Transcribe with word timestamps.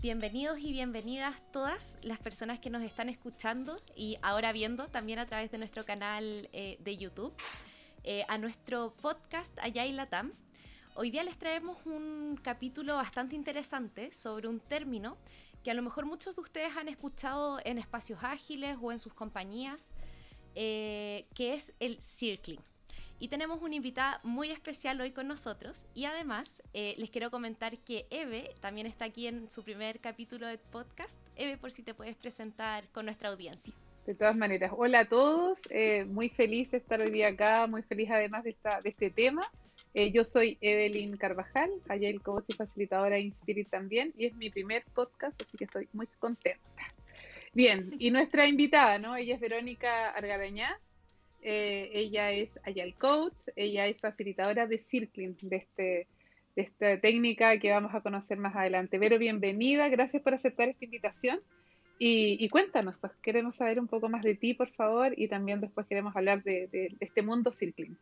Bienvenidos 0.00 0.58
y 0.60 0.72
bienvenidas 0.72 1.36
todas 1.52 1.98
las 2.00 2.18
personas 2.18 2.58
que 2.58 2.70
nos 2.70 2.82
están 2.82 3.10
escuchando 3.10 3.82
y 3.94 4.16
ahora 4.22 4.50
viendo 4.50 4.88
también 4.88 5.18
a 5.18 5.26
través 5.26 5.50
de 5.50 5.58
nuestro 5.58 5.84
canal 5.84 6.48
eh, 6.54 6.78
de 6.80 6.96
YouTube 6.96 7.34
eh, 8.02 8.24
a 8.26 8.38
nuestro 8.38 8.94
podcast 9.02 9.58
Allá 9.58 9.84
y 9.84 9.92
Latam. 9.92 10.32
Hoy 10.94 11.10
día 11.10 11.22
les 11.22 11.38
traemos 11.38 11.76
un 11.84 12.40
capítulo 12.42 12.96
bastante 12.96 13.36
interesante 13.36 14.10
sobre 14.14 14.48
un 14.48 14.58
término 14.58 15.18
que 15.62 15.70
a 15.70 15.74
lo 15.74 15.82
mejor 15.82 16.06
muchos 16.06 16.34
de 16.34 16.40
ustedes 16.40 16.74
han 16.78 16.88
escuchado 16.88 17.58
en 17.62 17.76
espacios 17.76 18.20
ágiles 18.22 18.78
o 18.80 18.92
en 18.92 18.98
sus 18.98 19.12
compañías, 19.12 19.92
eh, 20.54 21.26
que 21.34 21.52
es 21.52 21.74
el 21.78 22.00
circling. 22.00 22.62
Y 23.22 23.28
tenemos 23.28 23.60
una 23.60 23.74
invitada 23.74 24.18
muy 24.22 24.50
especial 24.50 24.98
hoy 24.98 25.12
con 25.12 25.28
nosotros. 25.28 25.84
Y 25.94 26.06
además 26.06 26.62
eh, 26.72 26.94
les 26.96 27.10
quiero 27.10 27.30
comentar 27.30 27.78
que 27.78 28.06
Eve 28.08 28.54
también 28.60 28.86
está 28.86 29.04
aquí 29.04 29.26
en 29.26 29.50
su 29.50 29.62
primer 29.62 30.00
capítulo 30.00 30.46
de 30.46 30.56
podcast. 30.56 31.20
Eve, 31.36 31.58
por 31.58 31.70
si 31.70 31.82
te 31.82 31.92
puedes 31.92 32.16
presentar 32.16 32.88
con 32.88 33.04
nuestra 33.04 33.28
audiencia. 33.28 33.74
De 34.06 34.14
todas 34.14 34.34
maneras, 34.34 34.72
hola 34.74 35.00
a 35.00 35.04
todos. 35.04 35.60
Eh, 35.68 36.06
muy 36.06 36.30
feliz 36.30 36.70
de 36.70 36.78
estar 36.78 36.98
hoy 36.98 37.10
día 37.10 37.28
acá, 37.28 37.66
muy 37.66 37.82
feliz 37.82 38.08
además 38.10 38.42
de, 38.42 38.50
esta, 38.50 38.80
de 38.80 38.88
este 38.88 39.10
tema. 39.10 39.42
Eh, 39.92 40.12
yo 40.12 40.24
soy 40.24 40.56
Evelyn 40.62 41.18
Carvajal, 41.18 41.70
el 41.90 42.22
Coach 42.22 42.46
y 42.48 42.52
facilitadora 42.54 43.16
de 43.16 43.20
Inspirit 43.20 43.68
también, 43.68 44.14
y 44.16 44.26
es 44.26 44.34
mi 44.34 44.48
primer 44.48 44.82
podcast, 44.94 45.40
así 45.42 45.58
que 45.58 45.64
estoy 45.64 45.88
muy 45.92 46.06
contenta. 46.18 46.60
Bien, 47.52 47.94
y 47.98 48.10
nuestra 48.10 48.46
invitada, 48.46 48.98
¿no? 48.98 49.14
Ella 49.14 49.34
es 49.34 49.40
Verónica 49.40 50.10
Argarañaz. 50.10 50.89
Eh, 51.42 51.90
ella 51.94 52.32
es 52.32 52.60
Agile 52.64 52.94
Coach, 52.94 53.48
ella 53.56 53.86
es 53.86 54.00
facilitadora 54.00 54.66
de 54.66 54.78
Circling, 54.78 55.36
de, 55.40 55.56
este, 55.56 56.08
de 56.54 56.62
esta 56.62 57.00
técnica 57.00 57.58
que 57.58 57.70
vamos 57.70 57.94
a 57.94 58.02
conocer 58.02 58.36
más 58.36 58.54
adelante. 58.54 58.98
Vero, 58.98 59.18
bienvenida, 59.18 59.88
gracias 59.88 60.22
por 60.22 60.34
aceptar 60.34 60.68
esta 60.68 60.84
invitación. 60.84 61.40
Y, 62.02 62.48
cuéntanos, 62.48 62.96
pues 62.98 63.12
queremos 63.20 63.56
saber 63.56 63.78
un 63.78 63.86
poco 63.86 64.08
más 64.08 64.22
de 64.22 64.34
ti, 64.34 64.54
por 64.54 64.70
favor, 64.70 65.12
y 65.18 65.28
también 65.28 65.60
después 65.60 65.86
queremos 65.86 66.16
hablar 66.16 66.42
de, 66.42 66.96
este 66.98 67.20
mundo 67.22 67.52
Circling. 67.52 67.98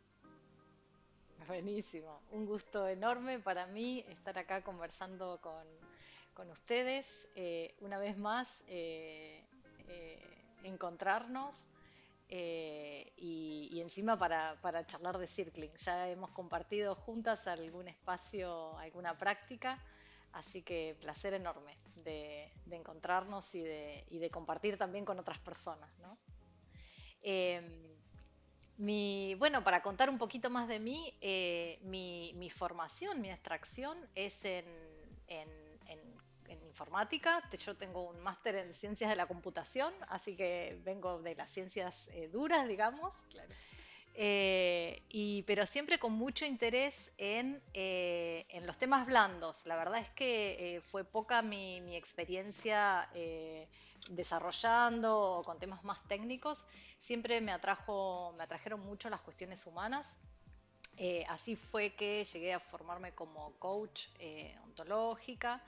Buenísimo, 1.49 2.21
un 2.31 2.47
gusto 2.47 2.87
enorme 2.87 3.41
para 3.41 3.67
mí 3.67 4.05
estar 4.09 4.39
acá 4.39 4.63
conversando 4.63 5.41
con, 5.41 5.67
con 6.33 6.49
ustedes. 6.53 7.29
Eh, 7.35 7.75
una 7.81 7.99
vez 7.99 8.17
más, 8.17 8.47
eh, 8.69 9.43
encontrarnos 10.63 11.67
eh, 12.29 13.13
y, 13.17 13.81
encima 13.81 14.19
para, 14.19 14.87
charlar 14.87 15.19
de 15.19 15.27
circling. 15.27 15.73
Ya 15.77 16.09
hemos 16.09 16.31
compartido 16.31 16.95
juntas 16.95 17.47
algún 17.47 17.89
espacio, 17.89 18.77
alguna 18.79 19.17
práctica, 19.17 19.83
así 20.33 20.63
que 20.63 20.97
placer 21.01 21.35
enorme 21.35 21.79
de, 22.05 22.53
encontrarnos 22.71 23.55
y 23.55 23.63
de, 23.63 24.31
compartir 24.31 24.77
también 24.77 25.05
con 25.05 25.19
otras 25.19 25.39
personas. 25.39 25.91
Em, 27.23 27.65
mi, 28.77 29.35
bueno, 29.37 29.65
para 29.65 29.83
contar 29.83 30.11
un 30.11 30.19
poquito 30.19 30.51
más 30.51 30.69
de 30.69 30.79
mí, 30.79 31.13
eh, 31.21 31.79
mi, 31.83 32.51
formación, 32.51 33.21
mi 33.21 33.31
extracción 33.31 33.99
es 34.15 34.45
en 34.45 35.68
informática, 36.79 37.43
yo 37.57 37.77
tengo 37.77 38.03
un 38.03 38.21
máster 38.21 38.55
en 38.55 38.73
ciencias 38.73 39.11
de 39.11 39.17
la 39.17 39.27
computación, 39.27 39.93
así 40.09 40.37
que 40.37 40.81
vengo 40.85 41.21
de 41.21 41.35
las 41.35 41.51
ciencias 41.51 42.09
eh, 42.13 42.29
duras, 42.29 42.69
digamos. 42.69 43.15
Eh, 44.15 45.03
y, 45.09 45.43
pero 45.43 45.65
siempre 45.65 45.99
con 45.99 46.13
mucho 46.13 46.45
interés 46.45 47.13
en, 47.19 47.63
eh, 47.73 48.47
en, 48.49 48.67
los 48.67 48.77
temas 48.77 49.07
blandos. 49.07 49.65
La 49.67 49.77
verdad 49.77 50.01
es 50.01 50.11
que 50.11 50.81
fue 50.83 51.05
poca 51.05 51.41
mi, 51.43 51.81
mi 51.83 51.95
experiencia 51.95 53.09
desarrollando 54.11 55.43
con 55.45 55.59
temas 55.59 55.85
más 55.85 56.03
técnicos. 56.09 56.65
Siempre 57.01 57.41
me, 57.41 57.53
atrajo, 57.53 58.35
me 58.37 58.45
atrajeron 58.45 58.81
mucho 58.81 59.09
las 59.09 59.21
cuestiones 59.21 59.67
humanas. 59.67 60.07
así 61.29 61.55
fue 61.55 61.95
que 61.95 62.25
llegué 62.25 62.53
a 62.55 62.61
formarme 62.61 63.13
como 63.15 63.53
coach 63.59 64.09
ontológica. 64.65 65.63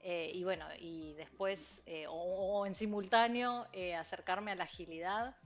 Eh, 0.00 0.30
y 0.34 0.44
bueno, 0.44 0.66
y 0.78 1.12
después, 1.14 1.82
eh, 1.86 2.06
o, 2.08 2.64
en 2.66 2.74
simultáneo, 2.74 3.66
eh, 3.72 3.94
acercarme 3.94 4.52
a 4.52 4.54
la 4.54 4.64
agilidad. 4.64 5.36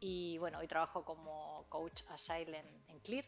Y 0.00 0.38
bueno, 0.38 0.58
hoy 0.58 0.66
trabajo 0.66 1.04
como 1.04 1.66
coach 1.68 2.02
agile 2.08 2.62
en, 2.88 2.98
Clear. 3.00 3.24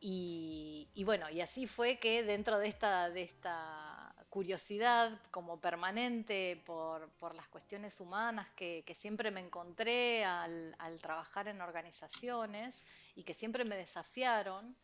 Y, 0.00 1.02
bueno, 1.04 1.30
y 1.30 1.40
así 1.40 1.66
fue 1.66 1.98
que 1.98 2.22
dentro 2.22 2.58
de 2.58 2.68
esta, 2.68 3.10
de 3.10 3.22
esta 3.22 4.14
curiosidad 4.28 5.18
como 5.30 5.60
permanente 5.60 6.62
por, 6.66 7.34
las 7.34 7.48
cuestiones 7.48 8.00
humanas 8.00 8.48
que, 8.54 8.84
siempre 8.98 9.30
me 9.30 9.40
encontré 9.40 10.24
al, 10.24 10.76
trabajar 11.00 11.48
en 11.48 11.60
organizaciones 11.60 12.84
y 13.14 13.24
que 13.24 13.34
siempre 13.34 13.64
me 13.64 13.76
desafiaron, 13.76 14.76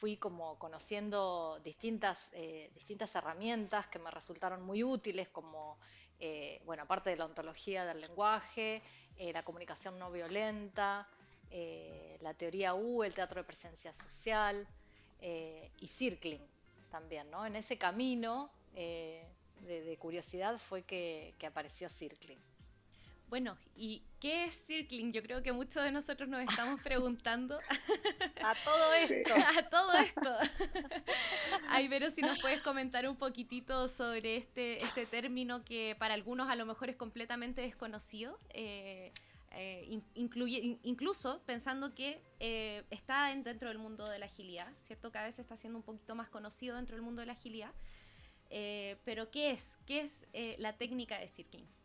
fui 0.00 0.16
como 0.16 0.58
conociendo 0.58 1.60
distintas, 1.62 2.30
eh, 2.32 2.70
distintas 2.74 3.14
herramientas 3.14 3.86
que 3.88 3.98
me 3.98 4.10
resultaron 4.10 4.62
muy 4.62 4.82
útiles, 4.82 5.28
como, 5.28 5.76
eh, 6.18 6.62
bueno, 6.64 6.84
aparte 6.84 7.10
de 7.10 7.16
la 7.16 7.26
ontología 7.26 7.84
del 7.84 8.00
lenguaje, 8.00 8.80
eh, 9.18 9.30
la 9.34 9.42
comunicación 9.42 9.98
no 9.98 10.10
violenta, 10.10 11.06
la 12.20 12.32
teoría 12.34 12.74
U, 12.74 13.02
el 13.02 13.12
teatro 13.12 13.40
de 13.40 13.44
presencia 13.44 13.92
social 13.92 14.68
y 15.20 15.86
circling 15.88 16.40
también, 16.92 17.28
¿no? 17.28 17.44
En 17.44 17.56
ese 17.56 17.76
camino 17.76 18.48
de, 18.72 19.96
curiosidad 19.98 20.58
fue 20.58 20.82
que, 20.82 21.34
que 21.40 21.46
apareció 21.48 21.88
circling. 21.88 22.38
Bueno, 23.30 23.56
¿y 23.76 24.02
qué 24.18 24.46
es 24.46 24.66
circling? 24.66 25.12
Yo 25.12 25.22
creo 25.22 25.40
que 25.40 25.52
muchos 25.52 25.84
de 25.84 25.92
nosotros 25.92 26.28
nos 26.28 26.42
estamos 26.42 26.80
preguntando. 26.82 27.60
a 28.44 28.54
todo 28.64 28.92
esto. 29.08 29.34
a 29.34 29.68
todo 29.70 29.92
esto. 29.92 30.36
Ay, 31.68 31.88
pero 31.88 32.10
si 32.10 32.22
nos 32.22 32.40
puedes 32.40 32.60
comentar 32.60 33.08
un 33.08 33.16
poquitito 33.16 33.86
sobre 33.86 34.36
este, 34.36 34.82
este 34.82 35.06
término 35.06 35.64
que 35.64 35.94
para 35.96 36.14
algunos 36.14 36.50
a 36.50 36.56
lo 36.56 36.66
mejor 36.66 36.90
es 36.90 36.96
completamente 36.96 37.60
desconocido. 37.60 38.40
Eh, 38.48 39.12
eh, 39.52 40.02
incluye, 40.14 40.80
incluso 40.82 41.40
pensando 41.46 41.94
que 41.94 42.24
eh, 42.40 42.82
está 42.90 43.28
dentro 43.28 43.68
del 43.68 43.78
mundo 43.78 44.08
de 44.08 44.18
la 44.18 44.26
agilidad, 44.26 44.72
¿cierto? 44.78 45.12
Cada 45.12 45.26
vez 45.26 45.38
está 45.38 45.56
siendo 45.56 45.78
un 45.78 45.84
poquito 45.84 46.16
más 46.16 46.28
conocido 46.28 46.74
dentro 46.74 46.96
del 46.96 47.04
mundo 47.04 47.20
de 47.20 47.26
la 47.26 47.34
agilidad. 47.34 47.72
pero 49.04 49.30
¿qué 49.30 49.52
es? 49.52 49.78
¿Qué 49.86 50.00
es 50.00 50.26
la 50.58 50.76
técnica 50.76 51.16
de 51.16 51.28
circling? 51.28 51.79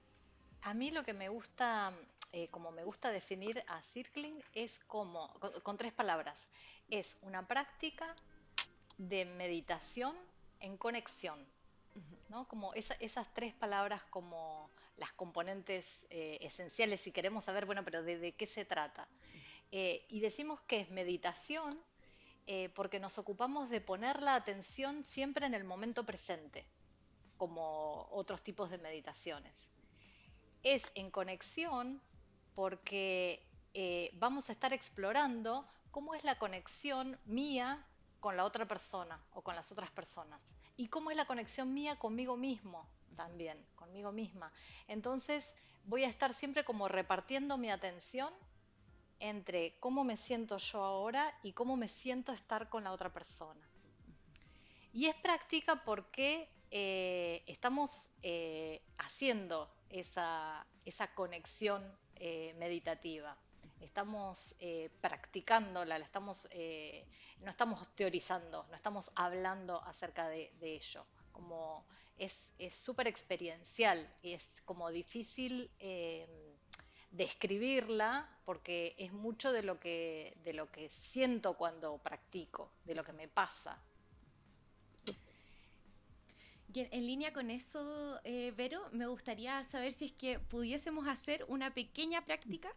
A 0.66 0.74
mí 0.74 0.90
lo 0.90 1.04
que 1.04 1.14
me 1.14 1.30
gusta, 1.30 1.94
eh, 2.32 2.48
como 2.48 2.72
me 2.72 2.84
gusta 2.84 3.12
definir 3.12 3.64
a 3.68 3.84
circling, 3.84 4.44
es 4.56 4.80
como, 4.88 5.32
con, 5.62 5.78
tres 5.78 5.94
palabras, 5.94 6.40
es 6.90 7.18
una 7.22 7.48
práctica 7.48 8.16
de 8.98 9.26
meditación 9.26 10.16
en 10.60 10.76
conexión, 10.78 11.46
¿no? 12.30 12.48
Como 12.48 12.74
esas 12.74 13.32
tres 13.36 13.54
palabras 13.54 14.06
como 14.06 14.72
las 14.98 15.14
componentes 15.14 16.08
eh, 16.10 16.40
esenciales, 16.42 17.00
si 17.00 17.12
queremos 17.12 17.44
saber, 17.44 17.68
bueno, 17.68 17.86
pero 17.86 18.02
de, 18.02 18.32
qué 18.32 18.48
se 18.48 18.66
trata. 18.66 19.08
Eh, 19.72 20.04
y 20.10 20.20
decimos 20.20 20.60
que 20.62 20.80
es 20.80 20.90
meditación 20.90 21.80
porque 22.76 23.00
nos 23.00 23.18
ocupamos 23.18 23.72
de 23.72 23.82
poner 23.82 24.22
la 24.22 24.36
atención 24.36 25.04
siempre 25.04 25.48
en 25.48 25.56
el 25.56 25.64
momento 25.64 26.06
presente, 26.06 26.64
como 27.38 28.08
otros 28.12 28.44
tipos 28.44 28.70
de 28.70 28.78
meditaciones 28.78 29.75
es 30.66 30.84
en 30.96 31.12
conexión 31.12 32.02
porque 32.56 33.40
eh, 33.76 34.10
vamos 34.16 34.50
a 34.50 34.52
estar 34.52 34.74
explorando 34.74 35.64
cómo 35.92 36.16
es 36.16 36.24
la 36.24 36.40
conexión 36.40 37.20
mía 37.26 37.86
con 38.20 38.36
la 38.36 38.44
otra 38.44 38.68
persona 38.68 39.24
o 39.34 39.42
con 39.42 39.56
las 39.56 39.72
otras 39.72 39.92
personas 39.92 40.44
y 40.76 40.88
cómo 40.88 41.12
es 41.12 41.18
la 41.18 41.28
conexión 41.28 41.74
mía 41.74 41.98
conmigo 42.00 42.36
mismo 42.36 42.88
también, 43.16 43.64
conmigo 43.76 44.12
misma. 44.12 44.52
Entonces 44.88 45.54
voy 45.86 46.04
a 46.04 46.08
estar 46.08 46.34
siempre 46.34 46.66
como 46.66 46.88
repartiendo 46.88 47.60
mi 47.60 47.70
atención 47.70 48.34
entre 49.20 49.78
cómo 49.80 50.04
me 50.04 50.18
siento 50.18 50.58
yo 50.58 50.84
ahora 50.84 51.32
y 51.44 51.54
cómo 51.54 51.78
me 51.78 51.88
siento 51.88 52.34
estar 52.34 52.70
con 52.70 52.84
la 52.84 52.92
otra 52.92 53.14
persona. 53.14 53.62
Y 54.94 55.06
es 55.06 55.16
práctica 55.18 55.84
porque 55.86 56.50
eh, 56.78 57.42
estamos 57.48 58.10
eh, 58.22 58.82
haciendo 58.98 59.74
esa, 59.90 60.68
conexión 61.16 61.82
eh, 62.18 62.54
meditativa. 62.60 63.38
Estamos 63.80 64.56
eh, 64.60 64.90
practicándola, 65.00 65.98
la 65.98 66.04
estamos, 66.04 66.50
eh, 66.52 67.08
no 67.46 67.50
estamos 67.50 67.96
teorizando, 67.96 68.66
no 68.70 68.76
estamos 68.76 69.10
hablando 69.16 69.82
acerca 69.86 70.28
de, 70.28 70.52
ello. 70.60 71.06
Como 71.32 71.86
es 72.18 72.52
súper 72.74 73.08
experiencial 73.08 74.10
y 74.22 74.34
es 74.34 74.50
como 74.66 74.92
difícil 74.92 75.72
describirla 77.12 78.30
porque 78.44 78.96
es 78.98 79.14
mucho 79.14 79.54
de 79.54 79.64
lo, 79.64 79.80
que, 79.80 80.38
de 80.44 80.52
lo 80.52 80.70
que 80.70 80.90
siento 80.90 81.56
cuando 81.56 81.98
practico, 82.00 82.70
de 82.84 82.96
lo 82.96 83.06
que 83.06 83.14
me 83.14 83.30
pasa. 83.30 83.82
Y 86.76 86.90
en, 86.92 87.08
línea 87.08 87.32
con 87.32 87.52
eso, 87.52 88.20
eh, 88.26 88.54
Vero, 88.58 88.90
me 88.92 89.08
gustaría 89.08 89.64
saber 89.64 89.94
si 89.94 90.08
es 90.08 90.12
que 90.12 90.40
pudiésemos 90.40 91.08
hacer 91.08 91.46
una 91.48 91.74
pequeña 91.74 92.26
práctica 92.26 92.70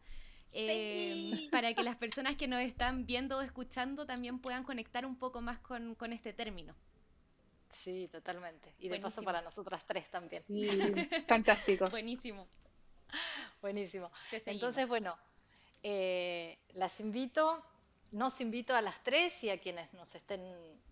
eh, 0.53 1.49
para 1.51 1.75
que 1.75 1.83
las 1.83 1.97
personas 1.97 2.37
que 2.37 2.47
nos 2.47 2.61
están 2.61 3.07
viendo 3.07 3.39
o 3.39 3.41
escuchando 3.41 4.07
también 4.07 4.39
puedan 4.39 4.63
conectar 4.63 5.05
un 5.05 5.19
poco 5.19 5.41
más 5.41 5.59
con, 5.59 5.97
este 6.13 6.33
término. 6.33 6.77
Sí, 7.71 8.09
totalmente. 8.13 8.73
Y 8.79 8.89
de 8.89 9.01
paso 9.01 9.23
para 9.23 9.43
nosotras 9.43 9.85
tres 9.85 10.09
también. 10.11 10.43
Sí, 10.43 10.69
fantástico. 11.27 11.87
Buenísimo. 11.91 12.47
Buenísimo. 13.61 14.13
Entonces, 14.47 14.87
bueno, 14.87 15.19
eh, 15.83 16.57
las 16.75 17.01
invito 17.01 17.65
nos 18.13 18.41
invito 18.41 18.75
a 18.75 18.81
las 18.83 19.03
tres 19.03 19.45
y 19.45 19.51
a 19.51 19.61
quienes 19.61 19.93
nos 19.93 20.15
estén 20.15 20.41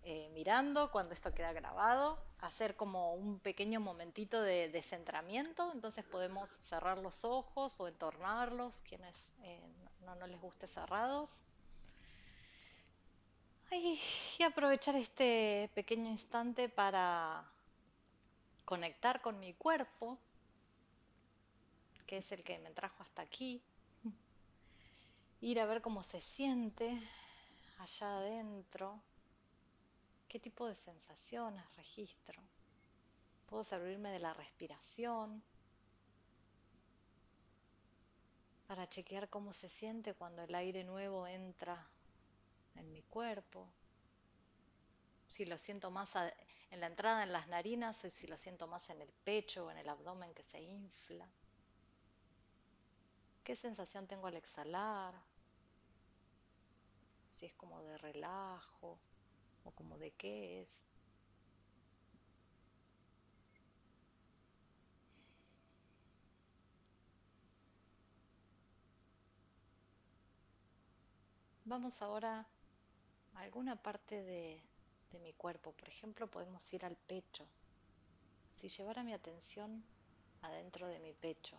eh, 0.03 0.29
mirando 0.33 0.91
cuando 0.91 1.13
esto 1.13 1.33
queda 1.33 1.51
grabado 1.51 2.19
a 2.39 2.47
hacer 2.47 2.75
como 2.75 3.13
un 3.13 3.39
pequeño 3.39 3.79
momentito 3.79 4.41
de 4.41 4.69
descentramiento. 4.69 5.71
Entonces 5.73 6.05
podemos 6.05 6.49
cerrar 6.49 6.99
los 6.99 7.25
ojos 7.25 7.79
o 7.79 7.87
entornarlos, 7.87 8.81
quienes 8.81 9.27
eh, 9.41 9.61
no, 10.05 10.15
no, 10.15 10.27
les 10.27 10.39
guste 10.39 10.67
cerrados. 10.67 11.41
y 13.71 14.43
aprovechar 14.43 14.95
este 14.95 15.69
pequeño 15.73 16.09
instante 16.09 16.69
para 16.69 17.43
conectar 18.63 19.21
con 19.21 19.39
mi 19.39 19.53
cuerpo, 19.53 20.17
que 22.05 22.17
es 22.17 22.31
el 22.31 22.43
que 22.43 22.59
me 22.59 22.69
trajo 22.71 23.01
hasta 23.03 23.23
aquí 23.23 23.61
ir 25.41 25.59
a 25.59 25.65
ver 25.65 25.81
cómo 25.81 26.03
se 26.03 26.21
siente 26.21 26.97
allá 27.79 28.17
adentro, 28.17 28.99
qué 30.27 30.39
tipo 30.39 30.67
de 30.67 30.75
sensaciones 30.75 31.63
registro. 31.75 32.41
Puedo 33.45 33.63
servirme 33.63 34.11
de 34.11 34.19
la 34.19 34.33
respiración 34.33 35.43
para 38.67 38.89
chequear 38.89 39.29
cómo 39.29 39.53
se 39.53 39.69
siente 39.69 40.13
cuando 40.13 40.43
el 40.43 40.53
aire 40.53 40.83
nuevo 40.83 41.25
entra 41.27 41.87
en 42.75 42.91
mi 42.91 43.01
cuerpo. 43.03 43.69
Si 45.29 45.45
lo 45.45 45.57
siento 45.57 45.91
más 45.91 46.13
en 46.71 46.79
la 46.79 46.87
entrada 46.87 47.23
en 47.23 47.31
las 47.31 47.47
narinas 47.47 48.03
o 48.03 48.11
si 48.11 48.27
lo 48.27 48.35
siento 48.35 48.67
más 48.67 48.89
en 48.89 49.01
el 49.01 49.09
pecho 49.23 49.65
o 49.65 49.71
en 49.71 49.77
el 49.77 49.87
abdomen 49.87 50.33
que 50.33 50.43
se 50.43 50.61
infla. 50.61 51.29
¿Qué 53.47 53.55
sensación 53.55 54.07
tengo 54.07 54.27
al 54.27 54.35
exhalar? 54.35 55.13
Si 57.37 57.45
es 57.45 57.53
como 57.53 57.81
de 57.81 57.97
relajo 57.97 58.99
o 59.63 59.71
como 59.71 59.97
de 59.97 60.11
qué 60.11 60.63
es. 60.63 60.67
Vamos 71.63 72.01
ahora 72.01 72.45
a 73.33 73.39
alguna 73.39 73.81
parte 73.81 74.23
de, 74.23 74.61
de, 75.13 75.19
mi 75.19 75.31
cuerpo. 75.31 75.71
Por 75.71 75.87
ejemplo, 75.87 76.27
podemos 76.29 76.73
ir 76.73 76.83
al 76.83 76.97
pecho. 76.97 77.47
Si 78.57 78.67
llevara 78.67 79.05
mi 79.05 79.13
atención 79.13 79.85
adentro 80.41 80.87
de 80.87 80.99
mi 80.99 81.13
pecho, 81.13 81.57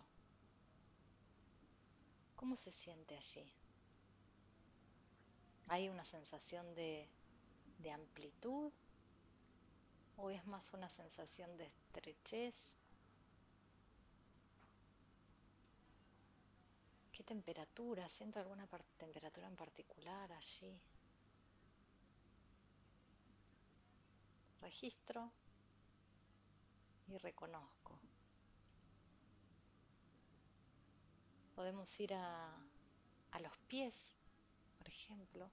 ¿Cómo 2.39 2.55
se 2.55 2.71
siente 2.71 3.17
allí? 3.17 3.51
¿Hay 5.67 5.89
una 5.89 6.05
sensación 6.05 6.73
de, 6.73 7.09
amplitud 7.93 8.71
o 10.15 10.29
es 10.31 10.47
más 10.47 10.71
una 10.71 10.87
sensación 10.87 11.57
de 11.57 11.65
estrechez? 11.65 12.79
¿Qué 17.11 17.23
temperatura? 17.25 18.07
¿Siento 18.07 18.39
alguna 18.39 18.65
temperatura 18.97 19.47
en 19.47 19.57
particular 19.57 20.31
allí? 20.31 20.79
Registro 24.61 25.29
y 27.09 27.17
reconozco. 27.17 27.99
Podemos 31.59 31.99
ir 31.99 32.13
a, 32.13 32.57
los 33.41 33.57
pies, 33.67 34.05
por 34.77 34.87
ejemplo, 34.87 35.51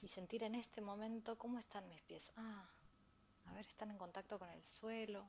y 0.00 0.08
sentir 0.08 0.44
en 0.44 0.54
este 0.54 0.80
momento 0.80 1.36
cómo 1.36 1.58
están 1.58 1.86
mis 1.90 2.00
pies. 2.00 2.32
Ah, 2.38 2.66
a 3.48 3.52
ver, 3.52 3.66
están 3.66 3.90
en 3.90 3.98
contacto 3.98 4.38
con 4.38 4.48
el 4.48 4.64
suelo. 4.64 5.28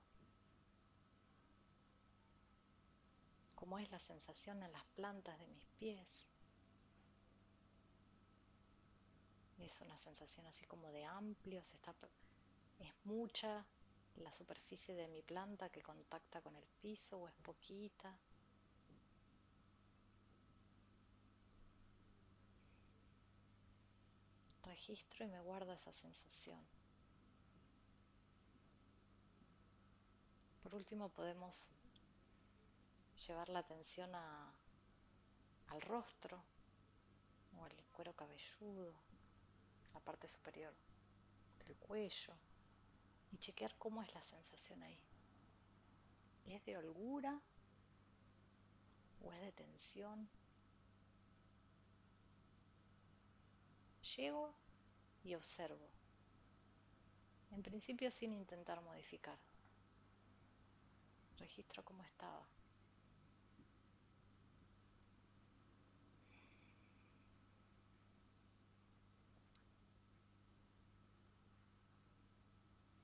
¿Cómo 3.55 3.77
es 3.79 3.91
la 3.91 3.99
sensación 3.99 4.63
en 4.63 4.71
las 4.71 4.85
plantas 4.95 5.37
de 5.39 5.47
mis 5.47 5.65
pies? 5.77 6.25
Es 9.59 9.81
una 9.81 9.97
sensación 9.97 10.47
así 10.47 10.63
como 10.67 10.89
de 10.93 11.03
amplio, 11.03 11.59
está, 11.59 11.93
es 12.79 12.93
mucha 13.03 13.65
la 14.15 14.31
superficie 14.31 14.95
de 14.95 15.09
mi 15.09 15.21
planta 15.21 15.69
que 15.69 15.81
contacta 15.81 16.39
con 16.39 16.55
el 16.55 16.65
piso 16.81 17.17
o 17.17 17.27
es 17.27 17.35
poquita. 17.43 18.17
Registro 24.77 25.25
y 25.25 25.27
me 25.27 25.39
guardo 25.39 25.73
esa 25.73 25.91
sensación. 25.91 26.59
Por 30.61 30.75
último 30.75 31.09
podemos 31.09 31.67
llevar 33.25 33.49
la 33.49 33.59
atención 33.59 34.13
al 34.13 35.81
rostro 35.81 36.43
o 37.57 37.65
al 37.65 37.73
cuero 37.91 38.13
cabelludo, 38.13 38.93
la 39.95 39.99
parte 39.99 40.27
superior 40.27 40.75
del 41.65 41.75
cuello 41.77 42.33
y 43.31 43.37
chequear 43.39 43.75
cómo 43.79 44.03
es 44.03 44.13
la 44.13 44.21
sensación 44.21 44.83
ahí. 44.83 44.99
¿Es 46.45 46.63
de 46.65 46.77
holgura 46.77 47.41
o 49.23 49.33
es 49.33 49.41
de 49.41 49.51
tensión? 49.53 50.29
Llego 54.15 54.66
y 55.27 55.35
observo. 55.35 55.89
En 57.51 57.61
principio 57.61 58.09
sin 58.09 58.33
intentar 58.33 58.81
modificar. 58.81 59.37
Registro 61.37 61.83
cómo 61.83 62.03
estaba. 62.03 62.47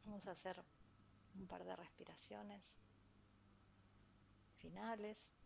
Vamos 0.06 0.28
a 0.28 0.32
hacer 0.32 0.64
un 1.36 1.48
par 1.48 1.66
de 1.66 1.76
respiraciones 1.76 2.64
finales. 4.60 5.43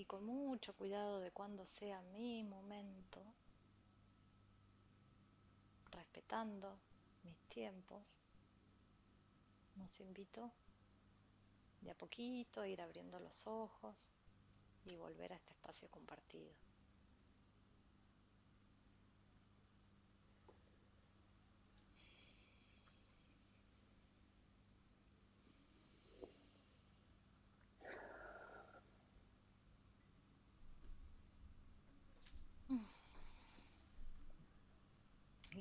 Y 0.00 0.06
con 0.06 0.24
mucho 0.24 0.72
cuidado 0.72 1.20
de 1.20 1.30
cuando 1.30 1.66
sea 1.66 2.00
mi 2.00 2.42
momento, 2.42 3.20
respetando 5.90 6.78
mis 7.22 7.36
tiempos, 7.48 8.18
nos 9.76 10.00
invito 10.00 10.50
de 11.82 11.90
a 11.90 11.94
poquito 11.94 12.62
a 12.62 12.68
ir 12.68 12.80
abriendo 12.80 13.20
los 13.20 13.46
ojos 13.46 14.14
y 14.86 14.96
volver 14.96 15.34
a 15.34 15.36
este 15.36 15.52
espacio 15.52 15.90
compartido. 15.90 16.50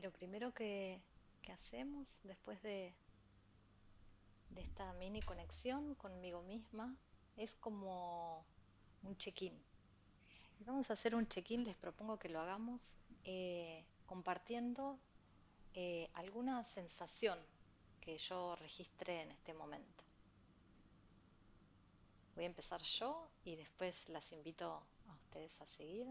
Lo 0.02 0.12
primero 0.12 0.54
que, 0.54 1.02
hacemos 1.52 2.20
después 2.24 2.62
de, 2.62 2.94
esta 4.56 4.94
mini 4.94 5.20
conexión 5.22 5.96
conmigo 5.96 6.44
misma 6.44 6.96
es 7.38 7.56
como 7.56 8.46
un 9.02 9.18
check-in. 9.18 9.58
Vamos 10.60 10.92
a 10.92 10.94
hacer 10.94 11.16
un 11.16 11.28
check-in, 11.28 11.64
les 11.64 11.76
propongo 11.76 12.20
que 12.20 12.30
lo 12.30 12.40
hagamos 12.40 12.94
eh, 13.24 13.84
compartiendo 14.06 15.00
eh, 15.74 16.10
alguna 16.14 16.64
sensación 16.66 17.40
que 18.00 18.18
yo 18.18 18.56
registré 18.58 19.22
en 19.22 19.32
este 19.32 19.54
momento. 19.54 20.04
Voy 22.36 22.44
a 22.44 22.48
empezar 22.48 22.82
yo 22.82 23.28
y 23.44 23.56
después 23.56 24.08
las 24.10 24.32
invito 24.32 24.84
a 25.08 25.14
ustedes 25.14 25.60
a 25.62 25.66
seguir 25.66 26.08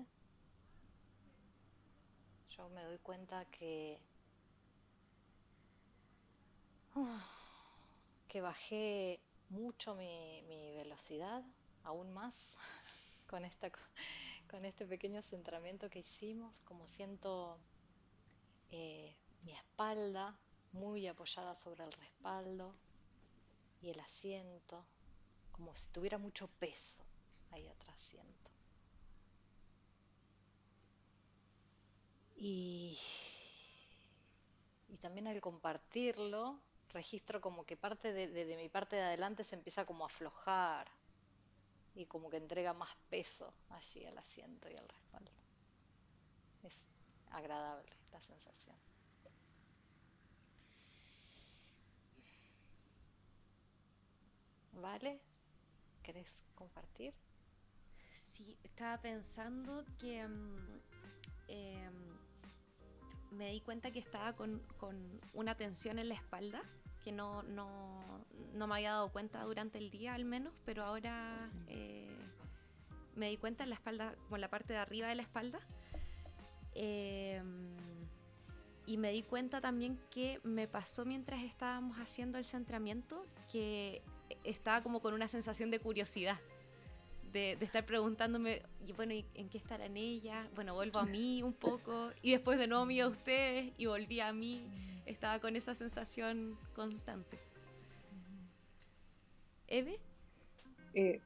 yo 2.58 2.68
me 2.70 2.82
doy 2.82 2.98
cuenta 2.98 3.44
que 3.46 4.00
que 8.26 8.40
bajé 8.40 9.20
mucho 9.48 9.94
mi, 9.94 10.42
velocidad, 10.76 11.44
aún 11.84 12.12
más, 12.12 12.34
con, 13.28 13.44
esta, 13.44 13.70
con 14.50 14.64
este 14.64 14.84
pequeño 14.84 15.22
centramiento 15.22 15.88
que 15.88 16.00
hicimos, 16.00 16.64
como 16.64 16.88
siento 16.88 17.58
eh, 18.70 19.16
mi 19.44 19.52
espalda 19.52 20.36
muy 20.72 21.06
apoyada 21.06 21.54
sobre 21.54 21.84
el 21.84 21.92
respaldo 21.92 22.74
y 23.80 23.90
el 23.90 24.00
asiento, 24.00 24.84
como 25.52 25.76
si 25.76 25.88
tuviera 25.90 26.18
mucho 26.18 26.48
peso 26.58 27.04
ahí 27.52 27.68
atrás. 27.68 27.88
Y, 32.40 32.96
y 34.88 34.96
también 34.98 35.26
al 35.26 35.40
compartirlo, 35.40 36.60
registro 36.90 37.40
como 37.40 37.64
que 37.64 37.76
parte 37.76 38.12
de, 38.12 38.56
mi 38.56 38.68
parte 38.68 38.96
de 38.96 39.02
adelante 39.02 39.44
se 39.44 39.56
empieza 39.56 39.84
como 39.84 40.04
a 40.04 40.06
aflojar 40.06 40.88
y 41.94 42.06
como 42.06 42.30
que 42.30 42.36
entrega 42.36 42.72
más 42.72 42.94
peso 43.10 43.52
allí 43.70 44.04
al 44.06 44.16
asiento 44.18 44.70
y 44.70 44.76
al 44.76 44.88
respaldo. 44.88 45.32
Es 46.62 46.86
agradable 47.30 47.90
la 48.12 48.20
sensación. 48.20 48.76
¿Vale? 54.72 55.20
¿Querés 56.04 56.28
compartir? 56.54 57.12
Sí, 58.12 58.56
estaba 58.62 58.96
pensando 58.98 59.84
que 59.98 60.20
em, 60.20 62.18
me 63.30 63.50
di 63.50 63.60
cuenta 63.60 63.90
que 63.90 63.98
estaba 63.98 64.34
con, 64.34 64.60
una 65.34 65.54
tensión 65.56 65.98
en 65.98 66.08
la 66.08 66.14
espalda, 66.14 66.62
que 67.04 67.12
no, 67.12 67.42
me 68.54 68.64
había 68.64 68.92
dado 68.92 69.10
cuenta 69.10 69.42
durante 69.44 69.78
el 69.78 69.90
día 69.90 70.14
al 70.14 70.24
menos, 70.24 70.52
pero 70.64 70.84
ahora 70.84 71.50
eh, 71.68 72.16
me 73.16 73.30
di 73.30 73.36
cuenta 73.36 73.64
en 73.64 73.70
la 73.70 73.76
espalda, 73.76 74.14
como 74.24 74.36
en 74.36 74.40
la 74.40 74.50
parte 74.50 74.72
de 74.72 74.78
arriba 74.78 75.08
de 75.08 75.14
la 75.14 75.22
espalda. 75.22 75.60
Em, 76.74 77.76
y 78.86 78.96
me 78.96 79.10
di 79.10 79.22
cuenta 79.22 79.60
también 79.60 79.98
que 80.10 80.40
me 80.44 80.66
pasó 80.66 81.04
mientras 81.04 81.42
estábamos 81.42 81.98
haciendo 81.98 82.38
el 82.38 82.46
centramiento, 82.46 83.26
que 83.50 84.02
estaba 84.44 84.82
como 84.82 85.00
con 85.00 85.14
una 85.14 85.28
sensación 85.28 85.70
de 85.70 85.80
curiosidad 85.80 86.38
de, 87.38 87.64
estar 87.64 87.84
preguntándome, 87.84 88.62
bueno, 88.96 89.14
¿en 89.34 89.48
qué 89.48 89.58
estarán 89.58 89.96
ellas? 89.96 90.46
Bueno, 90.54 90.74
vuelvo 90.74 91.00
a 91.00 91.06
mí 91.06 91.42
un 91.42 91.52
poco, 91.52 92.10
y 92.22 92.32
después 92.32 92.58
de 92.58 92.66
nuevo 92.66 92.84
me 92.84 93.00
a 93.00 93.08
ustedes, 93.08 93.72
y 93.76 93.86
volví 93.86 94.20
a 94.20 94.32
mí. 94.32 94.66
Estaba 95.06 95.38
con 95.38 95.56
esa 95.56 95.74
sensación 95.74 96.58
constante. 96.74 97.38
¿Eve? 99.66 99.98
Eh, 100.92 101.20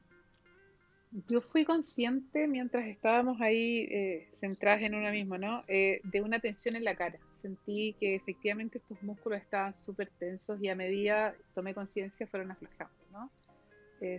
yo 1.27 1.41
fui 1.41 1.65
consciente 1.65 2.47
mientras 2.47 2.87
estábamos 2.87 3.39
ahí 3.41 3.87
eh, 3.91 4.29
centradas 4.33 4.81
en 4.81 4.95
una 4.95 5.11
misma, 5.11 5.37
¿no? 5.37 5.63
Eh, 5.67 6.01
de 6.03 6.21
una 6.21 6.39
tensión 6.39 6.75
en 6.75 6.83
la 6.83 6.95
cara. 6.95 7.19
Sentí 7.31 7.95
que 7.99 8.15
efectivamente 8.15 8.77
estos 8.77 9.01
músculos 9.03 9.41
estaban 9.41 9.73
súper 9.73 10.09
tensos 10.17 10.61
y 10.61 10.69
a 10.69 10.75
medida 10.75 11.35
tomé 11.53 11.73
conciencia 11.73 12.25
fueron 12.27 12.51
aflojando, 12.51 12.93
¿no? 13.11 13.31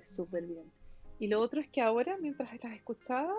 súper 0.02 0.46
bien. 0.46 0.83
Y 1.18 1.28
lo 1.28 1.40
otro 1.40 1.60
es 1.60 1.68
que 1.68 1.80
ahora, 1.80 2.16
mientras 2.20 2.50
las 2.62 2.72
escuchaba, 2.72 3.34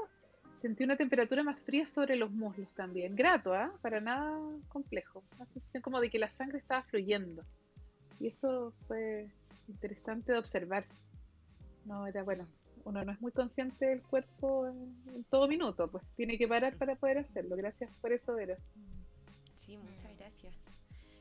sentí 0.57 0.83
una 0.83 0.95
temperatura 0.95 1.43
más 1.43 1.59
fría 1.59 1.87
sobre 1.87 2.15
los 2.15 2.31
muslos 2.31 2.67
también. 2.75 3.15
Grato, 3.15 3.53
¿ah? 3.53 3.73
Para 3.81 3.99
nada 3.99 4.39
complejo. 4.69 5.23
Una 5.35 5.45
sensación 5.47 5.83
como 5.83 5.99
de 5.99 6.09
que 6.09 6.19
la 6.19 6.29
sangre 6.29 6.57
estaba 6.57 6.83
fluyendo. 6.83 7.43
Y 8.19 8.27
eso 8.27 8.73
fue 8.87 9.27
interesante 9.67 10.31
de 10.31 10.39
observar. 10.39 10.85
No, 11.85 12.07
era 12.07 12.23
bueno. 12.23 12.47
Uno 12.85 13.03
no 13.03 13.11
es 13.11 13.19
muy 13.19 13.31
consciente 13.31 13.87
del 13.87 14.01
cuerpo 14.03 14.67
en, 14.67 15.23
todo 15.29 15.47
minuto, 15.47 15.87
pues 15.87 16.03
tiene 16.15 16.37
que 16.37 16.47
parar 16.47 16.75
para 16.77 16.95
poder 16.95 17.17
hacerlo. 17.17 17.55
Gracias 17.55 17.89
por 17.99 18.13
eso, 18.13 18.35
Vero. 18.35 18.55
Sí, 19.55 19.77
muchas 19.77 20.15
gracias. 20.17 20.53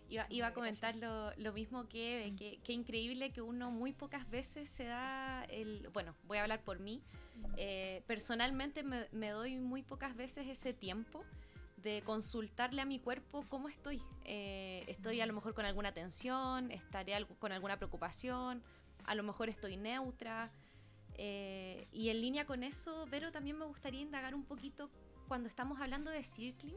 Iba, 0.08 0.46
a 0.46 0.54
comentar 0.54 0.94
lo, 0.96 1.52
mismo 1.52 1.88
que, 1.88 2.60
que, 2.62 2.72
increíble 2.72 3.32
que 3.32 3.40
uno 3.40 3.70
muy 3.70 3.92
pocas 3.92 4.28
veces 4.30 4.68
se 4.68 4.84
da 4.84 5.44
el... 5.44 5.88
Bueno, 5.92 6.14
voy 6.24 6.38
a 6.38 6.42
hablar 6.42 6.62
por 6.62 6.78
mí. 6.78 7.02
Eh, 7.56 8.02
personalmente 8.06 8.82
me, 8.82 9.28
doy 9.30 9.58
muy 9.58 9.82
pocas 9.82 10.14
veces 10.14 10.46
ese 10.46 10.72
tiempo 10.72 11.24
de 11.78 12.02
consultarle 12.02 12.80
a 12.80 12.84
mi 12.84 12.98
cuerpo 12.98 13.44
cómo 13.48 13.68
estoy. 13.68 14.02
Eh, 14.24 14.84
estoy 14.88 15.20
a 15.20 15.26
lo 15.26 15.32
mejor 15.32 15.54
con 15.54 15.64
alguna 15.64 15.92
tensión, 15.92 16.70
estaré 16.70 17.26
con 17.38 17.52
alguna 17.52 17.76
preocupación, 17.76 18.62
a 19.04 19.14
lo 19.14 19.22
mejor 19.22 19.48
estoy 19.48 19.76
neutra. 19.76 20.52
Eh, 21.16 21.88
y 21.92 22.10
en 22.10 22.20
línea 22.20 22.44
con 22.44 22.62
eso, 22.62 23.06
Vero, 23.06 23.32
también 23.32 23.58
me 23.58 23.64
gustaría 23.64 24.00
indagar 24.00 24.34
un 24.34 24.44
poquito 24.44 24.90
cuando 25.28 25.48
estamos 25.48 25.80
hablando 25.80 26.10
de 26.10 26.22
circling, 26.22 26.76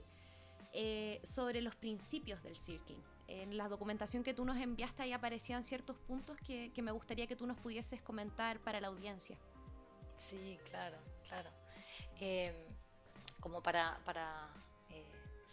sobre 1.24 1.62
los 1.62 1.76
principios 1.76 2.44
del 2.44 2.56
circling 2.56 3.02
en 3.28 3.58
la 3.58 3.68
documentación 3.68 4.24
que 4.24 4.34
tú 4.34 4.46
nos 4.46 4.58
enviaste 4.58 5.04
ahí 5.04 5.14
aparecían 5.14 5.64
ciertos 5.64 5.98
puntos 5.98 6.38
que, 6.40 6.72
me 6.82 6.92
gustaría 6.92 7.28
que 7.28 7.36
tú 7.36 7.46
nos 7.46 7.58
pudieses 7.58 8.02
comentar 8.02 8.60
para 8.60 8.80
la 8.80 8.88
audiencia. 8.88 9.38
Sí, 10.16 10.58
claro, 10.70 10.98
claro. 11.28 11.50
Em, 12.20 12.56
como 13.40 13.62
para, 13.62 14.00
para 14.06 14.50
eh, 14.90 15.06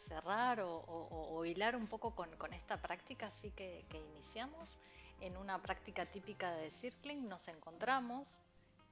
cerrar 0.09 0.61
o, 0.63 1.45
hilar 1.45 1.77
un 1.77 1.87
poco 1.87 2.15
con, 2.15 2.31
esta 2.53 2.81
práctica 2.81 3.27
así 3.27 3.51
que, 3.51 3.85
iniciamos, 3.93 4.79
en 5.21 5.37
una 5.37 5.61
práctica 5.61 6.07
típica 6.07 6.53
de 6.53 6.71
circling 6.71 7.29
nos 7.29 7.49
encontramos 7.49 8.41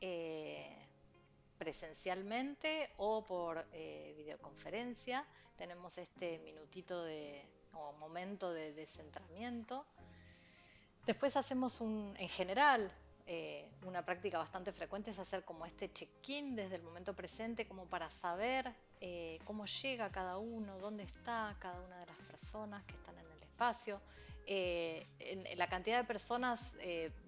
eh, 0.01 0.77
presencialmente 1.57 2.91
o 2.97 3.25
por 3.25 3.65
eh, 3.73 4.15
videoconferencia. 4.17 5.25
Tenemos 5.57 5.97
este 5.99 6.39
minutito 6.41 7.05
de, 7.05 7.49
o 7.75 7.93
momento 7.93 8.53
de 8.53 8.73
descentramiento. 8.73 9.85
Después 11.07 11.37
hacemos 11.37 11.81
un, 11.81 12.15
en 12.19 12.29
general, 12.29 12.93
eh, 13.27 13.69
una 13.87 14.05
práctica 14.05 14.39
bastante 14.39 14.73
frecuente 14.73 15.11
es 15.11 15.19
hacer 15.19 15.45
como 15.45 15.65
este 15.65 15.93
check-in 15.93 16.55
desde 16.55 16.77
el 16.77 16.83
momento 16.83 17.15
presente, 17.15 17.67
como 17.67 17.87
para 17.87 18.11
saber 18.11 18.73
eh, 19.01 19.39
cómo 19.45 19.67
llega 19.67 20.11
cada 20.11 20.39
uno, 20.39 20.79
dónde 20.79 21.05
está 21.05 21.57
cada 21.59 21.81
una 21.81 21.99
de 21.99 22.07
las 22.07 22.17
personas 22.19 22.85
que 22.85 22.95
están 22.95 23.17
en 23.19 23.31
el 23.31 23.43
espacio. 23.43 24.01
Eh, 24.47 25.07
en, 25.19 25.59
la 25.59 25.69
cantidad 25.69 25.99
de 25.99 26.05
personas 26.05 26.73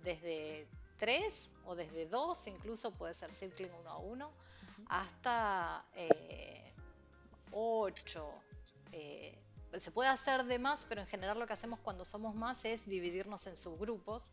desde 0.02 0.66
tres 0.98 1.50
o 1.64 1.74
desde 1.74 2.06
dos, 2.06 2.46
incluso 2.46 2.90
puede 2.92 3.14
ser 3.14 3.30
circling 3.32 3.70
uno 3.80 3.90
a 3.90 3.98
uno, 3.98 4.30
hasta 4.88 5.84
ocho 7.52 8.30
se 9.78 9.90
puede 9.90 10.08
hacer 10.08 10.44
de 10.44 10.58
más, 10.58 10.86
pero 10.88 11.00
en 11.00 11.06
general 11.06 11.38
lo 11.38 11.46
que 11.46 11.52
hacemos 11.52 11.80
cuando 11.80 12.04
somos 12.04 12.34
más 12.34 12.64
es 12.64 12.84
dividirnos 12.86 13.46
en 13.46 13.56
subgrupos 13.56 14.30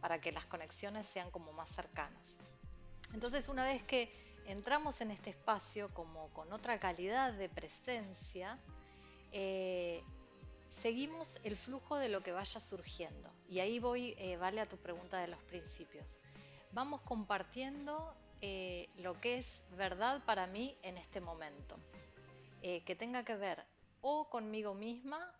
para 0.00 0.20
que 0.20 0.32
las 0.32 0.46
conexiones 0.46 1.06
sean 1.06 1.30
como 1.30 1.52
más 1.52 1.68
cercanas. 1.68 2.36
Entonces, 3.12 3.48
una 3.48 3.64
vez 3.64 3.82
que 3.82 4.12
entramos 4.46 5.00
en 5.00 5.10
este 5.10 5.30
espacio 5.30 5.92
como 5.94 6.28
con 6.30 6.52
otra 6.52 6.78
calidad 6.78 7.32
de 7.32 7.48
presencia, 7.48 8.58
eh, 9.32 10.02
seguimos 10.82 11.38
el 11.44 11.56
flujo 11.56 11.96
de 11.96 12.08
lo 12.08 12.22
que 12.22 12.32
vaya 12.32 12.60
surgiendo. 12.60 13.30
Y 13.48 13.60
ahí 13.60 13.78
voy, 13.78 14.14
eh, 14.18 14.36
vale 14.36 14.60
a 14.60 14.68
tu 14.68 14.76
pregunta 14.76 15.18
de 15.18 15.28
los 15.28 15.42
principios. 15.44 16.18
Vamos 16.72 17.00
compartiendo 17.02 18.14
eh, 18.40 18.88
lo 18.96 19.20
que 19.20 19.38
es 19.38 19.62
verdad 19.76 20.22
para 20.24 20.46
mí 20.46 20.76
en 20.82 20.96
este 20.98 21.20
momento, 21.20 21.76
que 22.62 22.94
tenga 22.94 23.24
que 23.24 23.36
ver 23.36 23.64
o 24.02 24.28
conmigo 24.28 24.74
misma 24.74 25.34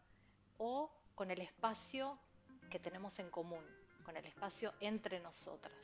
o 0.59 0.90
con 1.14 1.31
el 1.31 1.40
espacio 1.40 2.19
que 2.71 2.79
tenemos 2.79 3.19
en 3.19 3.31
común, 3.31 3.64
con 4.05 4.17
el 4.17 4.25
espacio 4.26 4.73
entre 4.81 5.21
nosotras. 5.21 5.76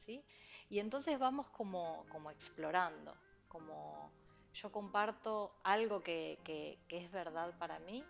¿sí? 0.00 0.22
Y 0.68 0.78
entonces 0.78 1.18
vamos 1.18 1.48
como, 1.50 2.04
como 2.10 2.30
explorando, 2.30 3.14
como 3.48 4.10
yo 4.54 4.70
comparto 4.70 5.54
algo 5.62 6.02
que, 6.02 6.38
es 6.88 7.10
verdad 7.10 7.56
para 7.58 7.78
mí 7.80 8.04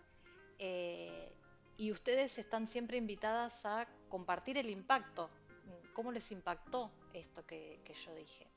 eh, 0.59 1.31
y 1.77 1.91
ustedes 1.91 2.37
están 2.37 2.67
siempre 2.67 2.97
invitadas 2.97 3.65
a 3.65 3.87
compartir 4.09 4.57
el 4.57 4.69
impacto, 4.69 5.29
cómo 5.93 6.11
les 6.11 6.31
impactó 6.31 6.91
esto 7.13 7.45
que, 7.45 7.81
que 7.83 7.93
yo 7.93 8.13
dije. 8.15 8.47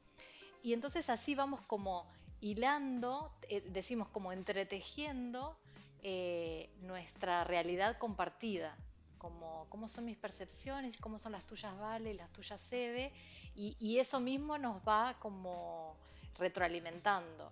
Y 0.62 0.72
entonces 0.72 1.08
así 1.08 1.34
vamos 1.34 1.60
como 1.62 2.06
hilando, 2.40 3.32
eh, 3.48 3.62
decimos 3.72 4.08
como 4.08 4.32
entretejiendo 4.32 5.56
eh, 6.02 6.70
nuestra 6.82 7.44
realidad 7.44 7.98
compartida, 7.98 8.76
como 9.18 9.66
cómo 9.68 9.88
son 9.88 10.04
mis 10.04 10.16
percepciones, 10.16 10.96
cómo 10.96 11.18
son 11.18 11.32
las 11.32 11.44
tuyas 11.44 11.76
Vale 11.78 12.12
y 12.12 12.14
las 12.14 12.32
tuyas 12.32 12.72
Eve, 12.72 13.12
y, 13.56 13.98
eso 13.98 14.20
mismo 14.20 14.56
nos 14.58 14.80
va 14.86 15.16
como 15.18 15.96
retroalimentando. 16.38 17.50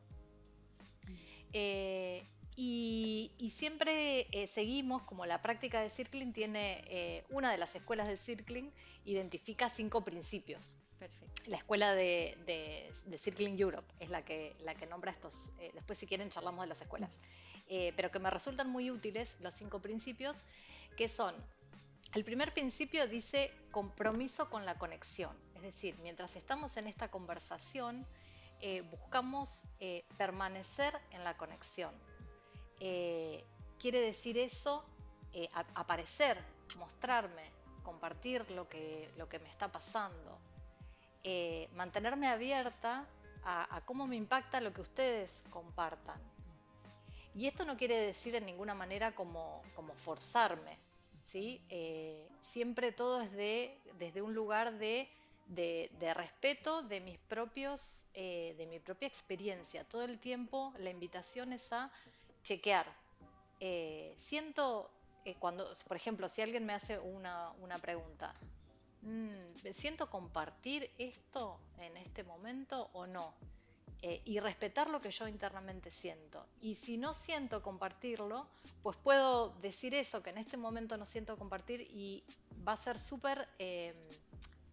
Eh, 1.52 2.24
y, 2.58 3.52
siempre 3.54 4.26
eh, 4.32 4.46
seguimos, 4.46 5.02
como 5.02 5.26
la 5.26 5.42
práctica 5.42 5.82
de 5.82 5.90
Circling 5.90 6.32
tiene, 6.32 6.82
eh, 6.88 7.24
una 7.28 7.50
de 7.50 7.58
las 7.58 7.74
escuelas 7.74 8.08
de 8.08 8.16
Circling 8.16 8.72
identifica 9.04 9.68
cinco 9.68 10.02
principios. 10.02 10.74
Perfecto. 10.98 11.42
La 11.46 11.58
escuela 11.58 11.94
de, 11.94 12.38
de, 12.46 13.18
Circling 13.18 13.60
Europe 13.60 13.86
es 14.00 14.08
la 14.08 14.24
que, 14.24 14.56
la 14.60 14.74
que 14.74 14.86
nombra 14.86 15.12
estos. 15.12 15.50
Eh, 15.60 15.70
después, 15.74 15.98
si 15.98 16.06
quieren, 16.06 16.30
charlamos 16.30 16.62
de 16.62 16.68
las 16.68 16.80
escuelas. 16.80 17.10
pero 17.68 18.10
que 18.10 18.18
me 18.20 18.30
resultan 18.30 18.70
muy 18.70 18.90
útiles 18.90 19.36
los 19.40 19.52
cinco 19.52 19.80
principios, 19.80 20.36
que 20.96 21.08
son. 21.08 21.34
El 22.14 22.24
primer 22.24 22.54
principio 22.54 23.06
dice 23.06 23.52
compromiso 23.70 24.48
con 24.48 24.64
la 24.64 24.78
conexión. 24.78 25.36
Es 25.56 25.62
decir, 25.62 25.94
mientras 26.02 26.36
estamos 26.36 26.78
en 26.78 26.86
esta 26.86 27.10
conversación, 27.10 28.06
buscamos 28.90 29.64
permanecer 30.16 30.98
en 31.10 31.24
la 31.24 31.36
conexión 31.36 31.92
eh, 32.80 33.44
quiere 33.78 34.00
decir 34.00 34.38
eso, 34.38 34.84
eh, 35.32 35.48
aparecer, 35.74 36.38
mostrarme, 36.78 37.50
compartir 37.82 38.50
lo 38.50 38.68
que, 38.68 39.10
lo 39.16 39.28
que 39.28 39.38
me 39.38 39.48
está 39.48 39.70
pasando, 39.70 40.38
eh, 41.22 41.68
mantenerme 41.74 42.28
abierta 42.28 43.06
a, 43.48 43.80
cómo 43.84 44.08
me 44.08 44.16
impacta 44.16 44.60
lo 44.60 44.72
que 44.72 44.80
ustedes 44.80 45.44
compartan. 45.50 46.20
Y 47.34 47.46
esto 47.46 47.64
no 47.64 47.76
quiere 47.76 47.96
decir 47.96 48.34
en 48.34 48.44
ninguna 48.44 48.74
manera 48.74 49.14
como, 49.14 49.62
como 49.76 49.94
forzarme, 49.94 50.78
¿sí? 51.26 51.62
siempre 52.40 52.90
todo 52.90 53.20
es 53.20 53.30
de, 53.30 53.78
desde 53.98 54.22
un 54.22 54.34
lugar 54.34 54.72
de, 54.78 55.08
de, 55.46 56.14
respeto 56.14 56.82
de 56.82 57.00
mis 57.00 57.18
propios, 57.18 58.06
de 58.14 58.66
mi 58.68 58.80
propia 58.80 59.06
experiencia. 59.06 59.84
Todo 59.84 60.02
el 60.02 60.18
tiempo 60.18 60.72
la 60.78 60.90
invitación 60.90 61.52
es 61.52 61.72
a 61.72 61.92
chequear. 62.46 62.86
Eh, 63.58 64.14
siento, 64.18 64.88
eh, 65.24 65.34
cuando, 65.38 65.68
por 65.88 65.96
ejemplo, 65.96 66.28
si 66.28 66.42
alguien 66.42 66.64
me 66.64 66.74
hace 66.74 66.98
una, 66.98 67.52
pregunta, 67.82 68.32
mm, 69.02 69.72
¿siento 69.74 70.08
compartir 70.08 70.90
esto 70.96 71.58
en 71.78 71.96
este 71.96 72.22
momento 72.22 72.88
o 72.92 73.06
no? 73.06 73.34
Eh, 74.02 74.20
y 74.26 74.38
respetar 74.38 74.88
lo 74.90 75.00
que 75.00 75.10
yo 75.10 75.26
internamente 75.26 75.90
siento. 75.90 76.46
Y 76.60 76.76
si 76.76 76.98
no 76.98 77.12
siento 77.14 77.62
compartirlo, 77.62 78.46
pues 78.82 78.96
puedo 78.98 79.48
decir 79.60 79.94
eso, 79.94 80.22
que 80.22 80.30
en 80.30 80.38
este 80.38 80.56
momento 80.56 80.96
no 80.96 81.06
siento 81.06 81.36
compartir 81.36 81.80
y 81.80 82.22
va 82.66 82.74
a 82.74 82.76
ser 82.76 83.00
súper 83.00 83.48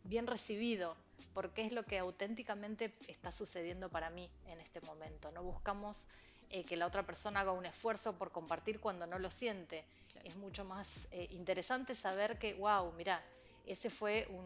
bien 0.03 0.27
recibido, 0.27 0.95
porque 1.33 1.65
es 1.65 1.71
lo 1.71 1.83
que 1.83 1.97
auténticamente 1.97 2.93
está 3.07 3.31
sucediendo 3.31 3.89
para 3.89 4.09
mí 4.09 4.29
en 4.45 4.59
este 4.59 4.81
momento. 4.81 5.31
No 5.31 5.41
buscamos 5.41 6.07
eh, 6.49 6.63
que 6.63 6.77
la 6.77 6.85
otra 6.85 7.03
persona 7.03 7.41
haga 7.41 7.51
un 7.51 7.65
esfuerzo 7.65 8.13
por 8.17 8.31
compartir 8.31 8.79
cuando 8.79 9.05
no 9.05 9.19
lo 9.19 9.29
siente. 9.29 9.83
Es 10.23 10.35
mucho 10.35 10.63
más 10.65 11.07
eh, 11.11 11.27
interesante 11.31 11.95
saber 11.95 12.37
que, 12.37 12.53
wow, 12.53 12.91
mira, 12.93 13.23
ese 13.65 13.89
fue 13.89 14.27
un, 14.29 14.45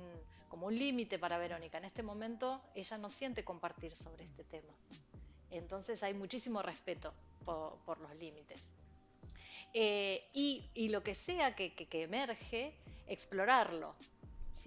como 0.49 0.67
un 0.67 0.77
límite 0.77 1.19
para 1.19 1.37
Verónica. 1.37 1.77
En 1.77 1.85
este 1.85 2.03
momento 2.03 2.61
ella 2.75 2.97
no 2.97 3.09
siente 3.09 3.43
compartir 3.43 3.95
sobre 3.95 4.23
este 4.25 4.43
tema. 4.43 4.73
Entonces 5.51 6.03
hay 6.03 6.13
muchísimo 6.13 6.61
respeto 6.61 7.13
por, 7.45 7.99
los 7.99 8.15
límites. 8.15 8.61
Eh, 9.73 10.27
y, 10.33 10.89
lo 10.89 11.03
que 11.03 11.15
sea 11.15 11.55
que 11.55 11.73
emerge, 11.91 12.73
explorarlo, 13.07 13.95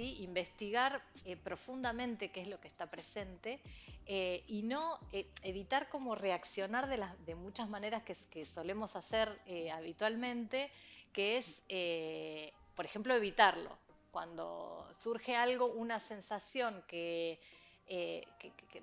investigar 0.04 1.02
eh, 1.24 1.36
profundamente 1.36 2.30
qué 2.30 2.42
es 2.42 2.48
lo 2.48 2.60
que 2.60 2.68
está 2.68 2.90
presente 2.90 3.60
eh, 4.06 4.42
y 4.46 4.62
no 4.62 4.98
eh, 5.12 5.26
evitar 5.42 5.88
como 5.88 6.14
reaccionar 6.14 6.88
de, 6.88 7.34
muchas 7.34 7.68
maneras 7.68 8.02
que, 8.02 8.16
que 8.30 8.46
solemos 8.46 8.96
hacer 8.96 9.40
habitualmente, 9.72 10.70
que 11.12 11.38
es, 11.38 11.60
por 12.74 12.84
ejemplo, 12.84 13.14
evitarlo. 13.14 13.78
Cuando 14.10 14.88
surge 14.92 15.36
algo, 15.36 15.66
una 15.66 16.00
sensación 16.00 16.82
que, 16.88 17.38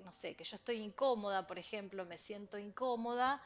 no 0.04 0.12
sé, 0.12 0.34
que 0.34 0.44
yo 0.44 0.56
estoy 0.56 0.76
incómoda, 0.76 1.46
por 1.46 1.58
ejemplo, 1.58 2.06
me 2.06 2.16
siento 2.16 2.58
incómoda, 2.58 3.42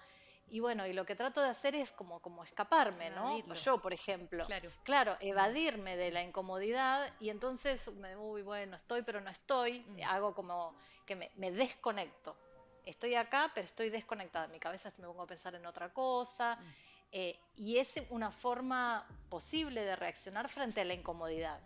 y 0.53 0.61
bueno, 0.61 0.87
y 0.87 0.93
lo 0.93 1.07
que 1.07 1.15
trato 1.15 1.41
de 1.41 1.49
hacer 1.49 1.75
es 1.75 1.93
como, 1.93 2.21
como 2.21 2.45
escaparme, 2.45 3.09
¿no? 3.09 3.43
Yo, 3.55 3.81
por 3.81 3.95
ejemplo. 3.95 4.45
Claro. 4.45 4.71
claro. 4.85 5.17
evadirme 5.21 5.97
de 5.97 6.11
la 6.11 6.23
incomodidad 6.23 7.11
y 7.21 7.31
entonces, 7.31 7.91
me, 7.95 8.15
uy, 8.19 8.43
bueno, 8.43 8.77
estoy 8.77 9.01
pero 9.01 9.23
no 9.23 9.31
estoy, 9.31 9.81
mm. 9.81 10.03
hago 10.07 10.35
como 10.35 10.77
que 11.07 11.17
me, 11.17 11.51
desconecto. 11.53 12.37
Estoy 12.85 13.15
acá, 13.15 13.51
pero 13.55 13.65
estoy 13.65 13.89
desconectada. 13.89 14.47
Mi 14.49 14.59
cabeza 14.59 14.93
me 14.99 15.07
pongo 15.07 15.23
a 15.23 15.27
pensar 15.27 15.55
en 15.55 15.65
otra 15.65 15.89
cosa. 15.95 16.57
Mm. 16.57 16.75
Eh, 17.13 17.41
y 17.57 17.79
es 17.79 17.95
una 18.11 18.31
forma 18.31 19.07
posible 19.31 19.83
de 19.83 19.97
reaccionar 19.97 20.51
frente 20.51 20.83
a 20.83 20.85
la 20.85 20.93
incomodidad. 20.93 21.61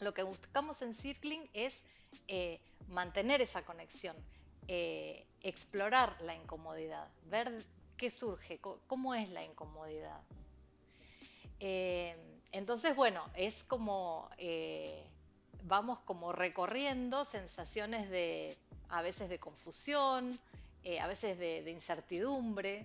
Lo 0.00 0.14
que 0.14 0.22
buscamos 0.22 0.80
en 0.80 0.94
Circling 0.94 1.50
es 1.52 1.82
eh, 2.28 2.62
mantener 2.88 3.42
esa 3.42 3.62
conexión, 3.62 4.16
eh, 4.68 5.26
explorar 5.42 6.18
la 6.22 6.34
incomodidad, 6.34 7.08
ver 7.24 7.66
surge? 8.10 8.60
¿Cómo 8.86 9.14
es 9.14 9.30
la 9.30 9.44
incomodidad? 9.44 10.20
Eh, 11.64 12.16
entonces, 12.50 12.96
bueno, 12.96 13.24
es 13.36 13.62
como, 13.62 14.28
eh, 14.36 15.06
vamos 15.62 16.00
como 16.00 16.32
recorriendo 16.32 17.24
sensaciones 17.24 18.10
de, 18.10 18.58
a 18.88 19.00
veces 19.00 19.28
de 19.28 19.38
confusión, 19.38 20.40
eh, 20.82 20.98
a 20.98 21.06
veces 21.06 21.38
de, 21.38 21.70
incertidumbre, 21.70 22.84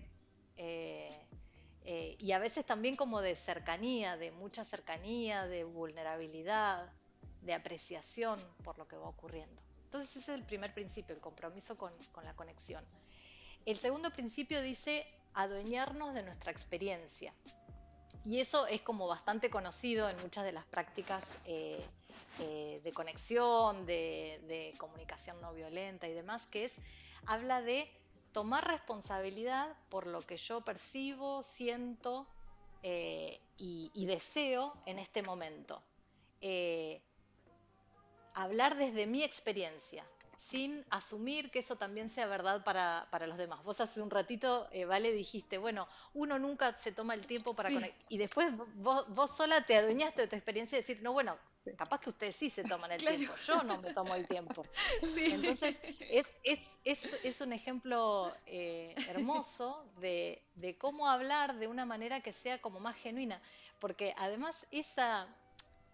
y 2.19 2.31
a 2.31 2.39
veces 2.39 2.65
también 2.65 2.95
como 2.95 3.21
de 3.21 3.35
cercanía, 3.35 4.15
de 4.17 4.31
mucha 4.31 4.63
cercanía, 4.63 5.47
de 5.47 5.63
vulnerabilidad, 5.63 6.91
de 7.41 7.53
apreciación 7.53 8.39
por 8.63 8.77
lo 8.77 8.87
que 8.87 8.95
va 8.95 9.07
ocurriendo. 9.07 9.61
Entonces 9.85 10.17
ese 10.17 10.33
es 10.33 10.37
el 10.37 10.43
primer 10.43 10.73
principio, 10.73 11.15
el 11.15 11.21
compromiso 11.21 11.77
con 11.77 11.93
la 12.23 12.35
conexión. 12.35 12.83
El 13.67 13.77
segundo 13.77 14.11
principio 14.11 14.61
dice 14.61 15.05
adueñarnos 15.33 16.13
de 16.13 16.23
nuestra 16.23 16.53
experiencia. 16.53 17.33
Y 18.25 18.39
eso 18.39 18.65
es 18.65 18.81
como 18.81 19.07
bastante 19.07 19.49
conocido 19.49 20.09
en 20.09 20.15
muchas 20.21 20.45
de 20.45 20.53
las 20.53 20.63
prácticas 20.63 21.37
eh, 21.45 21.85
eh, 22.39 22.79
de 22.81 22.93
conexión, 22.93 23.85
de, 23.85 24.73
comunicación 24.77 25.41
no 25.41 25.53
violenta 25.53 26.07
y 26.07 26.13
demás, 26.13 26.47
que 26.47 26.63
es, 26.63 26.75
habla 27.25 27.61
de 27.61 27.91
tomar 28.31 28.65
responsabilidad 28.65 29.75
por 29.89 30.07
lo 30.07 30.21
que 30.21 30.37
yo 30.37 30.61
percibo, 30.61 31.43
siento 31.43 32.25
eh, 32.83 33.37
y, 33.57 34.05
deseo 34.05 34.77
en 34.85 34.97
este 34.97 35.23
momento. 35.23 35.83
hablar 38.33 38.77
desde 38.77 39.07
mi 39.07 39.25
experiencia, 39.25 40.05
sin 40.49 40.85
asumir 40.89 41.51
que 41.51 41.59
eso 41.59 41.75
también 41.75 42.09
sea 42.09 42.25
verdad 42.25 42.63
para, 42.63 43.27
los 43.27 43.37
demás. 43.37 43.63
Vos 43.63 43.81
hace 43.81 44.01
un 44.01 44.09
ratito, 44.09 44.67
eh, 44.71 44.85
Vale, 44.85 45.11
dijiste, 45.11 45.57
bueno, 45.57 45.87
uno 46.13 46.39
nunca 46.39 46.73
se 46.77 46.91
toma 46.91 47.15
el 47.15 47.27
tiempo 47.27 47.53
para 47.53 47.69
conectar. 47.69 48.05
Y 48.09 48.17
después 48.17 48.55
vos, 48.75 49.05
vos, 49.09 49.35
sola 49.35 49.61
te 49.61 49.77
adueñaste 49.77 50.21
de 50.21 50.27
tu 50.27 50.35
experiencia 50.35 50.77
y 50.77 50.81
decir, 50.81 51.01
no, 51.01 51.11
bueno, 51.11 51.37
capaz 51.75 51.99
que 51.99 52.11
ustedes 52.11 52.35
sí 52.35 52.49
se 52.49 52.63
toman 52.63 52.93
el 52.93 52.99
tiempo, 52.99 53.35
yo 53.35 53.63
no 53.63 53.81
me 53.81 53.93
tomo 53.93 54.15
el 54.15 54.25
tiempo. 54.25 54.65
Entonces, 55.17 55.77
es, 55.99 56.27
es, 56.43 56.59
es, 56.85 57.25
es, 57.25 57.41
un 57.41 57.51
ejemplo 57.51 58.33
eh, 58.45 58.95
hermoso 59.09 59.85
de, 59.99 60.41
de 60.55 60.77
cómo 60.77 61.09
hablar 61.09 61.57
de 61.57 61.67
una 61.67 61.85
manera 61.85 62.21
que 62.21 62.31
sea 62.31 62.59
como 62.59 62.79
más 62.79 62.95
genuina, 62.95 63.41
porque 63.79 64.13
además 64.17 64.65
esa, 64.71 65.27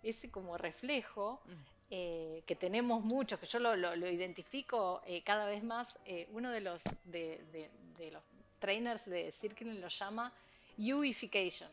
ese 0.04 0.30
como 0.30 0.58
reflejo 0.60 1.42
mm. 1.46 1.73
Eh, 1.90 2.42
que 2.48 2.56
tenemos 2.56 3.04
muchos, 3.04 3.40
que 3.40 3.46
yo 3.46 3.60
lo, 3.60 3.96
identifico 4.08 5.02
eh, 5.06 5.22
cada 5.24 5.46
vez 5.46 5.64
más, 5.64 5.96
eh, 6.06 6.28
uno 6.32 6.50
de 6.52 6.62
los, 6.62 6.84
de, 7.06 7.70
los 8.12 8.24
trainers 8.60 9.06
de 9.06 9.32
Circling 9.32 9.80
lo 9.80 9.88
llama 9.90 10.34
youification, 10.78 11.70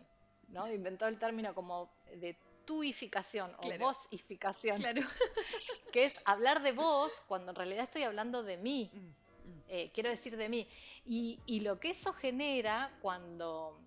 ¿no? 0.49 0.70
Inventó 0.70 1.07
el 1.07 1.18
término 1.18 1.55
como 1.55 1.90
de 2.16 2.37
tuificación 2.66 3.51
o 3.62 3.79
vosificación, 3.79 4.77
claro. 4.77 5.01
que 5.92 6.05
es 6.05 6.20
hablar 6.27 6.62
de 6.62 6.73
vos 6.73 7.23
cuando 7.27 7.53
en 7.53 7.57
realidad 7.57 7.85
estoy 7.85 8.03
hablando 8.03 8.42
de 8.42 8.59
mí, 8.59 8.90
mm, 8.92 8.99
mm. 8.99 9.90
quiero 9.94 10.11
decir 10.11 10.37
de 10.37 10.49
mí. 10.51 10.68
Y, 11.07 11.38
y 11.46 11.61
lo 11.61 11.81
que 11.81 11.90
eso 11.90 12.12
genera 12.12 12.92
cuando 13.01 13.81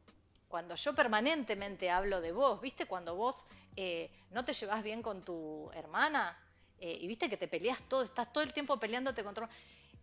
cuando 0.54 0.76
yo 0.76 0.94
permanentemente 0.94 1.90
hablo 1.90 2.22
de 2.22 2.32
vos, 2.32 2.62
¿viste? 2.62 2.86
Cuando 2.86 3.16
vos 3.16 3.44
eh, 3.76 4.12
no 4.30 4.46
te 4.46 4.54
llevas 4.54 4.84
bien 4.84 5.02
con 5.02 5.26
tu 5.26 5.72
hermana 5.74 6.38
eh, 6.78 6.96
y 7.02 7.08
viste 7.08 7.28
que 7.28 7.38
te 7.38 7.48
peleas 7.48 7.82
todo, 7.90 8.04
estás 8.04 8.32
todo 8.32 8.44
el 8.44 8.54
tiempo 8.54 8.80
peleándote 8.80 9.24
contra... 9.24 9.50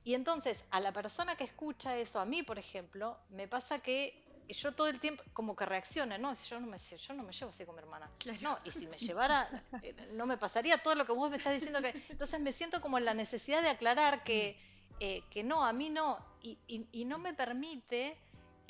Y 0.03 0.15
entonces 0.15 0.65
a 0.73 0.81
la 0.81 0.93
persona 0.93 1.37
que 1.37 1.45
escucha 1.45 1.97
eso, 1.97 2.19
a 2.19 2.25
mí 2.25 2.43
por 2.43 2.59
ejemplo, 2.59 3.17
me 3.29 3.47
pasa 3.47 3.79
que 3.79 4.25
yo 4.49 4.73
todo 4.73 4.89
el 4.89 4.99
tiempo 4.99 5.23
como 5.35 5.55
que 5.55 5.67
reacciona, 5.67 6.19
no, 6.19 6.35
yo 6.35 6.59
no 6.59 6.67
me, 6.67 6.79
yo 6.79 7.15
no 7.15 7.23
me 7.23 7.31
llevo 7.31 7.51
así 7.53 7.65
con 7.65 7.77
mi 7.77 7.83
hermana. 7.83 8.11
No, 8.43 8.59
y 8.65 8.73
si 8.73 8.89
me 8.89 8.99
llevara, 8.99 9.49
eh, 9.85 9.95
no 10.15 10.27
me 10.27 10.37
pasaría 10.37 10.79
todo 10.79 10.97
lo 10.97 11.07
que 11.07 11.13
vos 11.13 11.31
me 11.31 11.37
estás 11.37 11.55
diciendo 11.55 11.81
que... 11.81 11.95
Entonces 12.09 12.41
me 12.41 12.51
siento 12.51 12.81
como 12.81 12.99
en 12.99 13.05
la 13.05 13.15
necesidad 13.15 13.63
de 13.63 13.69
aclarar 13.69 14.25
que, 14.25 14.59
que 14.99 15.45
no, 15.45 15.65
a 15.65 15.73
mí 15.73 15.91
no, 15.91 16.19
y, 16.43 16.59
y 16.67 17.05
no 17.05 17.19
me 17.19 17.35
permite 17.35 18.19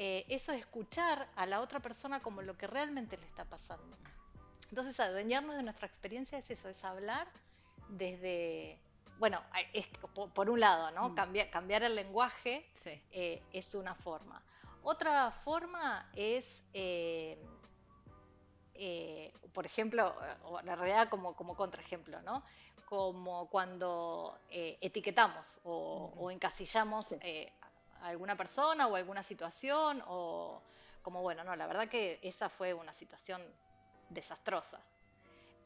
eh, 0.02 0.24
eso 0.30 0.52
es 0.52 0.60
escuchar 0.60 1.28
a 1.36 1.44
la 1.44 1.60
otra 1.60 1.78
persona 1.78 2.22
como 2.22 2.40
lo 2.40 2.56
que 2.56 2.66
realmente 2.66 3.18
le 3.18 3.26
está 3.26 3.44
pasando. 3.44 3.98
Entonces, 4.70 4.98
adueñarnos 4.98 5.56
de 5.56 5.62
nuestra 5.62 5.86
experiencia 5.86 6.38
es 6.38 6.50
eso, 6.50 6.70
es 6.70 6.82
hablar 6.86 7.28
desde, 7.90 8.78
bueno, 9.18 9.42
es, 9.74 9.88
por, 10.32 10.48
un 10.48 10.58
lado, 10.58 10.90
¿no? 10.92 11.10
Mm. 11.10 11.14
Cambiar, 11.14 11.50
cambiar 11.50 11.82
el 11.82 11.94
lenguaje 11.96 12.66
eh, 12.86 13.42
es 13.52 13.74
una 13.74 13.94
forma. 13.94 14.42
Otra 14.84 15.30
forma 15.32 16.08
es, 16.16 16.62
eh, 16.72 17.38
por 19.52 19.66
ejemplo, 19.66 20.16
o 20.44 20.62
la 20.62 20.76
realidad 20.76 21.10
como, 21.10 21.36
como 21.36 21.54
contraejemplo, 21.56 22.22
¿no? 22.22 22.42
Como 22.86 23.50
cuando 23.50 24.40
etiquetamos 24.48 25.60
o, 25.64 26.30
encasillamos 26.30 27.14
alguna 28.02 28.36
persona 28.36 28.86
o 28.86 28.96
alguna 28.96 29.22
situación 29.22 30.02
o 30.06 30.62
como 31.02 31.22
bueno, 31.22 31.44
no, 31.44 31.56
la 31.56 31.66
verdad 31.66 31.88
que 31.88 32.18
esa 32.22 32.48
fue 32.48 32.74
una 32.74 32.92
situación 32.92 33.42
desastrosa. 34.10 34.80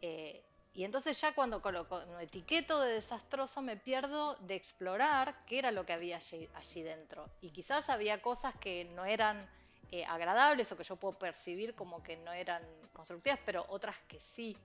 Eh, 0.00 0.44
y 0.74 0.84
entonces 0.84 1.20
ya 1.20 1.34
cuando 1.34 1.62
coloco 1.62 1.96
un 1.96 2.20
etiqueto 2.20 2.80
de 2.80 2.94
desastroso 2.94 3.62
me 3.62 3.76
pierdo 3.76 4.34
de 4.40 4.56
explorar 4.56 5.34
qué 5.46 5.60
era 5.60 5.70
lo 5.70 5.86
que 5.86 5.92
había 5.92 6.16
allí, 6.16 6.82
dentro. 6.82 7.30
Y 7.40 7.50
quizás 7.50 7.88
había 7.90 8.20
cosas 8.20 8.54
que 8.56 8.84
no 8.84 9.04
eran 9.04 9.48
eh, 9.92 10.04
agradables 10.04 10.70
o 10.72 10.76
que 10.76 10.82
yo 10.82 10.96
puedo 10.96 11.16
percibir 11.16 11.74
como 11.74 12.02
que 12.02 12.16
no 12.16 12.32
eran 12.32 12.62
constructivas, 12.92 13.38
pero 13.44 13.64
otras 13.68 13.96
que 14.08 14.18
sí. 14.18 14.56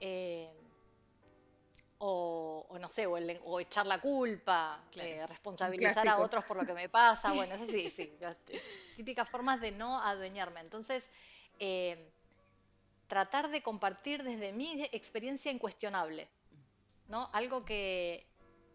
Eh, 0.00 0.52
o, 1.98 2.76
no 2.78 2.88
sé, 2.90 3.06
o, 3.06 3.60
echar 3.60 3.86
la 3.86 4.00
culpa, 4.00 4.84
eh, 4.94 5.26
responsabilizar 5.26 6.06
a 6.08 6.18
otros 6.18 6.44
por 6.44 6.58
lo 6.58 6.66
que 6.66 6.74
me 6.74 6.88
pasa, 6.88 7.32
bueno, 7.34 7.54
eso 7.54 7.66
sí, 7.66 7.90
sí, 7.90 8.12
típicas 8.96 9.28
formas 9.28 9.60
de 9.60 9.72
no 9.72 10.02
adueñarme. 10.02 10.60
Entonces, 10.60 11.08
eh, 11.58 12.10
tratar 13.06 13.50
de 13.50 13.62
compartir 13.62 14.22
desde 14.22 14.52
mi 14.52 14.82
experiencia 14.92 15.50
incuestionable, 15.50 16.28
¿no? 17.08 17.30
Algo 17.32 17.64
que 17.64 18.26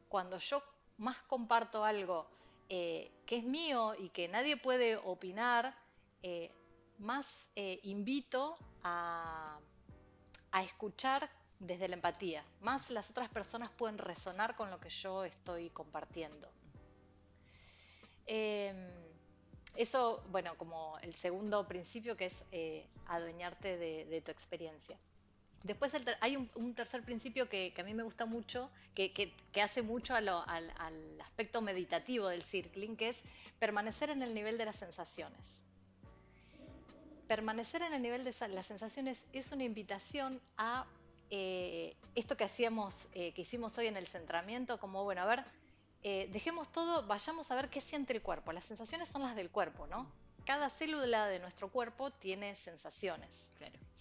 cuando 0.09 0.37
yo 0.39 0.63
más 0.97 1.17
comparto 1.23 1.83
algo 1.83 2.27
eh, 2.69 3.11
que 3.25 3.37
es 3.37 3.43
mío 3.43 3.95
y 3.97 4.09
que 4.09 4.27
nadie 4.27 4.57
puede 4.57 4.95
opinar, 4.95 5.75
más 6.99 7.49
invito 7.81 8.55
a, 8.83 9.59
a 10.51 10.63
escuchar 10.63 11.29
desde 11.61 11.87
la 11.87 11.95
empatía. 11.95 12.43
Más 12.61 12.89
las 12.89 13.09
otras 13.11 13.29
personas 13.29 13.69
pueden 13.71 13.97
resonar 13.97 14.55
con 14.55 14.69
lo 14.71 14.79
que 14.79 14.89
yo 14.89 15.23
estoy 15.23 15.69
compartiendo. 15.69 16.51
Em, 18.25 18.89
eso, 19.75 20.23
bueno, 20.31 20.57
como 20.57 20.97
el 20.99 21.13
segundo 21.15 21.67
principio 21.67 22.17
que 22.17 22.25
es 22.25 22.43
eh, 22.51 22.85
adueñarte 23.07 23.77
de, 23.77 24.21
tu 24.21 24.31
experiencia. 24.31 24.97
Después 25.63 25.93
hay 26.21 26.35
un, 26.35 26.73
tercer 26.73 27.03
principio 27.03 27.47
que, 27.47 27.71
a 27.77 27.83
mí 27.83 27.93
me 27.93 28.01
gusta 28.01 28.25
mucho, 28.25 28.71
que, 28.95 29.31
hace 29.61 29.83
mucho 29.83 30.15
al, 30.15 30.27
aspecto 31.21 31.61
meditativo 31.61 32.27
del 32.29 32.41
circling, 32.41 32.95
que 32.95 33.09
es 33.09 33.21
permanecer 33.59 34.09
en 34.09 34.23
el 34.23 34.33
nivel 34.33 34.57
de 34.57 34.65
las 34.65 34.77
sensaciones. 34.77 35.61
Permanecer 37.27 37.83
en 37.83 37.93
el 37.93 38.01
nivel 38.01 38.23
de 38.23 38.33
las 38.49 38.65
sensaciones 38.65 39.23
es 39.31 39.51
una 39.51 39.63
invitación 39.63 40.41
a 40.57 40.87
eh, 41.33 41.95
esto 42.13 42.35
que 42.35 42.43
hacíamos, 42.43 43.07
eh, 43.13 43.31
que 43.31 43.43
hicimos 43.43 43.77
hoy 43.77 43.87
en 43.87 43.95
el 43.95 44.05
centramiento, 44.05 44.77
como 44.77 45.05
bueno, 45.05 45.21
a 45.21 45.25
ver, 45.25 45.45
eh, 46.03 46.27
dejemos 46.33 46.69
todo, 46.73 47.07
vayamos 47.07 47.49
a 47.51 47.55
ver 47.55 47.69
qué 47.69 47.79
siente 47.79 48.11
el 48.11 48.21
cuerpo. 48.21 48.51
Las 48.51 48.65
sensaciones 48.65 49.07
son 49.07 49.21
las 49.21 49.33
del 49.33 49.49
cuerpo, 49.49 49.87
¿no? 49.87 50.11
Cada 50.45 50.69
célula 50.69 51.27
de 51.27 51.39
nuestro 51.39 51.69
cuerpo 51.69 52.11
tiene 52.11 52.55
sensaciones. 52.57 53.47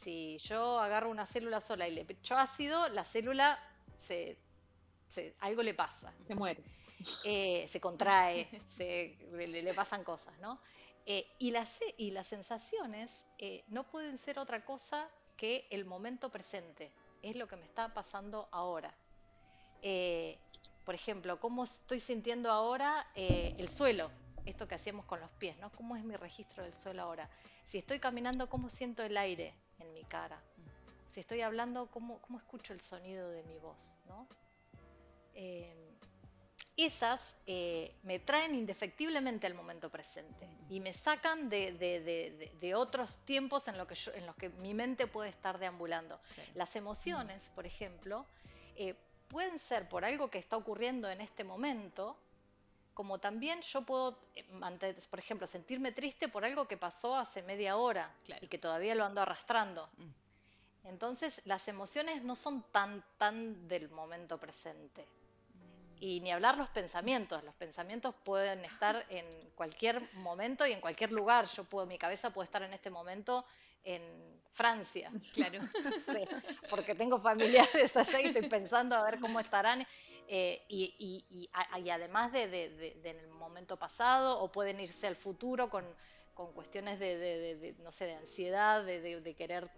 Si 0.00 0.38
yo 0.38 0.80
agarro 0.80 1.08
una 1.08 1.24
célula 1.24 1.60
sola 1.60 1.86
y 1.86 1.92
le 1.92 2.00
echo 2.08 2.36
ácido, 2.36 2.88
la 2.88 3.04
célula 3.04 3.60
se, 4.00 4.36
algo 5.38 5.62
le 5.62 5.74
pasa. 5.74 6.12
Se 6.26 6.34
muere. 6.34 6.64
se 7.22 7.80
contrae, 7.80 8.48
le, 8.78 9.74
pasan 9.74 10.02
cosas, 10.02 10.36
¿no? 10.40 10.60
y, 11.06 11.50
las, 11.52 11.78
y 11.96 12.10
las 12.10 12.26
sensaciones 12.26 13.24
no 13.68 13.88
pueden 13.88 14.18
ser 14.18 14.38
otra 14.38 14.64
cosa 14.64 15.08
que 15.36 15.68
el 15.70 15.84
momento 15.84 16.30
presente 16.30 16.90
es 17.22 17.36
lo 17.36 17.46
que 17.46 17.56
me 17.56 17.64
está 17.64 17.92
pasando 17.92 18.48
ahora. 18.52 18.94
Eh, 19.82 20.38
por 20.84 20.94
ejemplo, 20.94 21.38
¿cómo 21.38 21.64
estoy 21.64 22.00
sintiendo 22.00 22.50
ahora 22.50 23.06
eh, 23.14 23.54
el 23.58 23.68
suelo? 23.68 24.10
Esto 24.46 24.66
que 24.66 24.74
hacíamos 24.74 25.04
con 25.04 25.20
los 25.20 25.30
pies, 25.32 25.56
¿no? 25.58 25.70
¿Cómo 25.72 25.96
es 25.96 26.04
mi 26.04 26.16
registro 26.16 26.64
del 26.64 26.74
suelo 26.74 27.02
ahora? 27.02 27.28
Si 27.66 27.78
estoy 27.78 28.00
caminando, 28.00 28.48
¿cómo 28.48 28.68
siento 28.68 29.02
el 29.02 29.16
aire 29.16 29.54
en 29.78 29.92
mi 29.92 30.02
cara? 30.04 30.42
Si 31.06 31.20
estoy 31.20 31.42
hablando, 31.42 31.86
¿cómo, 31.90 32.20
cómo 32.20 32.38
escucho 32.38 32.72
el 32.72 32.80
sonido 32.80 33.30
de 33.30 33.42
mi 33.44 33.58
voz? 33.58 33.98
¿no? 34.06 34.26
Eh, 35.34 35.89
esas 36.84 37.36
eh, 37.46 37.94
me 38.02 38.18
traen 38.18 38.54
indefectiblemente 38.54 39.46
al 39.46 39.54
momento 39.54 39.90
presente 39.90 40.48
y 40.68 40.80
me 40.80 40.92
sacan 40.92 41.48
de, 41.48 42.72
otros 42.76 43.18
tiempos 43.24 43.66
en, 43.68 43.76
lo 43.76 43.86
que 43.86 43.94
en 44.14 44.26
los 44.26 44.36
que 44.36 44.48
mi 44.50 44.72
mente 44.72 45.06
puede 45.06 45.30
estar 45.30 45.58
deambulando. 45.58 46.20
Las 46.54 46.76
emociones, 46.76 47.50
por 47.54 47.66
ejemplo, 47.66 48.24
eh, 48.76 48.94
pueden 49.28 49.58
ser 49.58 49.88
por 49.88 50.04
algo 50.04 50.30
que 50.30 50.38
está 50.38 50.56
ocurriendo 50.56 51.10
en 51.10 51.20
este 51.20 51.44
momento, 51.44 52.16
como 52.94 53.18
también 53.18 53.60
yo 53.62 53.82
puedo, 53.82 54.18
eh, 54.34 54.44
por 55.10 55.18
ejemplo, 55.18 55.46
sentirme 55.46 55.92
triste 55.92 56.28
por 56.28 56.44
algo 56.44 56.68
que 56.68 56.76
pasó 56.76 57.16
hace 57.16 57.42
media 57.42 57.76
hora 57.76 58.14
y 58.40 58.46
que 58.46 58.58
todavía 58.58 58.94
lo 58.94 59.04
ando 59.04 59.22
arrastrando. 59.22 59.88
Mm. 59.96 60.88
Entonces, 60.88 61.40
las 61.44 61.68
emociones 61.68 62.22
no 62.22 62.36
son 62.36 62.62
tan, 62.70 63.04
tan 63.18 63.68
del 63.68 63.90
momento 63.90 64.38
presente 64.38 65.06
y 66.00 66.20
ni 66.20 66.32
hablar 66.32 66.56
los 66.56 66.68
pensamientos. 66.70 67.44
Los 67.44 67.54
pensamientos 67.54 68.14
pueden 68.24 68.64
estar 68.64 69.04
en 69.10 69.24
cualquier 69.54 70.02
momento 70.14 70.66
y 70.66 70.72
en 70.72 70.80
cualquier 70.80 71.12
lugar. 71.12 71.44
Yo 71.44 71.64
puedo, 71.64 71.86
mi 71.86 71.98
cabeza 71.98 72.30
puede 72.30 72.46
estar 72.46 72.62
en 72.62 72.72
este 72.72 72.90
momento 72.90 73.44
en 73.84 74.02
Francia. 74.52 75.12
Claro. 75.32 75.60
porque 76.70 76.94
tengo 76.94 77.20
familiares 77.20 77.96
allá 77.96 78.20
y 78.20 78.26
estoy 78.26 78.48
pensando 78.48 78.96
a 78.96 79.02
ver 79.04 79.20
cómo 79.20 79.38
estarán. 79.38 79.86
Eh, 80.26 80.62
y, 80.68 81.24
y, 81.28 81.50
además 81.90 82.32
de, 82.32 82.48
del 83.02 83.28
momento 83.28 83.76
pasado, 83.76 84.40
o 84.40 84.50
pueden 84.50 84.80
irse 84.80 85.06
al 85.06 85.16
futuro 85.16 85.68
con, 85.68 85.84
con 86.34 86.52
cuestiones 86.52 86.98
de, 86.98 87.74
no 87.82 87.90
sé, 87.90 88.06
de 88.06 88.14
ansiedad, 88.14 88.84
de, 88.84 89.34
querer 89.36 89.70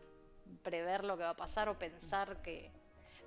prever 0.63 1.05
lo 1.05 1.17
que 1.17 1.25
va 1.25 1.31
a 1.31 1.37
pasar 1.37 1.69
o 1.69 1.79
pensar 1.79 2.43
que 2.43 2.71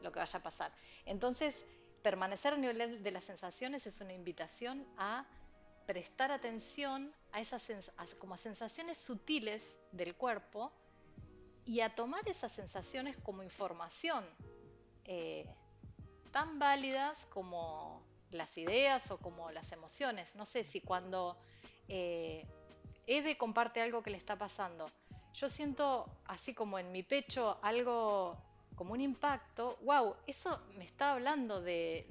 lo 0.01 0.12
que 0.12 0.19
vaya 0.19 0.39
a 0.39 0.43
pasar. 0.43 0.71
Entonces, 1.05 1.65
permanecer 2.05 2.53
a 2.53 2.57
nivel 2.57 3.01
de 3.01 3.11
las 3.11 3.23
sensaciones 3.23 3.87
es 3.87 3.99
una 3.99 4.13
invitación 4.13 4.85
a 4.95 5.25
prestar 5.87 6.31
atención 6.31 7.11
a 7.31 7.41
esas 7.41 7.63
como 8.19 8.37
sensaciones 8.37 8.99
sutiles 8.99 9.75
del 9.91 10.13
cuerpo 10.13 10.71
y 11.65 11.79
a 11.79 11.95
tomar 11.95 12.21
esas 12.29 12.51
sensaciones 12.51 13.17
como 13.17 13.41
información 13.41 14.23
eh, 15.05 15.47
tan 16.31 16.59
válidas 16.59 17.25
como 17.25 18.03
las 18.29 18.55
ideas 18.59 19.09
o 19.09 19.17
como 19.17 19.49
las 19.49 19.71
emociones. 19.71 20.35
No 20.35 20.45
sé 20.45 20.63
si 20.63 20.81
cuando 20.81 21.35
eh, 21.87 22.45
Eve 23.07 23.35
comparte 23.35 23.81
algo 23.81 24.03
que 24.03 24.11
le 24.11 24.17
está 24.17 24.37
pasando, 24.37 24.91
yo 25.33 25.49
siento 25.49 26.05
así 26.25 26.53
como 26.53 26.77
en 26.77 26.91
mi 26.91 27.01
pecho 27.01 27.57
algo 27.63 28.37
como 28.75 28.93
un 28.93 29.01
impacto, 29.01 29.77
wow, 29.83 30.15
eso 30.27 30.61
me 30.77 30.83
está 30.83 31.13
hablando 31.13 31.61
de, 31.61 32.05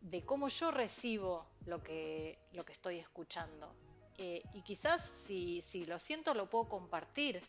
de, 0.00 0.24
cómo 0.24 0.48
yo 0.48 0.70
recibo 0.70 1.46
lo 1.66 1.82
que, 1.82 2.38
lo 2.52 2.64
que 2.64 2.72
estoy 2.72 2.98
escuchando. 2.98 3.72
Eh, 4.18 4.42
y 4.54 4.62
quizás 4.62 5.10
si, 5.26 5.62
si, 5.62 5.84
lo 5.84 5.98
siento 5.98 6.34
lo 6.34 6.48
puedo 6.48 6.68
compartir, 6.68 7.42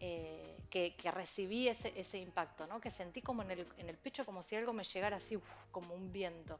eh, 0.00 0.56
que, 0.70 0.94
recibí 1.10 1.68
ese, 1.68 1.92
ese, 1.98 2.18
impacto, 2.18 2.66
¿no? 2.66 2.80
que 2.80 2.90
sentí 2.90 3.22
como 3.22 3.42
en 3.42 3.50
el, 3.52 3.66
en 3.78 3.88
el, 3.88 3.96
pecho 3.96 4.26
como 4.26 4.42
si 4.42 4.56
algo 4.56 4.72
me 4.74 4.84
llegara 4.84 5.16
así, 5.16 5.38
como 5.70 5.94
un 5.94 6.12
viento. 6.12 6.58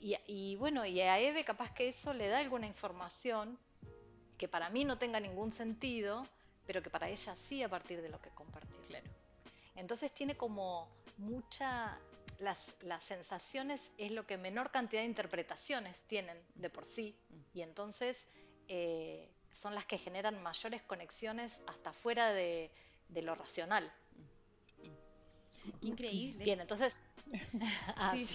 Y, 0.00 0.16
y, 0.26 0.56
bueno, 0.56 0.84
y 0.86 1.00
a 1.00 1.20
Eve 1.20 1.44
capaz 1.44 1.72
que 1.74 1.88
eso 1.88 2.14
le 2.14 2.28
da 2.28 2.38
alguna 2.38 2.66
información 2.66 3.58
que 4.38 4.48
para 4.48 4.70
mí 4.70 4.84
no 4.84 4.98
tenga 4.98 5.20
ningún 5.20 5.52
sentido, 5.52 6.26
pero 6.66 6.82
que 6.82 6.90
para 6.90 7.08
ella 7.08 7.36
sí 7.36 7.62
a 7.62 7.68
partir 7.68 8.00
de 8.00 8.08
lo 8.08 8.20
que 8.20 8.30
compartí. 8.30 8.80
Claro. 8.88 9.11
Entonces 9.76 10.12
tiene 10.12 10.36
como 10.36 10.88
mucha, 11.18 11.98
las, 12.38 12.74
sensaciones 13.00 13.88
es 13.98 14.12
lo 14.12 14.26
que 14.26 14.36
menor 14.36 14.70
cantidad 14.70 15.02
de 15.02 15.08
interpretaciones 15.08 16.02
tienen 16.02 16.36
de 16.54 16.70
por 16.70 16.84
sí 16.84 17.16
y 17.54 17.62
entonces 17.62 18.26
eh, 18.68 19.30
son 19.52 19.74
las 19.74 19.84
que 19.84 19.98
generan 19.98 20.42
mayores 20.42 20.82
conexiones 20.82 21.60
hasta 21.66 21.92
fuera 21.92 22.32
de, 22.32 22.70
lo 23.14 23.34
racional. 23.34 23.92
Qué 25.80 25.88
increíble. 25.88 26.44
Bien, 26.44 26.60
entonces... 26.60 26.94
Ah, 27.96 28.14
sí, 28.14 28.26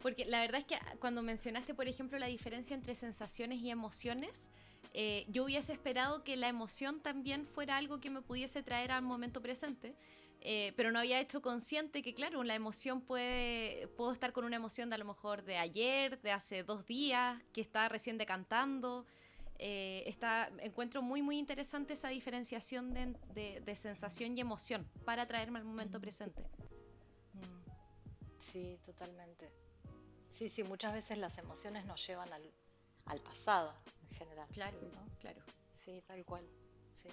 porque 0.00 0.26
la 0.26 0.38
verdad 0.40 0.60
es 0.60 0.66
que 0.66 0.78
cuando 1.00 1.22
mencionaste, 1.22 1.74
por 1.74 1.88
ejemplo, 1.88 2.18
la 2.18 2.26
diferencia 2.26 2.74
entre 2.74 2.94
sensaciones 2.94 3.58
y 3.58 3.70
emociones, 3.70 4.48
eh, 4.92 5.26
yo 5.28 5.44
hubiese 5.44 5.72
esperado 5.72 6.22
que 6.22 6.36
la 6.36 6.46
emoción 6.46 7.00
también 7.00 7.48
fuera 7.48 7.76
algo 7.76 8.00
que 8.00 8.10
me 8.10 8.22
pudiese 8.22 8.62
traer 8.62 8.92
al 8.92 9.02
momento 9.02 9.42
presente. 9.42 9.96
Eh, 10.46 10.74
pero 10.76 10.92
no 10.92 10.98
había 10.98 11.20
hecho 11.20 11.40
consciente 11.40 12.02
que, 12.02 12.12
claro, 12.12 12.44
la 12.44 12.54
emoción 12.54 13.00
puede, 13.00 13.88
puedo 13.96 14.12
estar 14.12 14.34
con 14.34 14.44
una 14.44 14.56
emoción 14.56 14.90
de 14.90 14.96
a 14.96 14.98
lo 14.98 15.06
mejor 15.06 15.42
de 15.42 15.56
ayer, 15.56 16.20
de 16.20 16.32
hace 16.32 16.62
dos 16.62 16.84
días, 16.84 17.42
que 17.54 17.62
está 17.62 17.88
recién 17.88 18.18
decantando. 18.18 19.06
Eh, 19.58 20.02
está, 20.06 20.50
encuentro 20.60 21.00
muy, 21.00 21.22
muy 21.22 21.38
interesante 21.38 21.94
esa 21.94 22.08
diferenciación 22.10 22.92
de, 22.92 23.62
de, 23.64 23.76
sensación 23.76 24.36
y 24.36 24.42
emoción 24.42 24.86
para 25.06 25.26
traerme 25.26 25.60
al 25.60 25.64
momento 25.64 25.98
presente. 25.98 26.44
Sí, 28.38 28.78
totalmente. 28.84 29.50
Sí, 30.28 30.50
sí, 30.50 30.62
muchas 30.62 30.92
veces 30.92 31.16
las 31.16 31.38
emociones 31.38 31.86
nos 31.86 32.06
llevan 32.06 32.30
al, 32.34 32.42
al 33.06 33.18
pasado 33.20 33.72
en 34.10 34.16
general. 34.18 34.48
Claro, 34.52 34.76
¿no? 34.92 35.08
claro. 35.20 35.40
Sí, 35.72 36.02
tal 36.06 36.22
cual. 36.26 36.44
Sí. 36.90 37.08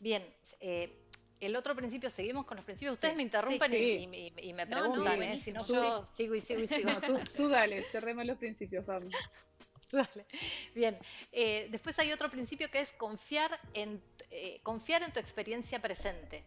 Bien, 0.00 0.24
eh, 0.60 1.07
el 1.40 1.56
otro 1.56 1.74
principio, 1.74 2.10
seguimos 2.10 2.46
con 2.46 2.56
los 2.56 2.64
principios. 2.64 2.94
Ustedes 2.94 3.16
me 3.16 3.22
interrumpen 3.22 3.72
Y, 3.74 4.52
me 4.52 4.66
preguntan, 4.66 5.22
¿eh? 5.22 5.38
si 5.38 5.52
no 5.52 5.66
yo 5.66 6.04
sigo 6.04 6.34
y 6.34 6.40
sigo 6.40 6.60
y 6.60 6.66
sigo. 6.66 6.90
tú, 7.36 7.48
dale, 7.48 7.84
cerremos 7.90 8.24
los 8.26 8.38
principios, 8.38 8.84
vamos. 8.86 9.12
Dale. 9.90 10.26
Bien, 10.74 10.98
eh, 11.32 11.66
después 11.70 11.98
hay 11.98 12.12
otro 12.12 12.30
principio 12.30 12.70
que 12.70 12.78
es 12.78 12.92
confiar 12.92 13.58
en, 13.72 14.02
eh, 14.30 14.60
confiar 14.62 15.02
en 15.02 15.14
tu 15.14 15.18
experiencia 15.18 15.80
presente, 15.80 16.44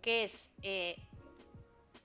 que 0.00 0.24
es 0.24 0.32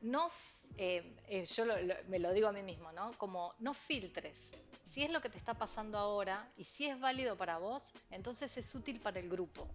no, 0.02 0.30
yo 0.78 1.66
me 2.10 2.20
lo 2.20 2.34
digo 2.34 2.50
a 2.50 2.52
mí 2.52 2.64
mismo, 2.64 2.92
¿no? 2.92 3.18
Como 3.18 3.54
no 3.60 3.74
filtres. 3.74 4.52
Si 4.92 5.04
es 5.04 5.10
lo 5.10 5.22
que 5.22 5.30
te 5.30 5.38
está 5.38 5.54
pasando 5.54 5.98
ahora 5.98 6.52
y 6.58 6.66
si 6.66 6.86
es 6.86 7.00
válido 7.00 7.38
para 7.38 7.58
vos, 7.58 7.94
entonces 8.10 8.58
es 8.58 8.76
útil 8.76 9.00
para 9.00 9.22
el 9.22 9.30
grupo. 9.30 9.70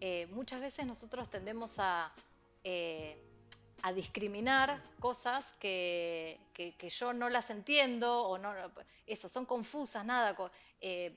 Eh, 0.00 0.26
muchas 0.30 0.60
veces 0.60 0.86
nosotros 0.86 1.28
tendemos 1.28 1.78
a, 1.78 2.12
eh, 2.64 3.22
a 3.82 3.92
discriminar 3.92 4.82
cosas 4.98 5.54
que, 5.60 6.38
yo 6.98 7.12
no 7.12 7.28
las 7.28 7.50
entiendo 7.50 8.22
o 8.22 8.38
no, 8.38 8.54
eso, 9.06 9.28
son 9.28 9.46
confusas, 9.46 10.04
nada. 10.04 10.36
Eh, 10.80 11.16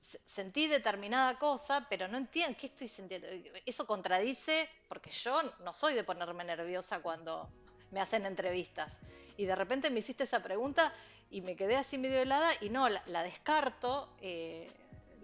sentí 0.00 0.66
determinada 0.66 1.38
cosa, 1.38 1.86
pero 1.88 2.08
no 2.08 2.18
entiendo 2.18 2.56
qué 2.58 2.66
estoy 2.66 2.88
sintiendo. 2.88 3.28
Eso 3.66 3.86
contradice, 3.86 4.68
porque 4.88 5.10
yo 5.10 5.42
no 5.60 5.74
soy 5.74 5.94
de 5.94 6.04
ponerme 6.04 6.44
nerviosa 6.44 7.00
cuando 7.00 7.48
me 7.90 8.00
hacen 8.00 8.26
entrevistas. 8.26 8.96
Y 9.36 9.46
de 9.46 9.54
repente 9.54 9.90
me 9.90 10.00
hiciste 10.00 10.24
esa 10.24 10.42
pregunta 10.42 10.92
y 11.30 11.40
me 11.40 11.56
quedé 11.56 11.76
así 11.76 11.98
medio 11.98 12.20
helada 12.20 12.50
y 12.60 12.70
no, 12.70 12.88
la, 12.88 13.22
descarto 13.22 14.08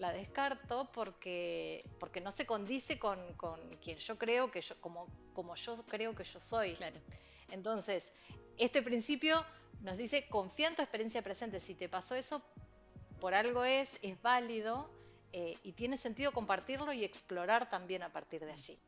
la 0.01 0.13
descarto 0.13 0.91
porque, 0.93 1.85
porque 2.01 2.21
no 2.21 2.33
se 2.33 2.47
condice 2.47 2.99
con, 2.99 3.19
quien 3.83 3.99
yo 3.99 4.19
creo 4.19 4.51
que 4.51 4.63
yo, 4.63 4.81
como, 4.81 5.07
como 5.35 5.55
yo 5.55 5.77
creo 5.87 6.15
que 6.15 6.25
yo 6.25 6.41
soy. 6.41 6.75
Claro. 6.75 6.99
Entonces, 7.51 8.11
este 8.57 8.81
principio 8.83 9.45
nos 9.83 9.99
dice, 9.99 10.27
confía 10.29 10.69
en 10.69 10.75
tu 10.75 10.83
experiencia 10.83 11.23
presente. 11.23 11.61
Si 11.61 11.75
te 11.75 11.89
pasó 11.89 12.15
eso, 12.15 12.43
por 13.21 13.35
algo 13.35 13.65
es, 13.65 13.99
es 14.01 14.21
válido 14.23 14.91
eh, 15.33 15.59
y 15.63 15.73
tiene 15.73 15.99
sentido 15.99 16.33
compartirlo 16.33 16.93
y 16.95 17.05
explorar 17.05 17.69
también 17.69 18.03
a 18.03 18.11
partir 18.11 18.45
de 18.45 18.53
allí. 18.53 18.79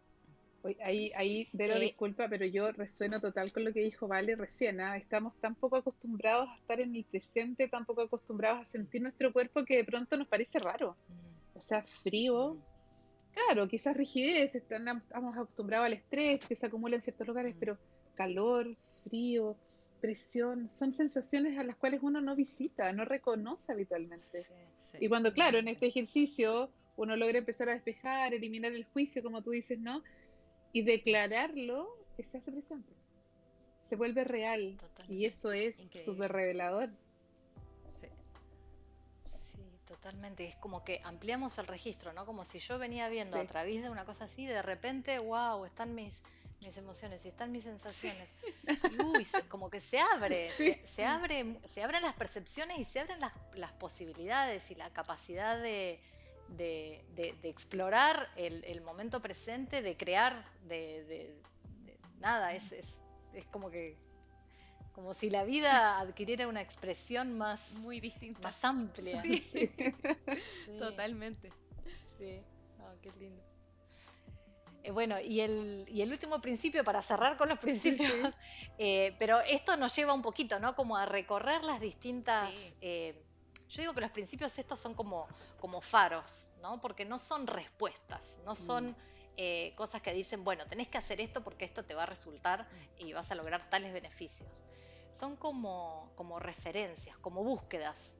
Ahí, 0.82 1.10
ahí 1.16 1.48
Vero, 1.52 1.74
eh, 1.74 1.80
disculpa, 1.80 2.28
pero 2.28 2.46
yo 2.46 2.70
resueno 2.72 3.20
total 3.20 3.52
con 3.52 3.64
lo 3.64 3.72
que 3.72 3.80
dijo 3.80 4.06
Vale 4.06 4.36
recién. 4.36 4.80
¿ah? 4.80 4.96
Estamos 4.96 5.34
tan 5.40 5.54
poco 5.54 5.76
acostumbrados 5.76 6.48
a 6.48 6.56
estar 6.56 6.80
en 6.80 6.94
el 6.94 7.04
presente, 7.04 7.68
tan 7.68 7.84
poco 7.84 8.02
acostumbrados 8.02 8.62
a 8.62 8.64
sentir 8.64 9.02
nuestro 9.02 9.32
cuerpo 9.32 9.64
que 9.64 9.76
de 9.76 9.84
pronto 9.84 10.16
nos 10.16 10.28
parece 10.28 10.58
raro. 10.58 10.96
Mm. 11.08 11.58
O 11.58 11.60
sea, 11.60 11.82
frío. 11.82 12.54
Mm. 12.54 12.62
Claro, 13.34 13.66
quizás 13.66 13.96
rigidez, 13.96 14.54
estamos 14.54 15.34
acostumbrados 15.34 15.86
al 15.86 15.94
estrés 15.94 16.46
que 16.46 16.54
se 16.54 16.66
acumula 16.66 16.96
en 16.96 17.02
ciertos 17.02 17.26
lugares, 17.26 17.56
mm. 17.56 17.58
pero 17.58 17.78
calor, 18.14 18.76
frío, 19.04 19.56
presión, 20.00 20.68
son 20.68 20.92
sensaciones 20.92 21.56
a 21.58 21.64
las 21.64 21.76
cuales 21.76 22.00
uno 22.02 22.20
no 22.20 22.36
visita, 22.36 22.92
no 22.92 23.04
reconoce 23.04 23.72
habitualmente. 23.72 24.44
Y 25.00 25.08
cuando, 25.08 25.32
claro, 25.32 25.58
en 25.58 25.68
este 25.68 25.86
ejercicio 25.86 26.70
uno 26.96 27.16
logra 27.16 27.38
empezar 27.38 27.68
a 27.68 27.72
despejar, 27.72 28.34
eliminar 28.34 28.72
el 28.72 28.84
juicio, 28.84 29.22
como 29.22 29.42
tú 29.42 29.50
dices, 29.50 29.78
¿no? 29.78 30.02
Y 30.72 30.82
declararlo, 30.82 32.02
se 32.22 32.38
hace 32.38 32.52
presente. 32.52 32.92
Se 33.82 33.96
vuelve 33.96 34.24
real. 34.24 34.78
Y 35.08 35.26
eso 35.26 35.52
es 35.52 35.76
súper 36.04 36.32
revelador. 36.32 36.90
Sí. 37.90 38.06
Sí, 39.52 39.78
totalmente. 39.86 40.46
Es 40.46 40.56
como 40.56 40.84
que 40.84 41.00
ampliamos 41.04 41.58
el 41.58 41.66
registro, 41.66 42.12
¿no? 42.12 42.24
Como 42.24 42.44
si 42.44 42.58
yo 42.58 42.78
venía 42.78 43.08
viendo 43.08 43.38
a 43.38 43.44
través 43.44 43.82
de 43.82 43.90
una 43.90 44.04
cosa 44.04 44.24
así, 44.24 44.46
de 44.46 44.62
repente, 44.62 45.18
wow, 45.18 45.64
están 45.64 45.94
mis, 45.94 46.22
mis 46.64 46.76
emociones 46.76 47.24
y 47.26 47.28
están 47.28 47.52
mis 47.52 47.64
sensaciones. 47.64 48.34
uy, 49.04 49.26
como 49.48 49.68
que 49.68 49.80
se 49.80 49.98
abre, 49.98 50.50
se, 50.84 51.04
abre, 51.04 51.58
se 51.66 51.82
abren 51.82 52.02
las 52.02 52.14
percepciones 52.14 52.78
y 52.78 52.84
se 52.84 53.00
abren 53.00 53.20
las, 53.20 53.32
las 53.54 53.72
posibilidades 53.72 54.70
y 54.70 54.74
la 54.74 54.90
capacidad 54.90 55.60
de, 55.60 56.00
de, 56.56 57.04
explorar 57.42 58.28
el, 58.36 58.80
momento 58.82 59.20
presente, 59.20 59.82
de 59.82 59.96
crear, 59.96 60.44
de, 60.66 61.34
nada, 62.20 62.52
es, 62.52 62.72
es, 62.72 62.86
como 63.50 63.70
que 63.70 63.96
como 64.92 65.14
si 65.14 65.30
la 65.30 65.44
vida 65.44 65.98
adquiriera 66.00 66.46
una 66.48 66.60
expresión 66.60 67.36
más 67.36 67.60
muy 67.72 68.00
distinta, 68.00 68.40
más 68.42 68.64
amplia. 68.64 69.20
Sí. 69.22 69.40
Totalmente. 70.78 71.50
Sí, 72.18 72.40
qué 73.00 73.12
lindo. 73.18 73.42
Eh, 74.84 74.90
bueno, 74.90 75.20
y 75.20 75.40
el, 75.40 75.84
y 75.88 76.02
el 76.02 76.10
último 76.10 76.40
principio, 76.40 76.82
para 76.82 77.02
cerrar 77.02 77.36
con 77.36 77.48
los 77.48 77.58
principios, 77.58 78.10
eh, 78.78 79.14
pero 79.18 79.40
esto 79.40 79.76
nos 79.76 79.94
lleva 79.94 80.12
un 80.12 80.22
poquito, 80.22 80.58
¿no? 80.58 80.74
Como 80.74 80.96
a 80.96 81.06
recorrer 81.06 81.62
las 81.64 81.80
distintas 81.80 82.52
eh, 82.80 83.14
yo 83.72 83.80
digo 83.80 83.94
que 83.94 84.02
los 84.02 84.10
principios 84.10 84.58
estos 84.58 84.78
son 84.78 84.94
como, 84.94 85.26
como 85.58 85.80
faros, 85.80 86.50
¿no? 86.60 86.78
Porque 86.80 87.06
no 87.06 87.18
son 87.18 87.46
respuestas, 87.46 88.36
no 88.44 88.54
son 88.54 88.90
mm. 88.90 88.96
eh, 89.38 89.72
cosas 89.76 90.02
que 90.02 90.12
dicen, 90.12 90.44
bueno, 90.44 90.66
tenés 90.66 90.88
que 90.88 90.98
hacer 90.98 91.22
esto 91.22 91.42
porque 91.42 91.64
esto 91.64 91.82
te 91.82 91.94
va 91.94 92.02
a 92.02 92.06
resultar 92.06 92.68
y 92.98 93.14
vas 93.14 93.30
a 93.30 93.34
lograr 93.34 93.70
tales 93.70 93.94
beneficios. 93.94 94.62
Son 95.10 95.36
como, 95.36 96.12
como 96.16 96.38
referencias, 96.38 97.16
como 97.18 97.42
búsquedas, 97.42 98.12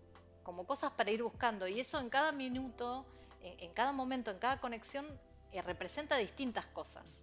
como 0.43 0.67
cosas 0.67 0.93
para 0.93 1.11
ir 1.11 1.23
buscando. 1.23 1.69
Y 1.69 1.81
eso 1.81 2.01
en 2.01 2.09
cada 2.09 2.33
minuto, 2.33 3.05
en, 3.43 3.73
cada 3.75 3.93
momento, 3.93 4.31
en 4.31 4.39
cada 4.39 4.59
conexión, 4.59 5.07
eh, 5.53 5.61
representa 5.61 6.17
distintas 6.17 6.65
cosas. 6.67 7.21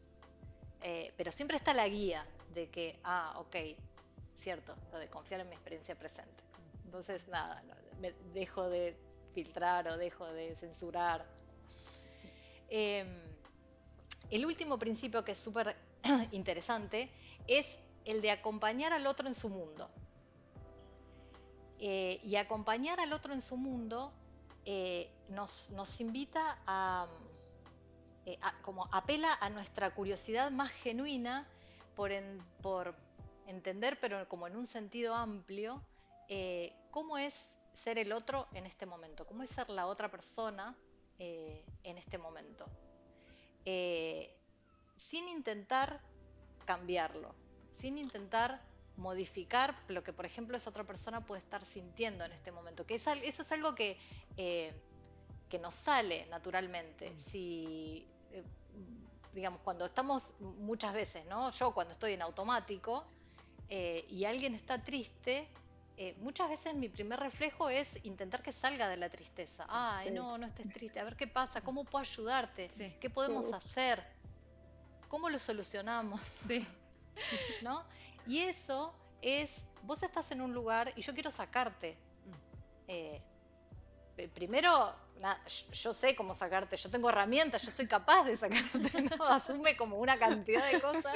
Eh, 0.81 1.13
pero 1.17 1.31
siempre 1.31 1.57
está 1.57 1.73
la 1.73 1.87
guía 1.87 2.27
de 2.53 2.69
que, 2.69 2.99
ah, 3.03 3.33
ok, 3.37 3.55
cierto, 4.35 4.75
lo 4.91 4.99
de 4.99 5.09
confiar 5.09 5.41
en 5.41 5.49
mi 5.49 5.55
experiencia 5.55 5.97
presente. 5.97 6.48
Entonces, 6.89 7.27
nada, 7.27 7.63
me 7.99 8.13
dejo 8.33 8.67
de 8.67 8.97
filtrar 9.31 9.87
o 9.89 9.97
dejo 9.97 10.25
de 10.25 10.55
censurar. 10.55 11.23
Em, 12.67 13.07
el 14.31 14.43
último 14.43 14.79
principio 14.79 15.23
que 15.23 15.33
es 15.33 15.37
súper 15.37 15.77
interesante 16.31 17.11
es 17.45 17.77
el 18.05 18.23
de 18.23 18.31
acompañar 18.31 18.91
al 18.91 19.05
otro 19.05 19.27
en 19.27 19.35
su 19.35 19.49
mundo. 19.49 19.87
Eh, 21.77 22.19
y 22.23 22.37
acompañar 22.37 22.99
al 22.99 23.13
otro 23.13 23.33
en 23.33 23.41
su 23.41 23.55
mundo 23.55 24.11
eh, 24.65 25.11
nos, 25.29 25.69
invita 26.01 26.57
eh, 28.25 28.39
a, 28.41 28.61
como 28.63 28.89
apela 28.91 29.37
a 29.41 29.51
nuestra 29.51 29.93
curiosidad 29.93 30.49
más 30.49 30.71
genuina 30.71 31.47
por, 31.95 32.11
por 32.63 32.95
entender, 33.45 33.99
pero 34.01 34.27
como 34.27 34.47
en 34.47 34.55
un 34.55 34.65
sentido 34.65 35.13
amplio, 35.13 35.83
cómo 36.91 37.17
es 37.17 37.49
ser 37.73 37.97
el 37.97 38.11
otro 38.11 38.47
en 38.53 38.65
este 38.65 38.85
momento, 38.85 39.25
cómo 39.25 39.43
es 39.43 39.49
ser 39.49 39.69
la 39.69 39.85
otra 39.87 40.09
persona 40.09 40.75
eh, 41.17 41.63
en 41.83 41.97
este 41.97 42.17
momento, 42.17 42.65
eh, 43.65 44.35
sin 44.97 45.27
intentar 45.27 46.01
cambiarlo, 46.65 47.33
sin 47.71 47.97
intentar 47.97 48.61
modificar 48.97 49.75
lo 49.87 50.03
que, 50.03 50.11
por 50.11 50.25
ejemplo, 50.25 50.57
esa 50.57 50.69
otra 50.69 50.83
persona 50.83 51.25
puede 51.25 51.41
estar 51.41 51.63
sintiendo 51.65 52.25
en 52.25 52.33
este 52.33 52.51
momento, 52.51 52.85
que 52.85 52.95
eso 52.95 53.13
es 53.13 53.51
algo 53.51 53.75
que, 53.75 53.97
eh, 54.35 54.73
que 55.49 55.57
nos 55.57 55.73
sale 55.73 56.25
naturalmente. 56.25 57.17
Si, 57.17 58.05
digamos, 59.33 59.61
cuando 59.61 59.85
estamos 59.85 60.33
muchas 60.39 60.93
veces, 60.93 61.25
¿no? 61.27 61.51
Yo 61.51 61.73
cuando 61.73 61.93
estoy 61.93 62.13
en 62.13 62.21
automático 62.21 63.05
y 63.69 64.25
alguien 64.25 64.55
está 64.55 64.83
triste, 64.83 65.47
eh, 66.01 66.15
muchas 66.21 66.49
veces 66.49 66.73
mi 66.75 66.87
primer 66.87 67.19
reflejo 67.19 67.69
es 67.69 67.89
intentar 68.03 68.41
que 68.41 68.53
salga 68.53 68.87
de 68.87 68.95
la 68.95 69.09
tristeza. 69.09 69.65
Ay, 69.67 70.11
no, 70.11 70.37
no 70.37 70.45
estés 70.45 70.69
triste. 70.69 70.97
A 71.01 71.03
ver 71.03 71.17
qué 71.17 71.27
pasa, 71.27 71.59
cómo 71.59 71.83
puedo 71.83 72.01
ayudarte, 72.01 72.69
qué 73.01 73.09
podemos 73.09 73.51
hacer, 73.51 74.01
cómo 75.09 75.29
lo 75.29 75.37
solucionamos. 75.37 76.21
Sí. 76.21 76.65
¿No? 77.63 77.83
Y 78.25 78.39
eso 78.39 78.93
es, 79.21 79.51
vos 79.83 80.01
estás 80.01 80.31
en 80.31 80.39
un 80.39 80.53
lugar 80.53 80.93
y 80.95 81.01
yo 81.01 81.13
quiero 81.13 81.31
sacarte. 81.31 81.97
Mm. 82.25 82.33
Eh, 82.87 83.21
primero, 84.33 84.95
yo, 85.83 85.93
sé 85.93 86.15
cómo 86.15 86.33
sacarte, 86.33 86.77
yo 86.77 86.89
tengo 86.89 87.09
herramientas, 87.09 87.65
yo 87.65 87.71
soy 87.71 87.87
capaz 87.87 88.23
de 88.23 88.37
sacarte, 88.37 89.01
¿no? 89.01 89.25
Asume 89.27 89.75
como 89.75 89.97
una 89.97 90.17
cantidad 90.17 90.65
de 90.71 90.79
cosas. 90.81 91.13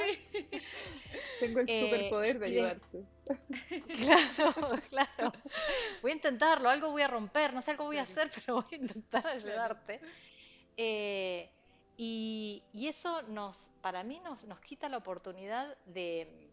Tengo 1.40 1.60
el 1.60 1.68
superpoder 1.68 2.38
de 2.38 2.46
ayudarte. 2.46 3.13
Claro, 4.02 4.52
claro. 4.90 5.32
Voy 6.02 6.10
a 6.10 6.14
intentarlo, 6.14 6.68
algo 6.68 6.90
voy 6.90 7.02
a 7.02 7.08
romper, 7.08 7.52
no 7.52 7.62
sé 7.62 7.72
algo 7.72 7.84
voy 7.84 7.98
a 7.98 8.02
hacer, 8.02 8.30
pero 8.34 8.56
voy 8.56 8.72
a 8.72 8.76
intentar 8.76 9.26
ayudarte. 9.26 10.00
Eh, 10.76 11.50
y, 11.96 12.62
eso 12.74 13.22
nos, 13.22 13.70
para 13.80 14.02
mí 14.02 14.20
nos, 14.20 14.44
nos 14.44 14.60
quita 14.60 14.88
la 14.88 14.98
oportunidad 14.98 15.76
de 15.86 16.50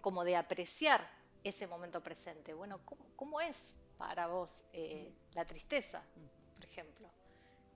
como 0.00 0.22
de 0.24 0.36
apreciar 0.36 1.08
ese 1.42 1.66
momento 1.66 2.02
presente. 2.02 2.52
Bueno, 2.52 2.80
¿cómo, 3.16 3.40
es 3.40 3.56
para 3.96 4.26
vos 4.26 4.62
eh, 4.72 5.12
la 5.32 5.44
tristeza, 5.44 6.02
por 6.54 6.64
ejemplo? 6.64 7.08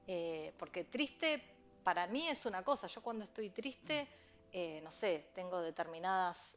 Eh, 0.06 0.52
porque 0.58 0.84
triste 0.84 1.42
para 1.82 2.06
mí 2.06 2.28
es 2.28 2.44
una 2.44 2.62
cosa. 2.62 2.86
Yo 2.86 3.02
cuando 3.02 3.24
estoy 3.24 3.50
triste, 3.50 4.06
eh, 4.52 4.80
no 4.82 4.90
sé, 4.90 5.30
tengo 5.34 5.60
determinadas 5.60 6.56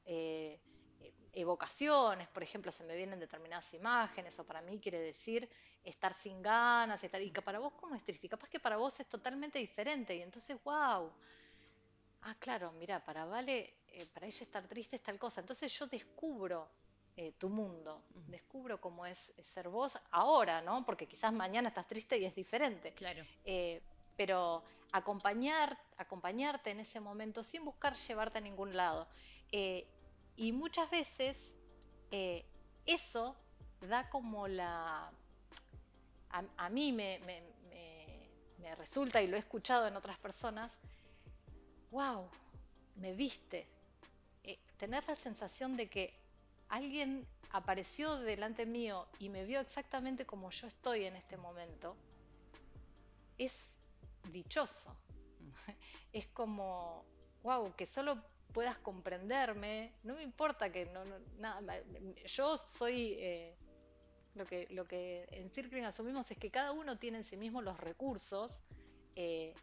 evocaciones, 1.34 2.28
por 2.28 2.44
ejemplo, 2.44 2.72
se 2.72 2.84
me 2.84 2.96
vienen 2.96 3.20
determinadas 3.20 3.74
imágenes, 3.74 4.38
o 4.40 4.46
para 4.46 4.62
mí 4.62 4.80
quiere 4.80 5.00
decir 5.00 5.50
estar 5.84 6.14
sin 6.14 6.42
ganas, 6.42 7.04
estar, 7.04 7.22
y 7.22 7.32
que 7.32 7.42
para 7.42 7.60
vos 7.60 7.74
cómo 7.74 7.96
es 7.96 8.04
triste, 8.04 8.28
y 8.28 8.30
capaz 8.30 8.50
que 8.50 8.60
para 8.60 8.78
vos 8.78 9.00
es 9.00 9.08
totalmente 9.08 9.60
diferente, 9.60 10.16
y 10.16 10.22
entonces, 10.22 10.58
wow, 10.64 11.12
ah, 12.22 12.36
claro, 12.40 12.72
mira, 12.74 13.04
para 13.04 13.26
Vale, 13.26 13.76
eh, 13.88 14.06
para 14.06 14.28
ella 14.28 14.44
estar 14.44 14.68
triste 14.68 14.96
es 14.96 15.04
tal 15.04 15.18
cosa, 15.18 15.42
entonces 15.42 15.72
yo 15.78 15.88
descubro 15.88 16.70
eh, 17.18 17.34
tu 17.38 17.50
mundo, 17.50 18.06
descubro 18.28 18.80
cómo 18.80 19.06
es, 19.06 19.34
ser 19.46 19.68
vos 19.68 19.98
ahora, 20.12 20.62
¿no? 20.62 20.86
Porque 20.86 21.08
quizás 21.08 21.34
mañana 21.34 21.68
estás 21.68 21.88
triste 21.88 22.18
y 22.18 22.26
es 22.26 22.34
diferente. 22.34 22.94
Claro. 22.94 23.26
Eh, 23.44 23.82
pero 24.16 24.64
acompañar, 24.94 25.78
acompañarte 25.98 26.70
en 26.70 26.80
ese 26.80 27.00
momento 27.00 27.44
sin 27.44 27.66
buscar 27.66 27.96
llevarte 27.96 28.38
a 28.38 28.42
ningún 28.42 28.76
lado. 28.76 29.08
Y 30.38 30.52
muchas 30.52 30.90
veces 30.90 31.38
eso 32.86 33.36
da 33.82 34.10
como 34.10 34.48
la, 34.48 35.12
a, 36.58 36.70
mí 36.70 36.92
me, 36.92 37.20
resulta, 38.78 39.22
y 39.22 39.28
lo 39.28 39.36
he 39.36 39.40
escuchado 39.40 39.88
en 39.88 39.96
otras 39.96 40.18
personas, 40.18 40.72
wow, 41.92 42.30
me 42.96 43.14
viste. 43.14 43.68
Eh, 44.44 44.58
tener 44.78 45.06
la 45.08 45.16
sensación 45.16 45.76
de 45.78 45.90
que 45.90 46.14
alguien 46.70 47.28
apareció 47.52 48.16
delante 48.18 48.66
mío 48.66 49.08
y 49.20 49.30
me 49.30 49.46
vio 49.46 49.60
exactamente 49.60 50.26
como 50.26 50.50
yo 50.52 50.68
estoy 50.68 51.06
en 51.06 51.16
este 51.16 51.38
momento, 51.38 51.96
es 53.38 53.76
dichoso. 54.32 54.96
es 56.14 56.28
como, 56.28 57.04
wow, 57.44 57.74
que 57.76 57.86
solo 57.86 58.24
puedas 58.52 58.78
comprenderme, 58.78 59.94
no 60.04 60.16
me 60.16 60.24
importa 60.24 60.72
que 60.72 60.86
no, 60.88 61.04
nada, 61.38 61.82
yo 62.26 62.58
soy 62.58 63.16
eh, 63.20 63.56
lo 64.36 64.46
que, 64.46 64.68
lo 64.70 64.88
que 64.88 65.28
en 65.32 65.50
Circling 65.50 65.86
asumimos 65.86 66.32
es 66.32 66.38
que 66.38 66.50
cada 66.50 66.72
uno 66.72 66.98
tiene 66.98 67.20
en 67.20 67.24
sí 67.24 67.38
mismo 67.38 67.62
los 67.62 67.80
recursos 67.80 68.62
eh, 69.16 69.54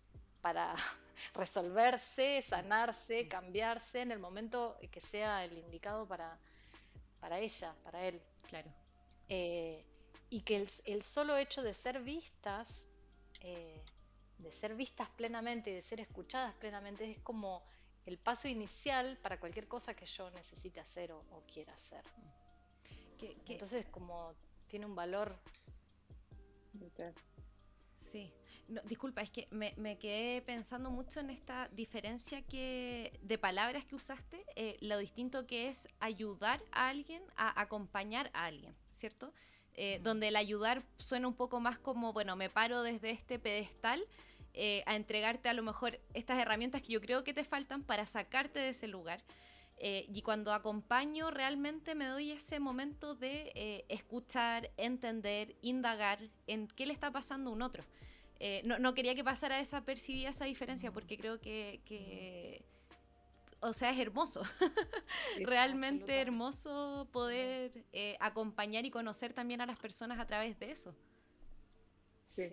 para 0.40 0.74
resolverse, 1.34 2.42
sanarse, 2.42 3.28
cambiarse 3.28 4.02
en 4.02 4.12
el 4.12 4.18
momento 4.18 4.78
que 4.90 5.00
sea 5.00 5.44
el 5.44 5.56
indicado 5.58 6.06
para, 6.06 6.38
para 7.20 7.38
ella, 7.38 7.74
para 7.82 8.04
él. 8.04 8.20
Claro. 8.48 8.70
Eh, 9.28 9.84
y 10.30 10.42
que 10.42 10.66
el, 10.84 11.02
solo 11.02 11.36
hecho 11.36 11.62
de 11.62 11.72
ser 11.72 12.02
vistas, 12.02 12.86
eh, 13.40 13.82
de 14.38 14.52
ser 14.52 14.74
vistas 14.74 15.08
plenamente 15.10 15.70
y 15.70 15.74
de 15.74 15.82
ser 15.82 16.00
escuchadas 16.00 16.54
plenamente, 16.54 17.10
es 17.10 17.18
como 17.20 17.62
el 18.08 18.16
paso 18.16 18.48
inicial 18.48 19.18
para 19.18 19.38
cualquier 19.38 19.68
cosa 19.68 19.92
que 19.94 20.06
yo 20.06 20.30
necesite 20.30 20.80
hacer 20.80 21.12
o, 21.12 21.42
quiera 21.52 21.74
hacer. 21.74 22.02
Entonces, 23.46 23.84
como 23.86 24.34
tiene 24.66 24.86
un 24.86 24.94
valor. 24.94 25.38
Sí. 27.98 28.32
disculpa, 28.84 29.20
es 29.20 29.30
que 29.30 29.46
me, 29.50 29.98
quedé 29.98 30.40
pensando 30.40 30.90
mucho 30.90 31.20
en 31.20 31.28
esta 31.28 31.68
diferencia 31.68 32.40
que 32.46 33.18
de 33.22 33.36
palabras 33.36 33.84
que 33.84 33.94
usaste, 33.94 34.42
eh, 34.56 34.78
lo 34.80 34.96
distinto 34.96 35.46
que 35.46 35.68
es 35.68 35.86
ayudar 36.00 36.62
a 36.72 36.88
alguien 36.88 37.22
a 37.36 37.60
acompañar 37.60 38.30
a 38.32 38.46
alguien, 38.46 38.74
¿cierto? 38.90 39.34
Eh, 39.74 40.00
donde 40.02 40.28
el 40.28 40.36
ayudar 40.36 40.82
suena 40.96 41.28
un 41.28 41.34
poco 41.34 41.60
más 41.60 41.78
como, 41.78 42.14
bueno, 42.14 42.36
me 42.36 42.48
paro 42.48 42.82
desde 42.82 43.10
este 43.10 43.38
pedestal 43.38 44.02
eh, 44.58 44.82
a 44.86 44.96
entregarte 44.96 45.48
a 45.48 45.54
lo 45.54 45.62
mejor 45.62 46.00
estas 46.12 46.38
herramientas 46.38 46.82
que 46.82 46.92
yo 46.92 47.00
creo 47.00 47.24
que 47.24 47.32
te 47.32 47.44
faltan 47.44 47.82
para 47.82 48.04
sacarte 48.04 48.58
de 48.58 48.70
ese 48.70 48.88
lugar. 48.88 49.22
Eh, 49.80 50.06
y 50.08 50.22
cuando 50.22 50.52
acompaño 50.52 51.30
realmente 51.30 51.94
me 51.94 52.06
doy 52.06 52.32
ese 52.32 52.58
momento 52.58 53.14
de 53.14 53.52
eh, 53.54 53.84
escuchar, 53.88 54.72
entender, 54.76 55.54
indagar 55.62 56.18
en 56.48 56.66
qué 56.66 56.84
le 56.84 56.92
está 56.92 57.12
pasando 57.12 57.50
a 57.50 57.52
un 57.52 57.62
otro. 57.62 57.84
Eh, 58.40 58.62
no, 58.64 58.94
quería 58.94 59.14
que 59.14 59.22
pasara 59.22 59.58
desapercibida 59.58 60.30
esa 60.30 60.44
diferencia 60.44 60.92
porque 60.92 61.16
creo 61.16 61.40
que, 61.40 62.64
o 63.60 63.72
sea, 63.72 63.90
es 63.90 63.98
hermoso. 64.00 64.42
realmente 65.38 66.20
hermoso 66.20 67.08
poder 67.12 67.84
acompañar 68.18 68.84
y 68.84 68.90
conocer 68.90 69.32
también 69.32 69.60
a 69.60 69.66
las 69.66 69.78
personas 69.78 70.18
a 70.18 70.26
través 70.26 70.58
de 70.58 70.72
eso. 70.72 70.94
Sí. 72.34 72.48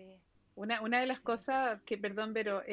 Una, 0.55 0.81
una 0.81 0.99
de 0.99 1.05
las 1.05 1.19
cosas 1.19 1.81
que, 1.83 1.97
perdón, 1.97 2.33
pero 2.33 2.63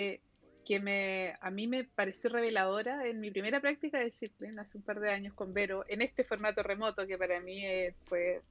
que 0.65 0.81
me, 0.81 1.37
a 1.41 1.51
mí 1.51 1.67
me 1.67 1.85
pareció 1.85 2.31
reveladora 2.31 3.07
en 3.07 3.21
mi 3.21 3.31
primera 3.31 3.61
práctica 3.61 3.99
de 3.99 4.11
Circling 4.11 4.59
hace 4.59 4.79
un 4.79 4.85
par 4.85 5.01
de 5.01 5.11
años 5.11 5.35
con 5.35 5.53
Vero, 5.53 5.85
en 5.89 6.03
este 6.03 6.25
formato 6.25 6.63
remoto 6.63 7.07
que 7.07 7.19
para 7.19 7.41
mí 7.41 7.65
eh, 7.67 7.95
fue 8.05 8.43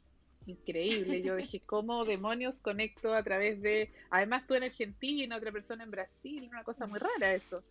increíble. 0.46 1.22
Yo 1.22 1.36
dije, 1.36 1.62
¿cómo 1.66 2.04
demonios 2.06 2.60
conecto 2.60 3.14
a 3.14 3.24
través 3.24 3.62
de... 3.62 3.92
Además 4.10 4.46
tú 4.48 4.56
en 4.56 4.64
Argentina, 4.64 5.38
otra 5.38 5.52
persona 5.52 5.84
en 5.84 5.92
Brasil, 5.92 6.48
una 6.50 6.64
cosa 6.64 6.88
muy 6.88 7.00
rara 7.00 7.34
eso. 7.34 7.64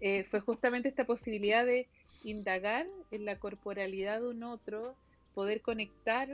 Eh, 0.00 0.24
fue 0.24 0.40
justamente 0.40 0.88
esta 0.88 1.04
posibilidad 1.04 1.66
de 1.66 1.88
indagar 2.24 2.86
en 3.10 3.24
la 3.24 3.38
corporalidad 3.38 4.20
de 4.20 4.28
un 4.28 4.42
otro, 4.42 4.94
poder 5.36 5.60
conectar 5.60 6.30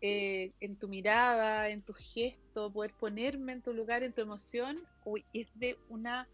eh, 0.00 0.52
en 0.60 0.76
tu 0.76 0.88
mirada, 0.88 1.68
en 1.68 1.82
tu 1.82 1.92
gesto, 1.92 2.72
poder 2.72 2.94
ponerme 2.98 3.52
en 3.52 3.60
tu 3.60 3.74
lugar, 3.74 4.02
en 4.02 4.14
tu 4.14 4.22
emoción, 4.22 4.78
uy, 5.04 5.22
es 5.34 5.48
de 5.54 5.76
una 5.90 6.26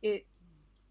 eh, 0.00 0.24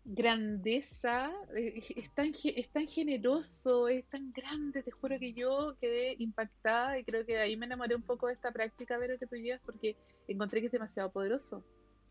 grandeza, 0.03 1.31
eh, 1.55 1.79
es, 1.95 2.13
tan, 2.13 2.33
es 2.43 2.69
tan 2.71 2.87
generoso, 2.87 3.87
es 3.87 4.03
tan 4.09 4.33
grande, 4.33 4.83
te 4.83 4.91
juro 4.91 5.17
que 5.17 5.31
yo 5.31 5.77
quedé 5.79 6.17
impactada 6.19 6.99
y 6.99 7.05
creo 7.05 7.25
que 7.25 7.37
ahí 7.37 7.55
me 7.55 7.65
enamoré 7.65 7.95
un 7.95 8.01
poco 8.01 8.27
de 8.27 8.33
esta 8.33 8.51
práctica, 8.51 8.97
Vero, 8.97 9.17
que 9.17 9.27
tú 9.27 9.37
llevas, 9.37 9.61
porque 9.65 9.95
encontré 10.27 10.59
que 10.59 10.65
es 10.65 10.73
demasiado 10.73 11.09
poderoso. 11.09 11.63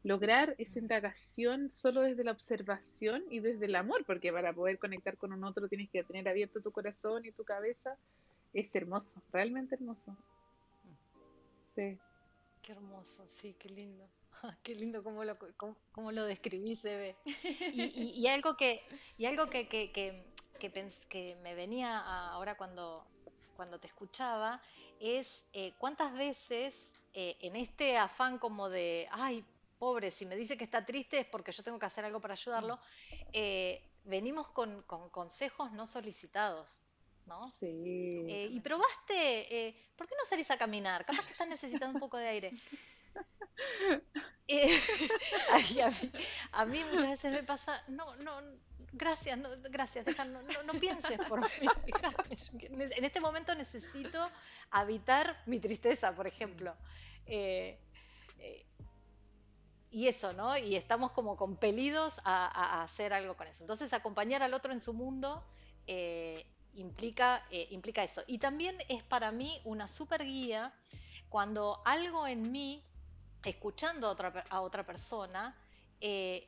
Lograr 0.04 0.54
esa 0.56 0.78
indagación 0.78 1.70
solo 1.70 2.00
desde 2.00 2.24
la 2.24 2.32
observación 2.32 3.24
y 3.30 3.40
desde 3.40 3.66
el 3.66 3.74
amor, 3.74 4.06
porque 4.06 4.32
para 4.32 4.54
poder 4.54 4.78
conectar 4.78 5.18
con 5.18 5.34
un 5.34 5.44
otro 5.44 5.68
tienes 5.68 5.90
que 5.90 6.02
tener 6.02 6.26
abierto 6.28 6.62
tu 6.62 6.72
corazón 6.72 7.26
y 7.26 7.32
tu 7.32 7.44
cabeza. 7.44 7.98
Es 8.52 8.74
hermoso, 8.74 9.22
realmente 9.32 9.74
hermoso. 9.74 10.16
Sí. 11.74 11.98
Qué 12.62 12.72
hermoso, 12.72 13.26
sí, 13.26 13.54
qué 13.58 13.68
lindo. 13.68 14.08
Qué 14.62 14.74
lindo 14.74 15.02
cómo 15.02 15.24
lo, 15.24 15.36
cómo, 15.92 16.12
lo 16.12 16.24
describís, 16.24 16.84
Eve. 16.84 17.16
Y, 17.72 18.12
y, 18.14 18.26
algo 18.28 18.56
que, 18.56 18.82
y 19.16 19.26
algo 19.26 19.48
que, 19.48 19.68
que, 19.68 19.90
que, 19.90 20.24
que, 21.08 21.36
me 21.42 21.54
venía 21.54 21.98
ahora 22.30 22.56
cuando, 22.56 23.06
cuando 23.56 23.78
te 23.78 23.86
escuchaba 23.86 24.60
es 25.00 25.44
eh, 25.52 25.72
cuántas 25.78 26.12
veces 26.14 26.90
eh, 27.14 27.36
en 27.40 27.56
este 27.56 27.96
afán 27.96 28.38
como 28.38 28.68
de, 28.68 29.08
ay, 29.10 29.44
pobre, 29.78 30.10
si 30.10 30.26
me 30.26 30.36
dice 30.36 30.56
que 30.56 30.64
está 30.64 30.84
triste 30.84 31.20
es 31.20 31.26
porque 31.26 31.52
yo 31.52 31.62
tengo 31.62 31.78
que 31.78 31.86
hacer 31.86 32.04
algo 32.04 32.20
para 32.20 32.34
ayudarlo, 32.34 32.78
eh, 33.32 33.82
venimos 34.04 34.48
con, 34.48 34.82
con, 34.82 35.08
consejos 35.10 35.72
no 35.72 35.86
solicitados. 35.86 36.82
¿No? 37.28 37.48
Sí. 37.60 38.24
y 38.50 38.60
probaste, 38.60 39.76
¿por 39.96 40.08
qué 40.08 40.14
no 40.18 40.26
salís 40.28 40.50
a 40.50 40.58
caminar? 40.58 41.04
Capaz 41.04 41.24
que 41.24 41.32
estás 41.32 41.48
necesitando 41.48 41.94
un 41.94 42.00
poco 42.00 42.16
de 42.16 42.26
aire. 42.26 42.50
Eh, 44.46 44.80
a, 46.52 46.64
mí, 46.64 46.82
muchas 46.84 47.10
veces 47.10 47.32
me 47.32 47.42
pasa, 47.42 47.82
no, 47.88 48.16
no, 48.16 48.40
gracias, 48.92 49.36
no, 49.38 49.50
gracias, 49.70 50.06
no, 50.06 50.62
no, 50.62 50.72
pienses 50.80 51.18
por 51.28 51.40
mí. 51.40 51.48
En 52.96 53.04
este 53.04 53.20
momento 53.20 53.54
necesito 53.54 54.30
habitar 54.70 55.42
mi 55.46 55.60
tristeza, 55.60 56.14
por 56.14 56.26
ejemplo. 56.26 56.74
Eh, 57.26 57.78
eh, 58.38 58.64
y 59.90 60.08
eso, 60.08 60.32
¿no? 60.32 60.56
Y 60.56 60.76
estamos 60.76 61.12
como 61.12 61.36
compelidos 61.36 62.20
a, 62.24 62.82
hacer 62.82 63.12
algo 63.12 63.36
con 63.36 63.46
eso. 63.46 63.62
Entonces, 63.62 63.92
acompañar 63.92 64.42
al 64.42 64.54
otro 64.54 64.72
en 64.72 64.80
su 64.80 64.94
mundo 64.94 65.44
implica, 66.78 67.44
implica 67.70 68.02
eso. 68.02 68.22
Y 68.26 68.38
también 68.38 68.76
es 68.88 69.02
para 69.02 69.30
mí 69.32 69.60
una 69.64 69.86
super 69.88 70.24
guía 70.24 70.72
cuando 71.28 71.82
algo 71.84 72.26
en 72.26 72.50
mí, 72.50 72.82
escuchando 73.44 74.08
a 74.08 74.10
otra, 74.10 74.44
a 74.48 74.60
otra 74.60 74.84
persona, 74.84 75.56
eh, 76.00 76.46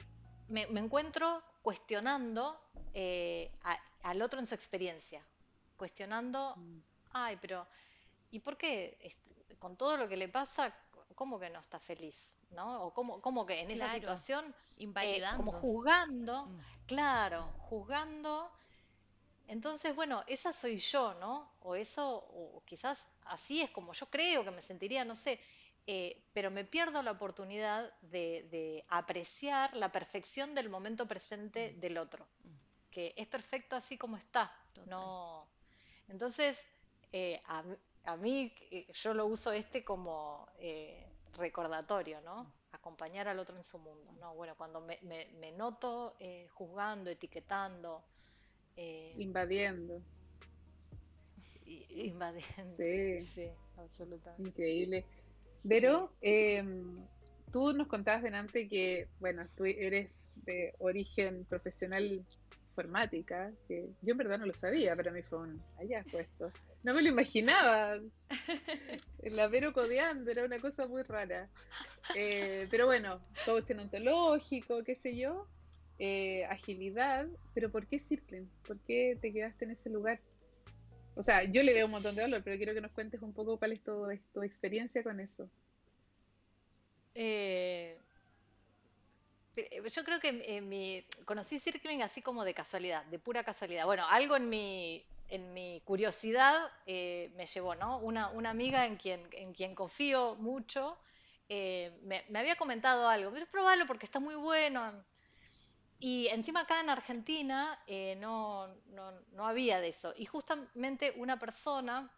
me, 0.48 0.62
encuentro 0.62 1.42
cuestionando 1.62 2.60
eh, 2.94 3.52
al 4.02 4.22
otro 4.22 4.40
en 4.40 4.46
su 4.46 4.54
experiencia, 4.54 5.24
cuestionando, 5.76 6.54
mm. 6.56 6.78
ay, 7.12 7.38
pero 7.40 7.66
¿y 8.30 8.40
por 8.40 8.56
qué 8.56 8.98
con 9.58 9.76
todo 9.76 9.96
lo 9.96 10.08
que 10.08 10.16
le 10.16 10.28
pasa, 10.28 10.74
cómo 11.14 11.38
que 11.38 11.50
no 11.50 11.60
está 11.60 11.78
feliz? 11.78 12.32
¿no? 12.50 12.84
O 12.84 12.92
cómo, 12.92 13.46
que 13.46 13.60
en 13.60 13.70
esa 13.70 13.92
situación, 13.92 14.54
eh, 14.76 15.22
como 15.36 15.52
juzgando, 15.52 16.46
mm. 16.46 16.60
claro, 16.86 17.48
juzgando. 17.58 18.50
Entonces, 19.50 19.96
bueno, 19.96 20.22
esa 20.28 20.52
soy 20.52 20.78
yo, 20.78 21.12
¿no? 21.14 21.50
O 21.62 21.74
eso, 21.74 22.18
o 22.18 22.62
quizás 22.64 23.08
así 23.24 23.60
es 23.60 23.70
como 23.70 23.92
yo 23.92 24.06
creo 24.06 24.44
que 24.44 24.52
me 24.52 24.62
sentiría, 24.62 25.04
no 25.04 25.16
sé, 25.16 25.40
eh, 25.88 26.22
pero 26.32 26.52
me 26.52 26.64
pierdo 26.64 27.02
la 27.02 27.10
oportunidad 27.10 27.92
de, 28.00 28.84
apreciar 28.88 29.74
la 29.74 29.90
perfección 29.90 30.54
del 30.54 30.68
momento 30.68 31.08
presente 31.08 31.72
mm. 31.72 31.80
del 31.80 31.98
otro, 31.98 32.28
mm. 32.44 32.48
que 32.92 33.12
es 33.16 33.26
perfecto 33.26 33.74
así 33.74 33.98
como 33.98 34.16
está. 34.16 34.56
No. 34.86 35.48
Entonces, 36.06 36.56
eh, 37.10 37.42
a, 37.46 38.16
mí 38.18 38.54
yo 38.94 39.14
lo 39.14 39.26
uso 39.26 39.50
este 39.50 39.84
como 39.84 40.46
recordatorio, 41.36 42.20
¿no? 42.20 42.52
Acompañar 42.70 43.26
al 43.26 43.40
otro 43.40 43.56
en 43.56 43.64
su 43.64 43.78
mundo, 43.78 44.12
¿no? 44.20 44.32
Bueno, 44.36 44.54
cuando 44.56 44.80
me, 44.80 45.00
me, 45.02 45.50
noto 45.50 46.14
eh, 46.20 46.46
juzgando, 46.52 47.10
etiquetando. 47.10 48.04
Eh, 48.82 49.12
invadiendo. 49.18 50.00
Invadiendo. 51.90 52.76
Sí. 52.78 53.26
sí, 53.26 53.46
absolutamente. 53.76 54.48
Increíble. 54.48 55.04
Pero 55.68 56.14
em, 56.22 56.96
tú 57.52 57.74
nos 57.74 57.88
contabas 57.88 58.22
delante 58.22 58.68
que, 58.68 59.06
bueno, 59.18 59.46
tú 59.54 59.66
eres 59.66 60.08
de 60.46 60.74
origen 60.78 61.44
profesional 61.44 62.24
informática, 62.70 63.52
que 63.68 63.90
yo 64.00 64.12
en 64.12 64.16
verdad 64.16 64.38
no 64.38 64.46
lo 64.46 64.54
sabía, 64.54 64.96
para 64.96 65.12
mí 65.12 65.20
fue 65.20 65.40
un 65.40 65.62
hallazgo 65.76 66.18
esto. 66.18 66.50
No 66.82 66.94
me 66.94 67.02
lo 67.02 67.10
imaginaba. 67.10 68.00
El 69.22 69.38
apero 69.38 69.74
codeando 69.74 70.30
era 70.30 70.42
una 70.42 70.58
cosa 70.58 70.86
muy 70.86 71.02
rara. 71.02 71.50
Eh, 72.16 72.66
pero 72.70 72.86
bueno, 72.86 73.20
coaching 73.44 73.76
ontológico, 73.76 74.82
qué 74.84 74.94
sé 74.94 75.18
yo, 75.18 75.46
eh, 76.00 76.44
agilidad. 76.46 77.28
Pero 77.54 77.70
¿por 77.70 77.86
qué 77.86 78.00
Circling? 78.00 78.50
¿Por 78.66 78.80
qué 78.80 79.16
te 79.20 79.32
quedaste 79.32 79.66
en 79.66 79.70
ese 79.70 79.88
lugar? 79.88 80.20
O 81.14 81.22
sea, 81.22 81.44
yo 81.44 81.62
le 81.62 81.72
veo 81.72 81.86
un 81.86 81.92
montón 81.92 82.16
de 82.16 82.22
valor, 82.22 82.42
pero 82.42 82.56
quiero 82.56 82.74
que 82.74 82.80
nos 82.80 82.90
cuentes 82.90 83.22
un 83.22 83.32
poco 83.32 83.58
cuál 83.58 83.72
es 83.72 83.82
tu, 83.84 84.42
experiencia 84.42 85.04
con 85.04 85.20
eso. 85.20 85.48
Eh, 87.14 87.98
yo 89.94 90.04
creo 90.04 90.18
que 90.18 90.60
mi, 90.60 91.04
conocí 91.24 91.60
Circling 91.60 92.02
así 92.02 92.22
como 92.22 92.44
de 92.44 92.54
casualidad, 92.54 93.04
de 93.06 93.18
pura 93.20 93.44
casualidad. 93.44 93.84
Bueno, 93.84 94.04
algo 94.08 94.36
en 94.36 94.48
mi 94.48 95.04
en 95.30 95.54
mi 95.54 95.80
curiosidad 95.84 96.70
eh, 96.86 97.30
me 97.36 97.46
llevó, 97.46 97.76
¿no? 97.76 97.98
Una, 97.98 98.50
amiga 98.50 98.86
en 98.86 98.96
quien, 98.96 99.28
en 99.32 99.52
quien 99.54 99.76
confío 99.76 100.34
mucho 100.36 100.98
eh, 101.48 101.98
me, 102.02 102.38
había 102.38 102.56
comentado 102.56 103.08
algo, 103.08 103.32
pero 103.32 103.46
probarlo 103.46 103.86
porque 103.86 104.06
está 104.06 104.20
muy 104.20 104.34
bueno. 104.34 105.04
Y 106.00 106.28
encima 106.28 106.60
acá 106.60 106.80
en 106.80 106.90
Argentina 106.90 107.78
eh, 107.86 108.16
no, 108.18 108.66
no, 109.32 109.46
había 109.46 109.80
de 109.80 109.88
eso. 109.88 110.14
Y 110.16 110.24
justamente 110.24 111.12
una 111.16 111.38
persona, 111.38 112.10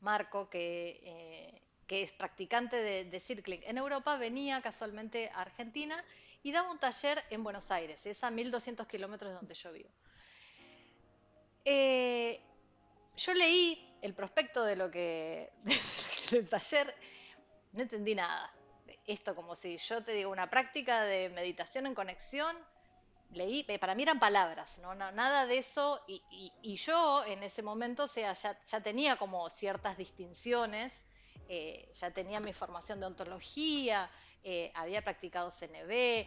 Marco, 0.00 0.50
que, 0.50 1.62
que 1.86 2.02
es 2.02 2.12
practicante 2.12 2.76
de, 2.76 3.04
de, 3.04 3.20
circling 3.20 3.62
en 3.64 3.78
Europa, 3.78 4.16
venía 4.18 4.60
casualmente 4.60 5.30
a 5.34 5.40
Argentina 5.40 6.04
y 6.42 6.52
daba 6.52 6.70
un 6.70 6.78
taller 6.78 7.24
en 7.30 7.42
Buenos 7.42 7.70
Aires, 7.70 8.06
es 8.06 8.22
a 8.22 8.30
1200 8.30 8.86
kilómetros 8.86 9.30
de 9.30 9.34
donde 9.34 9.54
yo 9.54 9.72
vivo. 9.72 9.90
Eh, 11.64 12.40
yo 13.16 13.34
leí 13.34 13.98
el 14.00 14.14
prospecto 14.14 14.64
de 14.64 14.76
lo 14.76 14.90
que 14.90 15.50
del 16.30 16.48
taller, 16.48 16.94
no 17.72 17.82
entendí 17.82 18.14
nada. 18.14 18.52
Esto 19.06 19.34
como 19.34 19.56
si 19.56 19.76
yo 19.78 20.02
te 20.02 20.12
digo 20.12 20.30
una 20.30 20.48
práctica 20.48 21.02
de 21.02 21.28
meditación 21.30 21.86
en 21.86 21.94
conexión, 21.94 22.56
leí, 23.32 23.64
eh, 23.68 23.78
para 23.78 23.94
mí 23.94 24.02
eran 24.02 24.18
palabras, 24.18 24.78
no, 24.78 24.94
nada 24.94 25.46
de 25.46 25.58
eso, 25.58 26.00
y, 26.06 26.74
yo 26.76 27.24
en 27.24 27.42
ese 27.42 27.62
momento 27.62 28.08
sea, 28.08 28.32
ya, 28.32 28.80
tenía 28.82 29.16
como 29.16 29.48
ciertas 29.50 29.96
distinciones, 29.96 30.92
eh, 31.48 31.90
ya 31.92 32.10
tenía 32.10 32.40
mi 32.40 32.52
formación 32.52 33.00
de 33.00 33.06
ontología, 33.06 34.10
había 34.74 35.02
practicado 35.02 35.50
CNB, 35.50 36.26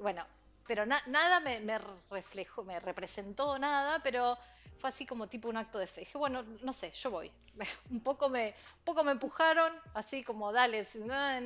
bueno, 0.00 0.26
pero 0.66 0.84
nada 0.86 1.40
me, 1.40 1.78
reflejó, 2.10 2.64
me 2.64 2.80
representó 2.80 3.58
nada, 3.58 4.00
pero 4.02 4.36
fue 4.78 4.90
así 4.90 5.06
como 5.06 5.28
tipo 5.28 5.48
un 5.48 5.56
acto 5.56 5.78
de 5.78 5.86
fe. 5.86 6.00
Dije, 6.00 6.18
bueno, 6.18 6.42
no 6.62 6.72
sé, 6.72 6.90
yo 6.92 7.10
voy. 7.10 7.30
un, 7.90 8.00
poco 8.00 8.28
me, 8.28 8.54
poco 8.84 9.04
me 9.04 9.12
empujaron, 9.12 9.72
así 9.94 10.22
como, 10.22 10.52
dale, 10.52 10.86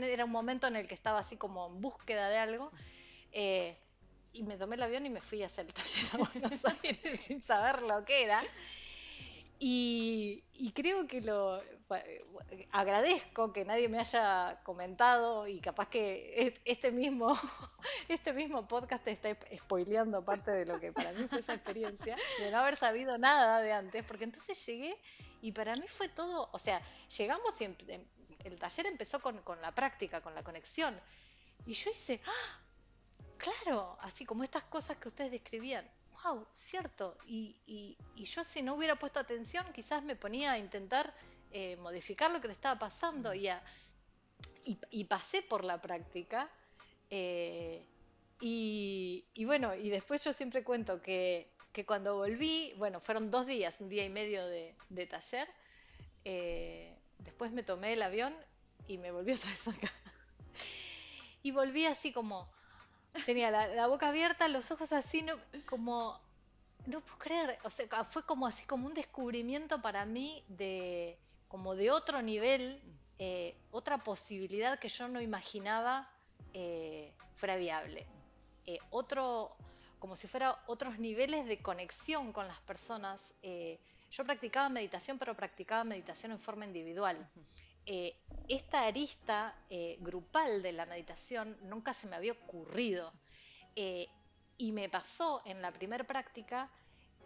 era 0.02 0.24
un 0.24 0.30
momento 0.30 0.66
en 0.66 0.76
el 0.76 0.88
que 0.88 0.94
estaba 0.94 1.20
así 1.20 1.36
como 1.36 1.66
en 1.68 1.80
búsqueda 1.80 2.28
de 2.28 2.38
algo. 2.38 2.72
Eh, 3.32 3.76
y 4.32 4.42
me 4.44 4.56
tomé 4.56 4.76
el 4.76 4.82
avión 4.82 5.04
y 5.06 5.10
me 5.10 5.20
fui 5.20 5.42
a 5.42 5.46
hacer 5.46 5.66
el 5.66 5.72
taller 5.72 6.06
a 6.12 6.16
Buenos 6.32 6.64
Aires 6.82 7.20
sin 7.20 7.42
saber 7.42 7.82
lo 7.82 8.04
que 8.04 8.24
era. 8.24 8.42
Y, 9.58 10.42
y 10.54 10.72
creo 10.72 11.06
que 11.06 11.20
lo, 11.20 11.60
agradezco 12.72 13.52
que 13.52 13.64
nadie 13.64 13.88
me 13.88 13.98
haya 13.98 14.60
comentado 14.62 15.46
y 15.46 15.60
capaz 15.60 15.88
que 15.88 16.60
este 16.64 16.92
mismo, 16.92 17.36
este 18.08 18.32
mismo 18.32 18.66
podcast 18.68 19.04
te 19.04 19.10
está 19.12 19.36
spoileando 19.56 20.24
parte 20.24 20.50
de 20.52 20.66
lo 20.66 20.78
que 20.78 20.92
para 20.92 21.12
mí 21.12 21.26
fue 21.28 21.40
esa 21.40 21.54
experiencia, 21.54 22.16
de 22.38 22.50
no 22.50 22.58
haber 22.58 22.76
sabido 22.76 23.18
nada 23.18 23.60
de 23.60 23.72
antes, 23.72 24.04
porque 24.04 24.24
entonces 24.24 24.64
llegué 24.66 24.96
y 25.42 25.52
para 25.52 25.74
mí 25.74 25.86
fue 25.88 26.08
todo, 26.08 26.48
o 26.52 26.58
sea, 26.58 26.80
llegamos 27.18 27.60
y 27.60 27.64
em, 27.64 27.76
em, 27.88 28.04
el 28.44 28.58
taller 28.58 28.86
empezó 28.86 29.20
con, 29.20 29.42
la 29.60 29.74
práctica, 29.74 30.20
con 30.20 30.34
la 30.34 30.42
conexión, 30.42 30.98
y 31.66 31.72
yo 31.72 31.90
hice, 31.90 32.20
¡ah! 32.24 32.60
Claro, 33.40 33.96
así 34.00 34.24
como 34.24 34.44
estas 34.44 34.64
cosas 34.64 34.96
que 34.98 35.08
ustedes 35.08 35.30
describían, 35.30 35.88
wow, 36.22 36.46
cierto, 36.52 37.16
y, 37.26 37.56
y 37.66 38.24
yo 38.24 38.44
si 38.44 38.62
no 38.62 38.74
hubiera 38.74 38.96
puesto 38.96 39.18
atención 39.20 39.64
quizás 39.72 40.02
me 40.02 40.16
ponía 40.16 40.52
a 40.52 40.58
intentar 40.58 41.14
eh, 41.52 41.76
modificar 41.78 42.30
lo 42.30 42.40
que 42.40 42.46
te 42.46 42.54
estaba 42.54 42.78
pasando 42.78 43.34
y, 43.34 43.48
y, 44.64 45.04
pasé 45.04 45.42
por 45.42 45.64
la 45.64 45.80
práctica. 45.80 46.48
Eh, 47.10 47.84
y, 48.40 49.44
bueno, 49.44 49.74
y 49.74 49.90
después 49.90 50.22
yo 50.22 50.32
siempre 50.32 50.62
cuento 50.62 51.02
que, 51.02 51.50
cuando 51.86 52.14
volví, 52.14 52.72
bueno, 52.76 53.00
fueron 53.00 53.32
dos 53.32 53.46
días, 53.46 53.80
un 53.80 53.88
día 53.88 54.04
y 54.04 54.10
medio 54.10 54.46
de, 54.46 55.06
taller, 55.08 55.48
eh, 56.24 56.96
después 57.18 57.50
me 57.50 57.64
tomé 57.64 57.94
el 57.94 58.02
avión 58.02 58.34
y 58.86 58.98
me 58.98 59.10
volví 59.10 59.32
otra 59.32 59.50
vez 59.50 59.68
acá. 59.68 59.92
Y 61.42 61.52
volví 61.52 61.86
así 61.86 62.12
como, 62.12 62.52
tenía 63.26 63.50
la, 63.50 63.86
boca 63.86 64.08
abierta, 64.08 64.48
los 64.48 64.70
ojos 64.70 64.92
así, 64.92 65.24
como, 65.66 66.20
no 66.86 67.00
puedo 67.00 67.18
creer, 67.18 67.58
o 67.64 67.70
sea, 67.70 68.04
fue 68.04 68.24
como 68.24 68.46
así 68.46 68.64
como 68.64 68.86
un 68.86 68.94
descubrimiento 68.94 69.80
para 69.80 70.04
mí 70.04 70.44
de, 70.48 71.18
como 71.48 71.74
de 71.74 71.90
otro 71.90 72.22
nivel, 72.22 72.80
eh, 73.18 73.56
otra 73.70 73.98
posibilidad 73.98 74.78
que 74.78 74.88
yo 74.88 75.08
no 75.08 75.20
imaginaba 75.20 76.08
eh, 76.54 77.12
fuera 77.34 77.56
viable. 77.56 78.06
Eh, 78.66 78.78
otro, 78.90 79.56
como 79.98 80.16
si 80.16 80.28
fuera 80.28 80.56
otros 80.66 80.98
niveles 80.98 81.46
de 81.46 81.58
conexión 81.58 82.32
con 82.32 82.46
las 82.46 82.60
personas. 82.60 83.20
yo 84.10 84.24
practicaba 84.24 84.68
meditación, 84.68 85.18
pero 85.18 85.34
practicaba 85.34 85.84
meditación 85.84 86.32
en 86.32 86.38
forma 86.38 86.66
individual. 86.66 87.28
Esta 88.48 88.86
arista 88.86 89.54
grupal 89.98 90.62
de 90.62 90.72
la 90.72 90.86
meditación 90.86 91.56
nunca 91.62 91.92
se 91.94 92.06
me 92.06 92.16
había 92.16 92.32
ocurrido. 92.32 93.12
y 93.74 94.72
me 94.72 94.88
pasó 94.88 95.42
en 95.46 95.62
la 95.62 95.70
primera 95.70 96.04
práctica 96.04 96.70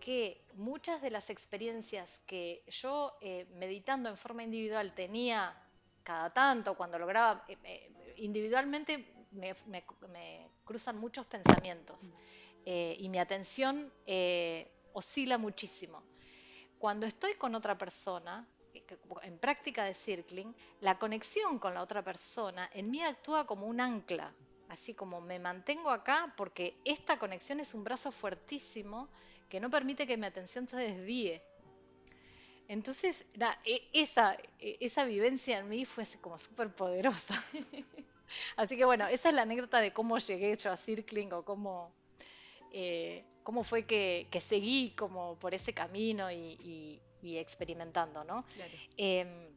que 0.04 0.44
muchas 0.56 1.00
de 1.00 1.10
las 1.10 1.30
experiencias 1.30 2.20
que 2.26 2.62
yo 2.68 3.16
eh, 3.22 3.46
meditando 3.54 4.10
en 4.10 4.18
forma 4.18 4.42
individual 4.42 4.92
tenía 4.92 5.56
cada 6.02 6.28
tanto, 6.30 6.76
cuando 6.76 6.98
lograba, 6.98 7.42
eh, 7.48 7.56
eh, 7.64 8.14
individualmente 8.18 9.26
me, 9.32 9.54
cruzan 10.62 10.98
muchos 10.98 11.24
pensamientos 11.24 12.02
y 12.66 13.08
mi 13.08 13.18
atención 13.18 13.92
oscila 14.92 15.38
muchísimo. 15.38 16.02
Cuando 16.78 17.06
estoy 17.06 17.34
con 17.34 17.54
otra 17.54 17.76
persona, 17.76 18.46
en 19.22 19.38
práctica 19.38 19.84
de 19.84 19.94
circling, 19.94 20.54
la 20.80 20.98
conexión 20.98 21.58
con 21.58 21.74
la 21.74 21.82
otra 21.82 22.02
persona 22.02 22.68
en 22.72 22.90
mí 22.90 23.02
actúa 23.02 23.46
como 23.46 23.66
un 23.66 23.80
ancla, 23.80 24.34
así 24.68 24.94
como 24.94 25.20
me 25.20 25.38
mantengo 25.38 25.90
acá 25.90 26.34
porque 26.36 26.76
esta 26.84 27.18
conexión 27.18 27.60
es 27.60 27.74
un 27.74 27.84
brazo 27.84 28.10
fuertísimo 28.10 29.08
que 29.48 29.60
no 29.60 29.70
permite 29.70 30.06
que 30.06 30.16
mi 30.16 30.26
atención 30.26 30.66
se 30.66 30.76
desvíe. 30.76 31.42
Entonces, 32.68 33.24
e, 33.64 33.88
esa, 33.92 34.36
e, 34.58 34.78
esa 34.80 35.04
vivencia 35.04 35.58
en 35.58 35.68
mí 35.68 35.84
fue 35.84 36.04
como 36.20 36.38
súper 36.38 36.74
poderosa. 36.74 37.42
Así 38.56 38.76
que 38.76 38.84
bueno, 38.84 39.06
esa 39.06 39.28
es 39.28 39.34
la 39.34 39.42
anécdota 39.42 39.80
de 39.80 39.92
cómo 39.92 40.18
llegué 40.18 40.56
yo 40.56 40.70
a 40.70 40.76
Circling 40.76 41.32
o 41.32 41.44
cómo, 41.44 41.92
eh, 42.72 43.24
cómo 43.42 43.64
fue 43.64 43.84
que, 43.84 44.26
seguí 44.40 44.94
como 44.96 45.38
por 45.38 45.54
ese 45.54 45.74
camino 45.74 46.30
y, 46.32 47.00
experimentando, 47.38 48.24
¿no? 48.24 48.44
Em, 48.96 49.54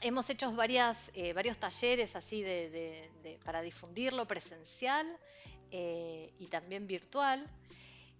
hemos 0.00 0.30
hecho 0.30 0.52
varias, 0.52 1.10
eh, 1.14 1.32
varios 1.32 1.58
talleres 1.58 2.16
así 2.16 2.42
de, 2.42 3.38
para 3.44 3.60
difundirlo 3.62 4.26
presencial 4.26 5.06
eh, 5.70 6.32
y 6.38 6.46
también 6.46 6.86
virtual. 6.86 7.46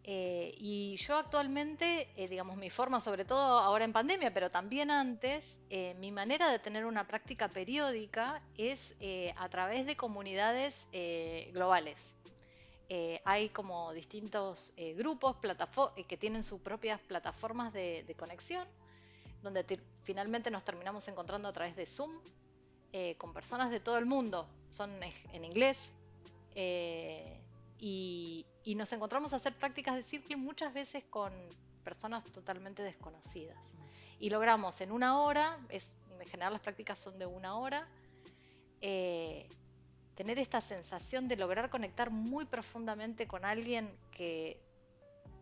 Eh, 0.02 0.54
y 0.58 0.96
yo 0.96 1.18
actualmente, 1.18 2.08
digamos, 2.16 2.56
mi 2.56 2.70
forma, 2.70 3.00
sobre 3.00 3.26
todo 3.26 3.58
ahora 3.58 3.84
en 3.84 3.92
pandemia, 3.92 4.32
pero 4.32 4.50
también 4.50 4.90
antes, 4.90 5.58
mi 5.98 6.10
manera 6.10 6.50
de 6.50 6.58
tener 6.58 6.86
una 6.86 7.06
práctica 7.06 7.48
periódica 7.48 8.42
es 8.56 8.94
a 9.36 9.48
través 9.50 9.84
de 9.86 9.96
comunidades 9.96 10.86
globales. 11.52 12.14
Hay 13.24 13.50
como 13.50 13.92
distintos 13.92 14.72
grupos 14.96 15.36
que 16.08 16.16
tienen 16.16 16.42
sus 16.42 16.60
propias 16.60 17.00
plataformas 17.00 17.72
de, 17.72 18.14
conexión, 18.18 18.66
donde 19.42 19.80
finalmente 20.02 20.50
nos 20.50 20.64
terminamos 20.64 21.06
encontrando 21.08 21.48
a 21.48 21.52
través 21.52 21.76
de 21.76 21.86
Zoom 21.86 22.10
con 23.18 23.32
personas 23.32 23.70
de 23.70 23.80
todo 23.80 23.98
el 23.98 24.06
mundo. 24.06 24.48
Son 24.70 24.90
en 25.02 25.44
inglés. 25.44 25.92
Y, 27.78 28.44
y 28.64 28.74
nos 28.74 28.92
encontramos 28.92 29.32
a 29.32 29.36
hacer 29.36 29.54
prácticas 29.54 29.96
de 29.96 30.02
círculo 30.02 30.38
muchas 30.38 30.72
veces 30.74 31.04
con 31.08 31.32
personas 31.82 32.24
totalmente 32.24 32.82
desconocidas. 32.82 33.58
Y 34.18 34.30
logramos 34.30 34.80
en 34.80 34.92
una 34.92 35.18
hora, 35.20 35.58
es, 35.70 35.94
en 36.10 36.26
general 36.28 36.52
las 36.52 36.62
prácticas 36.62 36.98
son 36.98 37.18
de 37.18 37.26
una 37.26 37.56
hora, 37.56 37.88
eh, 38.82 39.48
tener 40.20 40.38
esta 40.38 40.60
sensación 40.60 41.28
de 41.28 41.36
lograr 41.36 41.70
conectar 41.70 42.10
muy 42.10 42.44
profundamente 42.44 43.26
con 43.26 43.46
alguien 43.46 43.90
que 44.10 44.60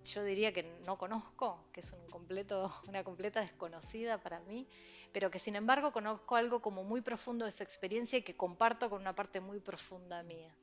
yo 0.05 0.23
diría 0.23 0.53
que 0.53 0.63
no 0.87 0.97
conozco, 0.97 1.65
que 1.73 1.81
es 1.81 1.91
un 1.91 2.09
completo, 2.09 2.73
una 2.87 3.03
completa 3.03 3.41
desconocida 3.41 4.19
para 4.19 4.39
mí, 4.39 4.69
pero 5.13 5.33
que 5.33 5.41
sin 5.41 5.57
embargo 5.57 5.91
conozco 5.91 6.37
algo 6.37 6.63
como 6.63 6.85
muy 6.85 7.01
profundo 7.01 7.45
de 7.45 7.51
su 7.51 7.65
experiencia 7.65 8.21
y 8.21 8.23
que 8.23 8.37
comparto 8.37 8.89
con 8.89 9.01
una 9.01 9.17
parte 9.17 9.41
muy 9.41 9.59
profunda 9.59 10.23
mía. 10.23 10.55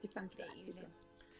Qué 0.00 0.06
fantástico. 0.06 0.86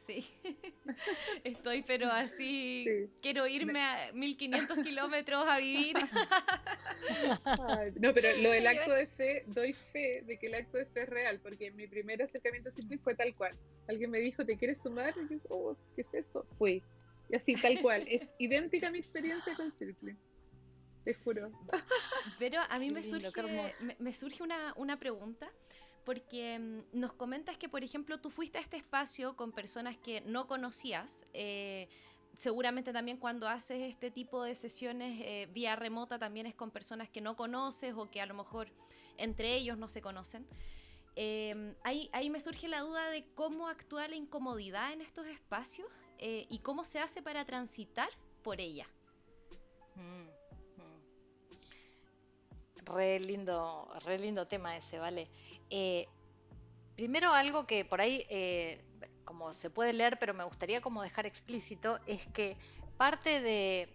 Sí, 0.04 0.26
estoy 1.44 1.82
pero 1.82 2.10
así, 2.10 3.08
quiero 3.22 3.46
irme 3.46 3.80
a 3.80 4.12
1500 4.12 4.78
kilómetros 4.78 5.46
a 5.48 5.58
vivir. 5.58 5.96
no, 7.96 8.12
pero 8.12 8.36
lo 8.42 8.50
del 8.50 8.66
acto 8.66 8.92
de 8.92 9.06
fe, 9.06 9.44
doy 9.46 9.72
fe 9.72 10.22
de 10.26 10.36
que 10.38 10.48
el 10.48 10.54
acto 10.54 10.78
de 10.78 10.86
fe 10.86 11.02
es 11.02 11.08
real, 11.08 11.40
porque 11.42 11.70
mi 11.70 11.86
primer 11.86 12.22
acercamiento 12.22 12.68
a 12.68 12.72
Circle 12.72 12.98
fue 12.98 13.14
tal 13.14 13.34
cual. 13.34 13.56
Alguien 13.88 14.10
me 14.10 14.20
dijo, 14.20 14.44
¿te 14.44 14.56
quieres 14.56 14.82
sumar? 14.82 15.14
Y 15.16 15.34
yo, 15.34 15.40
oh, 15.48 15.76
¿qué 15.94 16.02
es 16.02 16.26
eso? 16.26 16.46
Fui. 16.58 16.82
Y 17.28 17.36
así, 17.36 17.54
tal 17.54 17.80
cual. 17.80 18.04
Es 18.06 18.22
idéntica 18.38 18.90
mi 18.90 18.98
experiencia 18.98 19.54
con 19.54 19.72
Circle. 19.78 20.16
Te 21.04 21.14
juro. 21.14 21.50
Pero 22.38 22.60
a 22.68 22.78
mí 22.78 22.90
me 22.90 23.02
surge, 23.02 23.32
me, 23.98 24.12
surge 24.12 24.42
una, 24.42 24.74
una 24.76 24.98
pregunta 24.98 25.50
porque 26.06 26.58
mm, 26.58 26.98
nos 26.98 27.12
comentas 27.12 27.58
que, 27.58 27.68
por 27.68 27.84
ejemplo, 27.84 28.18
tú 28.18 28.30
fuiste 28.30 28.56
a 28.56 28.60
este 28.62 28.78
espacio 28.78 29.36
con 29.36 29.52
personas 29.52 29.98
que 29.98 30.22
no 30.22 30.46
conocías. 30.46 31.26
Eh, 31.34 31.88
seguramente 32.36 32.92
también 32.92 33.18
cuando 33.18 33.48
haces 33.48 33.80
este 33.82 34.10
tipo 34.10 34.42
de 34.44 34.54
sesiones 34.54 35.20
eh, 35.20 35.48
vía 35.52 35.74
remota 35.74 36.18
también 36.18 36.46
es 36.46 36.54
con 36.54 36.70
personas 36.70 37.08
que 37.10 37.20
no 37.20 37.34
conoces 37.34 37.94
o 37.96 38.08
que 38.10 38.20
a 38.20 38.26
lo 38.26 38.34
mejor 38.34 38.68
entre 39.18 39.54
ellos 39.54 39.76
no 39.76 39.88
se 39.88 40.00
conocen. 40.00 40.46
Em, 41.16 41.74
ahí, 41.82 42.30
me 42.30 42.40
surge 42.40 42.68
la 42.68 42.80
duda 42.80 43.08
de 43.08 43.26
cómo 43.34 43.68
actúa 43.68 44.06
la 44.06 44.16
incomodidad 44.16 44.92
en 44.92 45.00
estos 45.00 45.26
espacios 45.26 45.88
eh, 46.18 46.46
y 46.50 46.58
cómo 46.60 46.84
se 46.84 47.00
hace 47.00 47.22
para 47.22 47.44
transitar 47.46 48.10
por 48.42 48.60
ella. 48.60 48.86
Mm. 49.96 50.35
Re 52.86 53.18
lindo, 53.18 53.88
re 54.04 54.18
lindo 54.18 54.46
tema 54.46 54.76
ese, 54.76 54.98
¿vale? 54.98 55.28
Eh, 55.70 56.06
primero 56.94 57.32
algo 57.32 57.66
que 57.66 57.84
por 57.84 58.00
ahí, 58.00 58.24
eh, 58.30 58.80
como 59.24 59.54
se 59.54 59.70
puede 59.70 59.92
leer, 59.92 60.18
pero 60.20 60.34
me 60.34 60.44
gustaría 60.44 60.80
como 60.80 61.02
dejar 61.02 61.26
explícito, 61.26 61.98
es 62.06 62.26
que 62.28 62.56
parte 62.96 63.40
de, 63.40 63.92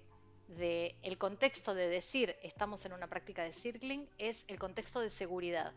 el 1.02 1.18
contexto 1.18 1.74
de 1.74 1.88
decir 1.88 2.36
estamos 2.44 2.84
en 2.86 2.92
una 2.92 3.08
práctica 3.08 3.44
de 3.44 3.54
circling 3.54 4.10
es 4.18 4.44
el 4.50 4.60
contexto 4.60 5.00
de 5.00 5.10
seguridad. 5.10 5.74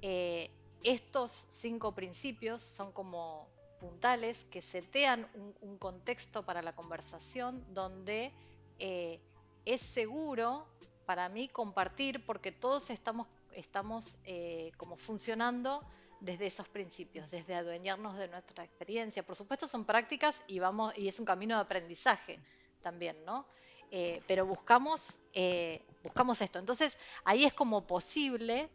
Eh, 0.00 0.50
estos 0.82 1.46
cinco 1.50 1.94
principios 1.94 2.62
son 2.62 2.92
como 2.92 3.46
puntales 3.78 4.46
que 4.46 4.62
setean 4.62 5.28
un, 5.60 5.76
contexto 5.76 6.46
para 6.46 6.62
la 6.62 6.74
conversación 6.74 7.62
donde 7.74 8.32
es 8.78 9.82
seguro 9.82 10.66
para 11.06 11.28
mí 11.28 11.48
compartir 11.48 12.24
porque 12.26 12.52
todos 12.52 12.90
estamos 12.90 13.26
estamos 13.52 14.18
eh, 14.24 14.70
como 14.76 14.96
funcionando 14.96 15.82
desde 16.20 16.46
esos 16.46 16.68
principios, 16.68 17.30
desde 17.30 17.54
adueñarnos 17.54 18.18
de 18.18 18.28
nuestra 18.28 18.64
experiencia. 18.64 19.22
Por 19.22 19.34
supuesto 19.34 19.66
son 19.66 19.84
prácticas 19.84 20.42
y 20.46 20.58
vamos 20.58 20.96
y 20.98 21.08
es 21.08 21.18
un 21.18 21.24
camino 21.24 21.54
de 21.54 21.62
aprendizaje 21.62 22.38
también, 22.82 23.16
¿no? 23.24 23.46
Eh, 23.90 24.22
pero 24.26 24.44
buscamos 24.44 25.18
eh, 25.32 25.82
buscamos 26.02 26.42
esto. 26.42 26.58
Entonces 26.58 26.98
ahí 27.24 27.44
es 27.44 27.54
como 27.54 27.86
posible 27.86 28.68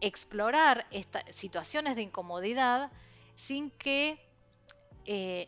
explorar 0.00 0.86
estas 0.92 1.24
situaciones 1.34 1.96
de 1.96 2.02
incomodidad 2.02 2.92
sin 3.34 3.70
que 3.72 4.25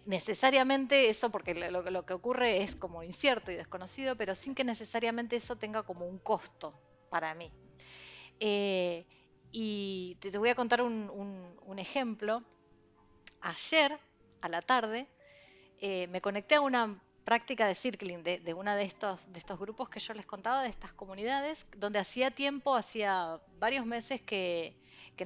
necesariamente 0.06 1.10
eso, 1.10 1.30
porque 1.30 1.54
lo, 1.54 2.06
que 2.06 2.12
ocurre 2.14 2.62
es 2.62 2.76
como 2.76 3.02
incierto 3.02 3.50
y 3.50 3.56
desconocido, 3.56 4.16
pero 4.16 4.34
sin 4.34 4.54
que 4.54 4.64
necesariamente 4.64 5.36
eso 5.36 5.56
tenga 5.56 5.82
como 5.82 6.06
un 6.06 6.18
costo, 6.18 6.74
para 7.10 7.34
mí. 7.34 7.50
Eh, 8.40 9.04
y 9.50 10.16
te, 10.20 10.36
voy 10.38 10.50
a 10.50 10.54
contar 10.54 10.82
un, 10.82 11.78
ejemplo. 11.78 12.42
Ayer, 13.40 13.98
a 14.40 14.48
la 14.48 14.60
tarde, 14.60 15.06
eh, 15.80 16.06
me 16.08 16.20
conecté 16.20 16.56
a 16.56 16.60
una 16.60 17.00
práctica 17.24 17.66
de 17.66 17.74
circling 17.74 18.22
de, 18.22 18.38
de 18.38 18.54
uno 18.54 18.74
de 18.74 18.84
estos, 18.84 19.30
de 19.32 19.38
estos 19.38 19.58
grupos 19.58 19.88
que 19.88 20.00
yo 20.00 20.14
les 20.14 20.26
contaba, 20.26 20.62
de 20.62 20.70
estas 20.70 20.92
comunidades, 20.92 21.66
donde 21.76 21.98
hacía 21.98 22.30
tiempo, 22.30 22.74
hacía 22.74 23.40
varios 23.58 23.86
meses 23.86 24.20
que, 24.20 24.76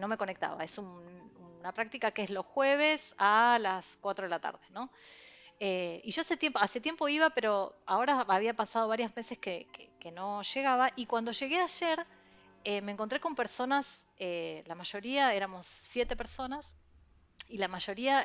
no 0.01 0.09
me 0.09 0.16
conectaba. 0.16 0.64
Es 0.64 0.78
una 1.63 1.73
práctica 1.73 2.11
que 2.11 2.23
es 2.25 2.31
los 2.31 2.45
jueves 2.45 3.15
a 3.19 3.57
las 3.61 3.87
4 4.01 4.25
de 4.25 4.31
la 4.31 4.41
tarde, 4.41 4.67
¿no? 4.71 4.91
Eh, 5.61 6.01
y 6.03 6.11
yo 6.11 6.23
hace 6.23 6.37
tiempo, 6.37 6.59
hace 6.59 6.81
tiempo 6.81 7.09
iba, 7.09 7.31
pero 7.31 7.73
ahora 7.87 8.25
había 8.27 8.53
pasado 8.53 8.89
varias 8.89 9.15
veces 9.15 9.39
que, 9.39 9.69
no 10.13 10.43
llegaba. 10.43 10.91
Y 10.97 11.07
cuando 11.07 11.31
llegué 11.31 11.61
ayer, 11.61 12.05
eh, 12.65 12.81
me 12.81 12.91
encontré 12.91 13.21
con 13.21 13.37
personas, 13.37 14.05
eh, 14.19 14.65
la 14.67 14.75
mayoría 14.75 15.33
éramos 15.35 15.65
siete 15.65 16.17
personas, 16.17 16.75
y 17.49 17.59
la 17.59 17.69
mayoría 17.69 18.25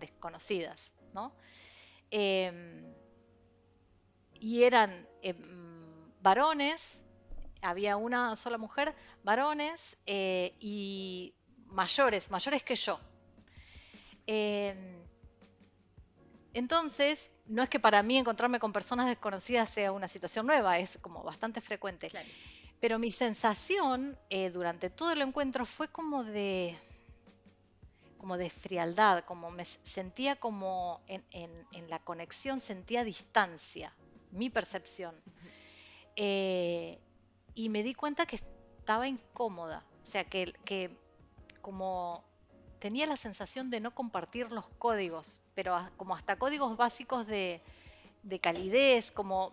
desconocidas, 0.00 0.90
¿no? 1.12 1.32
Em, 2.10 2.92
y 4.40 4.64
eran 4.64 5.08
em, 5.22 6.12
varones, 6.20 7.04
había 7.62 7.96
una 7.96 8.34
sola 8.34 8.58
mujer, 8.58 8.96
varones 9.22 9.96
y 10.06 11.34
mayores, 11.74 12.30
mayores 12.30 12.62
que 12.62 12.76
yo. 12.76 12.98
Em, 14.26 15.02
entonces, 16.54 17.30
no 17.46 17.62
es 17.62 17.68
que 17.68 17.80
para 17.80 18.02
mí 18.02 18.16
encontrarme 18.16 18.60
con 18.60 18.72
personas 18.72 19.08
desconocidas 19.08 19.68
sea 19.68 19.92
una 19.92 20.08
situación 20.08 20.46
nueva, 20.46 20.78
es 20.78 20.98
como 21.02 21.22
bastante 21.22 21.60
frecuente. 21.60 22.10
Pero 22.80 22.98
mi 22.98 23.10
sensación 23.10 24.16
eh, 24.30 24.50
durante 24.50 24.88
todo 24.88 25.12
el 25.12 25.22
encuentro 25.22 25.66
fue 25.66 25.88
como 25.88 26.24
de 26.24 26.78
como 28.18 28.38
de 28.38 28.48
frialdad, 28.48 29.22
como 29.24 29.50
me 29.50 29.66
sentía 29.66 30.36
como 30.36 31.02
en, 31.08 31.90
la 31.90 31.98
conexión, 31.98 32.58
sentía 32.58 33.04
distancia, 33.04 33.92
mi 34.30 34.48
percepción. 34.48 35.14
Eh, 36.16 36.98
y 37.54 37.68
me 37.68 37.82
di 37.82 37.92
cuenta 37.92 38.24
que 38.24 38.36
estaba 38.36 39.08
incómoda, 39.08 39.84
o 40.00 40.06
sea, 40.06 40.24
que, 40.24 40.54
que 40.64 40.96
como 41.64 42.22
tenía 42.78 43.06
la 43.06 43.16
sensación 43.16 43.70
de 43.70 43.80
no 43.80 43.94
compartir 43.94 44.52
los 44.52 44.68
códigos, 44.76 45.40
pero 45.54 45.74
como 45.96 46.14
hasta 46.14 46.36
códigos 46.36 46.76
básicos 46.76 47.26
de, 47.26 47.62
calidez, 48.42 49.10
como 49.10 49.50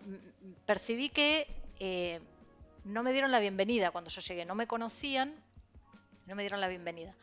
percibí 0.66 1.08
que 1.08 1.46
eh, 1.78 2.20
no 2.84 3.02
me 3.02 3.12
dieron 3.12 3.30
la 3.30 3.40
bienvenida 3.40 3.92
cuando 3.92 4.10
yo 4.10 4.20
llegué, 4.20 4.44
no 4.44 4.54
me 4.54 4.66
conocían, 4.66 5.34
no 6.26 6.34
me 6.34 6.42
dieron 6.42 6.60
la 6.60 6.68
bienvenida. 6.68 7.14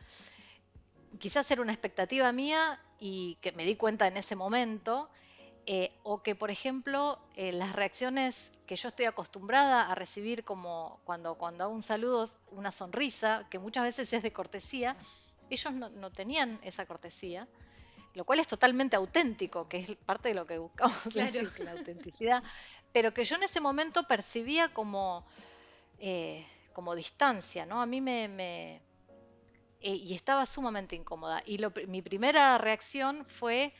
Quizás 1.20 1.48
era 1.52 1.62
una 1.62 1.72
expectativa 1.72 2.32
mía 2.32 2.80
y 2.98 3.36
que 3.36 3.52
me 3.52 3.64
di 3.64 3.76
cuenta 3.76 4.08
en 4.08 4.16
ese 4.16 4.34
momento, 4.34 5.08
Eh, 5.72 5.92
o 6.02 6.20
que, 6.20 6.34
por 6.34 6.50
ejemplo, 6.50 7.20
eh, 7.36 7.52
las 7.52 7.76
reacciones 7.76 8.50
que 8.66 8.74
yo 8.74 8.88
estoy 8.88 9.06
acostumbrada 9.06 9.88
a 9.88 9.94
recibir 9.94 10.42
como 10.42 10.98
cuando, 11.04 11.36
cuando 11.36 11.62
hago 11.62 11.72
un 11.72 11.84
saludo, 11.84 12.28
una 12.50 12.72
sonrisa, 12.72 13.46
que 13.48 13.60
muchas 13.60 13.84
veces 13.84 14.12
es 14.12 14.24
de 14.24 14.32
cortesía, 14.32 14.96
ellos 15.48 15.72
no, 15.72 16.10
tenían 16.10 16.58
esa 16.64 16.86
cortesía, 16.86 17.46
lo 18.14 18.24
cual 18.24 18.40
es 18.40 18.48
totalmente 18.48 18.96
auténtico, 18.96 19.68
que 19.68 19.78
es 19.78 19.92
parte 19.94 20.30
de 20.30 20.34
lo 20.34 20.44
que 20.44 20.58
buscamos, 20.58 20.96
la 21.14 21.70
autenticidad, 21.70 22.42
pero 22.92 23.14
que 23.14 23.22
yo 23.22 23.36
en 23.36 23.44
ese 23.44 23.60
momento 23.60 24.02
percibía 24.08 24.74
como, 24.74 25.24
eh, 26.00 26.44
como 26.72 26.96
distancia, 26.96 27.64
¿no? 27.64 27.80
A 27.80 27.86
mí 27.86 28.00
me... 28.00 28.82
y 29.80 30.14
estaba 30.16 30.46
sumamente 30.46 30.96
incómoda. 30.96 31.44
Y 31.46 31.58
mi 31.86 32.02
primera 32.02 32.58
reacción 32.58 33.24
fue 33.24 33.72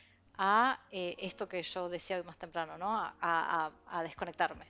a 0.43 0.81
eh, 0.91 1.17
esto 1.19 1.47
que 1.47 1.63
yo 1.63 1.91
decía 1.91 2.17
hoy 2.17 2.23
más 2.23 2.39
temprano, 2.39 2.79
¿no? 2.79 2.89
A, 3.21 3.71
desconectarme. 4.03 4.67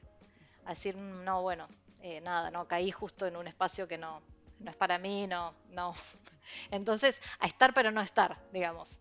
A 0.65 0.71
decir, 0.71 0.97
mm, 0.97 1.25
no, 1.25 1.43
bueno, 1.43 1.69
eh, 2.03 2.21
nada, 2.21 2.51
no, 2.51 2.67
caí 2.67 2.91
justo 2.91 3.25
en 3.25 3.37
un 3.37 3.47
espacio 3.47 3.87
que 3.87 3.97
no, 3.97 4.21
no 4.59 4.71
es 4.73 4.77
para 4.77 4.99
mí, 4.99 5.29
no, 5.29 5.55
no. 5.69 5.95
Entonces, 6.73 7.21
a 7.39 7.47
estar 7.47 7.73
pero 7.73 7.93
no 7.93 8.01
estar, 8.01 8.37
digamos. 8.53 8.99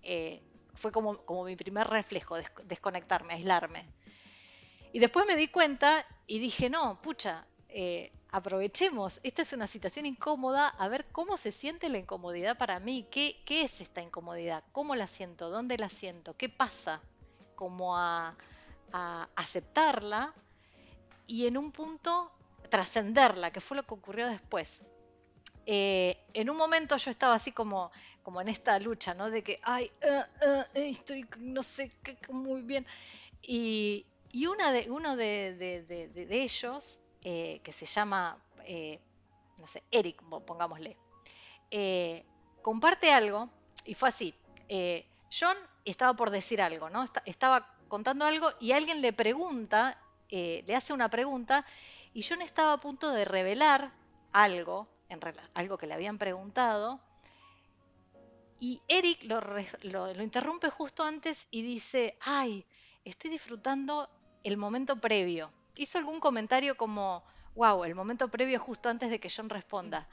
Eh, 0.00 0.40
fue 0.74 0.92
como, 0.92 1.18
como 1.26 1.42
mi 1.42 1.56
primer 1.56 1.88
reflejo, 1.88 2.36
desconectarme, 2.66 3.34
aislarme. 3.34 3.84
Y 4.92 5.00
después 5.00 5.26
me 5.26 5.34
di 5.34 5.48
cuenta 5.48 6.06
y 6.28 6.38
dije, 6.38 6.70
no, 6.70 7.02
pucha, 7.02 7.44
aprovechemos, 8.32 9.20
esta 9.22 9.42
es 9.42 9.52
una 9.52 9.66
situación 9.66 10.06
incómoda, 10.06 10.68
a 10.68 10.88
ver 10.88 11.06
cómo 11.12 11.36
se 11.36 11.52
siente 11.52 11.90
la 11.90 11.98
incomodidad 11.98 12.56
para 12.56 12.80
mí, 12.80 13.06
qué, 13.10 13.42
qué 13.44 13.62
es 13.62 13.82
esta 13.82 14.00
incomodidad, 14.00 14.64
cómo 14.72 14.94
la 14.94 15.06
siento, 15.06 15.50
dónde 15.50 15.76
la 15.76 15.90
siento, 15.90 16.34
qué 16.34 16.48
pasa, 16.48 17.02
como 17.54 17.96
a, 17.96 18.34
aceptarla 19.36 20.34
y 21.26 21.46
en 21.46 21.56
un 21.56 21.72
punto 21.72 22.30
trascenderla, 22.68 23.50
que 23.50 23.60
fue 23.60 23.76
lo 23.76 23.84
que 23.84 23.94
ocurrió 23.94 24.26
después. 24.28 24.82
Eh, 25.64 26.18
en 26.34 26.50
un 26.50 26.58
momento 26.58 26.96
yo 26.98 27.10
estaba 27.10 27.34
así 27.34 27.52
como, 27.52 27.90
como 28.22 28.42
en 28.42 28.50
esta 28.50 28.78
lucha, 28.78 29.14
¿no? 29.14 29.30
De 29.30 29.42
que, 29.42 29.58
ay, 29.62 29.90
eh, 30.02 30.22
eh, 30.42 30.90
estoy, 30.90 31.26
no 31.38 31.62
sé, 31.62 31.92
muy 32.30 32.60
bien. 32.62 32.86
Y, 33.40 34.06
una 34.46 34.72
de, 34.72 34.90
uno 34.90 35.16
de, 35.16 35.54
de 35.54 36.42
ellos 36.42 36.98
eh, 37.24 37.60
que 37.62 37.72
se 37.72 37.86
llama, 37.86 38.36
eh, 38.64 38.98
Eric, 39.92 40.20
pongámosle, 40.44 40.96
eh, 41.70 42.24
comparte 42.62 43.12
algo 43.12 43.48
y 43.84 43.94
fue 43.94 44.08
así. 44.08 44.34
John 45.30 45.56
estaba 45.84 46.14
por 46.14 46.30
decir 46.30 46.60
algo, 46.60 46.90
¿no? 46.90 47.04
Estaba 47.24 47.76
contando 47.86 48.24
algo 48.24 48.50
y 48.58 48.72
alguien 48.72 49.00
le 49.00 49.12
pregunta, 49.12 49.98
le 50.30 50.74
hace 50.74 50.92
una 50.92 51.10
pregunta 51.10 51.64
y 52.12 52.22
John 52.22 52.42
estaba 52.42 52.72
a 52.72 52.80
punto 52.80 53.10
de 53.12 53.24
revelar 53.24 53.92
algo, 54.32 54.88
en 55.08 55.20
algo 55.54 55.78
que 55.78 55.86
le 55.86 55.94
habían 55.94 56.18
preguntado. 56.18 57.00
Y 58.58 58.80
Eric 58.88 59.24
lo, 59.24 59.40
lo, 59.82 60.22
interrumpe 60.22 60.70
justo 60.70 61.04
antes 61.04 61.46
y 61.50 61.62
dice, 61.62 62.16
ay, 62.20 62.64
estoy 63.04 63.30
disfrutando 63.30 64.08
el 64.42 64.56
momento 64.56 64.96
previo 64.96 65.52
hizo 65.76 65.98
algún 65.98 66.20
comentario 66.20 66.76
como, 66.76 67.24
wow, 67.54 67.84
el 67.84 67.94
momento 67.94 68.28
previo 68.28 68.58
justo 68.60 68.88
antes 68.88 69.10
de 69.10 69.18
que 69.18 69.30
John 69.34 69.48
responda. 69.48 70.08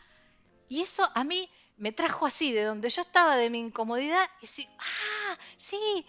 Y 0.67 0.81
eso 0.81 1.09
a 1.15 1.23
mí 1.23 1.49
me 1.77 1.91
trajo 1.91 2.25
así, 2.25 2.51
de 2.51 2.63
donde 2.63 2.89
yo 2.89 3.01
estaba, 3.01 3.35
de 3.35 3.49
mi 3.49 3.59
incomodidad, 3.59 4.29
y 4.39 4.47
decir, 4.47 4.67
ah, 4.77 5.37
sí, 5.57 6.05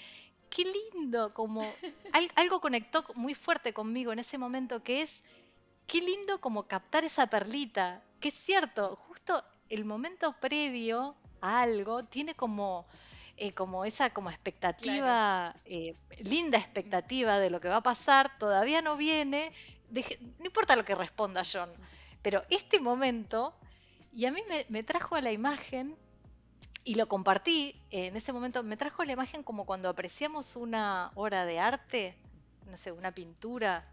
qué 0.50 0.64
lindo, 0.64 1.32
como 1.32 1.62
algo 2.36 2.60
conectó 2.60 3.04
muy 3.14 3.34
fuerte 3.34 3.72
conmigo 3.72 4.12
en 4.12 4.18
ese 4.18 4.36
momento 4.36 4.82
que 4.82 5.02
es, 5.02 5.22
qué 5.86 6.00
lindo 6.00 6.40
como 6.40 6.66
captar 6.66 7.04
esa 7.04 7.28
perlita, 7.28 8.02
que 8.20 8.28
es 8.28 8.34
cierto, 8.34 8.96
justo 8.96 9.42
el 9.68 9.84
momento 9.84 10.34
previo 10.40 11.16
a 11.40 11.62
algo 11.62 12.04
tiene 12.04 12.34
como 12.34 12.86
eh, 13.42 13.54
como 13.54 13.86
esa 13.86 14.10
como 14.10 14.28
expectativa, 14.28 15.56
eh, 15.64 15.94
linda 16.18 16.58
expectativa 16.58 17.38
de 17.38 17.48
lo 17.48 17.58
que 17.58 17.70
va 17.70 17.76
a 17.76 17.82
pasar, 17.82 18.38
todavía 18.38 18.82
no 18.82 18.98
viene, 18.98 19.50
no 20.38 20.44
importa 20.44 20.76
lo 20.76 20.84
que 20.84 20.94
responda 20.94 21.40
John, 21.50 21.70
pero 22.20 22.42
este 22.50 22.80
momento, 22.80 23.54
y 24.12 24.26
a 24.26 24.30
mí 24.30 24.42
me, 24.68 24.82
trajo 24.82 25.16
a 25.16 25.22
la 25.22 25.32
imagen, 25.32 25.96
y 26.84 26.96
lo 26.96 27.08
compartí 27.08 27.80
en 27.90 28.14
ese 28.14 28.34
momento, 28.34 28.62
me 28.62 28.76
trajo 28.76 29.00
a 29.00 29.06
la 29.06 29.12
imagen 29.12 29.42
como 29.42 29.64
cuando 29.64 29.88
apreciamos 29.88 30.54
una 30.54 31.10
obra 31.14 31.46
de 31.46 31.60
arte, 31.60 32.18
no 32.70 32.76
sé, 32.76 32.92
una 32.92 33.12
pintura, 33.12 33.88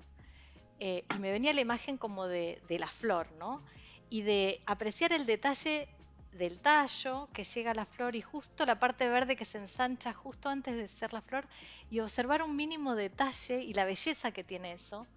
eh, 0.81 1.05
y 1.15 1.19
me 1.19 1.31
venía 1.31 1.53
la 1.53 1.61
imagen 1.61 1.97
como 1.97 2.27
de, 2.27 2.61
de 2.67 2.79
la 2.79 2.89
flor, 2.89 3.31
¿no? 3.39 3.63
Y 4.09 4.23
de 4.23 4.61
apreciar 4.65 5.13
el 5.13 5.25
detalle 5.25 5.87
del 6.33 6.59
tallo 6.59 7.29
que 7.33 7.43
llega 7.43 7.71
a 7.71 7.73
la 7.73 7.85
flor 7.85 8.15
y 8.15 8.21
justo 8.21 8.65
la 8.65 8.79
parte 8.79 9.07
verde 9.09 9.35
que 9.35 9.45
se 9.45 9.57
ensancha 9.57 10.13
justo 10.13 10.49
antes 10.49 10.75
de 10.75 10.87
ser 10.87 11.13
la 11.13 11.21
flor 11.21 11.47
y 11.89 11.99
observar 11.99 12.43
un 12.43 12.55
mínimo 12.55 12.95
detalle 12.95 13.61
y 13.61 13.73
la 13.73 13.85
belleza 13.85 14.31
que 14.31 14.43
tiene 14.43 14.73
eso 14.73 15.07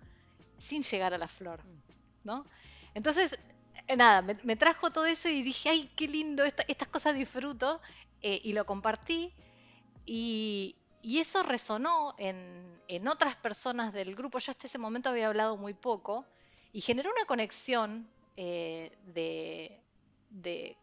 sin 0.59 0.83
llegar 0.83 1.15
a 1.15 1.19
la 1.19 1.29
flor, 1.29 1.61
¿no? 2.25 2.45
Entonces, 2.95 3.39
eh, 3.89 3.97
nada, 3.97 4.23
me, 4.23 4.57
trajo 4.57 4.91
todo 4.91 5.07
eso 5.07 5.29
y 5.29 5.43
dije, 5.43 5.69
ay, 5.71 5.91
qué 5.97 6.07
lindo, 6.07 6.45
estas 6.45 6.89
cosas 6.89 7.15
disfruto 7.15 7.81
eh, 8.23 8.41
y 8.45 8.53
lo 8.53 8.67
compartí 8.67 9.33
y, 10.07 10.77
eso 11.03 11.43
resonó 11.43 12.15
en, 12.19 13.09
otras 13.09 13.35
personas 13.37 13.93
del 13.93 14.15
grupo. 14.15 14.39
Yo 14.39 14.51
hasta 14.51 14.67
ese 14.67 14.79
momento 14.79 15.09
había 15.09 15.29
hablado 15.29 15.57
muy 15.57 15.73
poco 15.73 16.27
y 16.73 16.83
generó 16.83 17.11
una 17.11 17.25
conexión 17.25 18.07
eh, 18.37 18.93
de, 19.07 19.81
de 20.29 20.77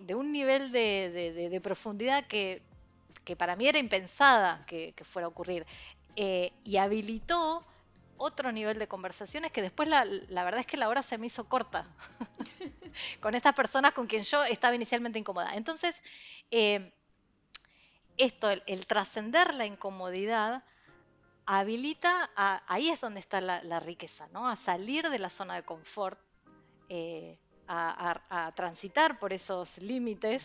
de 0.00 0.14
un 0.14 0.32
nivel 0.32 0.72
de, 0.72 1.60
profundidad 1.62 2.26
que, 2.26 2.62
para 3.38 3.56
mí 3.56 3.68
era 3.68 3.78
impensada 3.78 4.64
que, 4.66 4.94
fuera 5.02 5.26
a 5.26 5.28
ocurrir. 5.28 5.66
Eh, 6.16 6.52
y 6.64 6.76
habilitó 6.76 7.64
otro 8.16 8.52
nivel 8.52 8.78
de 8.78 8.88
conversaciones 8.88 9.52
que 9.52 9.62
después 9.62 9.88
la, 9.88 10.04
verdad 10.44 10.60
es 10.60 10.66
que 10.66 10.76
la 10.76 10.88
hora 10.88 11.02
se 11.02 11.16
me 11.16 11.26
hizo 11.26 11.48
corta 11.48 11.86
con 13.20 13.34
estas 13.34 13.54
personas 13.54 13.92
con 13.92 14.06
quien 14.06 14.22
yo 14.22 14.44
estaba 14.44 14.74
inicialmente 14.74 15.18
incómoda. 15.18 15.54
Entonces, 15.54 15.96
eh, 16.50 16.92
esto, 18.18 18.50
el, 18.50 18.86
trascender 18.86 19.54
la 19.54 19.64
incomodidad, 19.64 20.62
habilita, 21.46 22.30
ahí 22.66 22.90
es 22.90 23.00
donde 23.00 23.20
está 23.20 23.40
la, 23.40 23.80
riqueza, 23.80 24.28
¿no? 24.32 24.48
A 24.48 24.56
salir 24.56 25.08
de 25.08 25.18
la 25.18 25.30
zona 25.30 25.54
de 25.54 25.62
confort. 25.62 26.20
Eh, 26.90 27.38
a, 27.72 28.52
transitar 28.56 29.18
por 29.18 29.32
esos 29.32 29.78
límites 29.78 30.44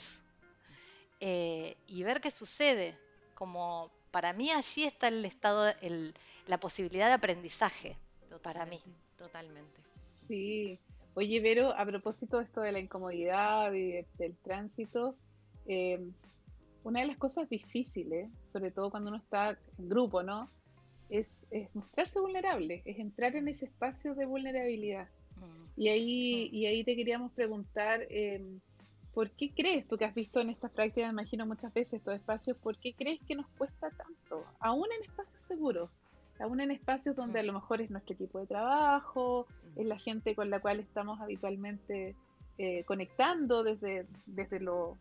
eh, 1.19 1.75
y 1.87 2.03
ver 2.03 2.21
qué 2.21 2.29
sucede. 2.29 2.97
Como 3.33 3.91
para 4.11 4.31
mí 4.33 4.51
allí 4.51 4.83
está 4.83 5.07
el 5.07 5.25
estado, 5.25 5.73
el, 5.81 6.13
la 6.47 6.59
posibilidad 6.59 7.07
de 7.07 7.13
aprendizaje 7.13 7.97
para 8.41 8.65
mí. 8.65 8.79
Totalmente. 9.17 9.81
Sí. 10.27 10.79
Oye, 11.15 11.39
Vero, 11.39 11.73
a 11.75 11.85
propósito 11.85 12.37
de 12.37 12.43
esto 12.43 12.61
de 12.61 12.71
la 12.71 12.79
incomodidad 12.79 13.73
y 13.73 14.05
del 14.17 14.35
tránsito, 14.43 15.15
eh, 15.65 15.99
una 16.83 16.99
de 16.99 17.07
las 17.07 17.17
cosas 17.17 17.49
difíciles, 17.49 18.29
sobre 18.45 18.69
todo 18.69 18.91
cuando 18.91 19.09
uno 19.09 19.17
está 19.17 19.57
en 19.79 19.89
grupo, 19.89 20.21
¿no? 20.23 20.51
Es, 21.09 21.45
es 21.51 21.73
mostrarse 21.73 22.19
vulnerable, 22.19 22.81
es 22.85 22.99
entrar 22.99 23.35
en 23.35 23.47
ese 23.47 23.65
espacio 23.65 24.13
de 24.13 24.25
vulnerabilidad. 24.25 25.07
Y 25.77 25.89
ahí, 25.89 26.49
y 26.51 26.65
ahí 26.67 26.83
te 26.83 26.95
queríamos 26.95 27.31
preguntar, 27.33 28.05
em, 28.09 28.59
¿por 29.13 29.31
qué 29.31 29.51
crees, 29.53 29.87
tú 29.87 29.97
que 29.97 30.05
has 30.05 30.13
visto 30.13 30.39
en 30.39 30.49
estas 30.49 30.71
prácticas, 30.71 31.13
me 31.13 31.21
imagino 31.21 31.45
muchas 31.45 31.73
veces 31.73 31.95
estos 31.95 32.15
espacios, 32.15 32.57
¿por 32.57 32.77
qué 32.77 32.93
crees 32.93 33.19
que 33.27 33.35
nos 33.35 33.47
cuesta 33.57 33.89
tanto? 33.89 34.45
Aún 34.59 34.87
en 34.97 35.03
espacios 35.03 35.41
seguros, 35.41 36.03
aún 36.39 36.61
en 36.61 36.71
espacios 36.71 37.15
donde 37.15 37.39
a 37.39 37.43
lo 37.43 37.53
mejor 37.53 37.81
es 37.81 37.89
nuestro 37.89 38.13
equipo 38.13 38.39
de 38.39 38.47
trabajo, 38.47 39.47
es 39.75 39.85
la 39.85 39.99
gente 39.99 40.35
con 40.35 40.49
la 40.49 40.59
cual 40.59 40.79
estamos 40.79 41.19
habitualmente 41.19 42.15
eh, 42.57 42.83
conectando 42.85 43.63
desde, 43.63 44.05
desde 44.25 44.59
lo 44.59 44.97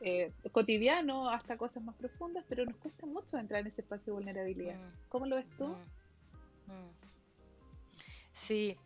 eh, 0.00 0.32
cotidiano 0.52 1.28
hasta 1.28 1.56
cosas 1.56 1.82
más 1.82 1.94
profundas, 1.96 2.44
pero 2.48 2.64
nos 2.64 2.76
cuesta 2.76 3.06
mucho 3.06 3.38
entrar 3.38 3.60
en 3.60 3.68
ese 3.68 3.80
espacio 3.80 4.12
de 4.12 4.18
vulnerabilidad. 4.18 4.78
¿Cómo 5.08 5.26
lo 5.26 5.36
ves 5.36 5.46
tú? 5.56 5.74
Sí, 8.34 8.76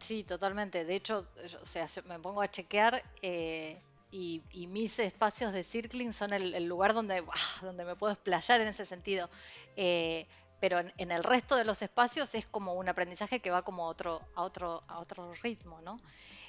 Sí, 0.00 0.24
totalmente. 0.24 0.84
De 0.84 0.96
hecho, 0.96 1.26
o 1.60 1.66
sea, 1.66 1.86
me 2.06 2.18
pongo 2.18 2.40
a 2.40 2.48
chequear 2.48 3.02
eh, 3.20 3.80
y, 4.10 4.42
mis 4.66 4.98
espacios 4.98 5.52
de 5.52 5.62
circling 5.62 6.12
son 6.12 6.32
el, 6.32 6.64
lugar 6.64 6.94
donde, 6.94 7.22
donde 7.62 7.84
me 7.84 7.94
puedo 7.96 8.14
explayar 8.14 8.62
en 8.62 8.68
ese 8.68 8.86
sentido. 8.86 9.28
Eh, 9.76 10.26
pero 10.58 10.78
en, 10.78 11.10
el 11.10 11.22
resto 11.22 11.54
de 11.54 11.64
los 11.64 11.80
espacios 11.82 12.34
es 12.34 12.46
como 12.46 12.74
un 12.74 12.88
aprendizaje 12.88 13.40
que 13.40 13.50
va 13.50 13.62
como 13.62 13.86
otro, 13.86 14.20
a 14.34 14.42
otro, 14.42 14.82
a 14.88 14.98
otro 14.98 15.32
ritmo, 15.42 15.80
¿no? 15.82 16.00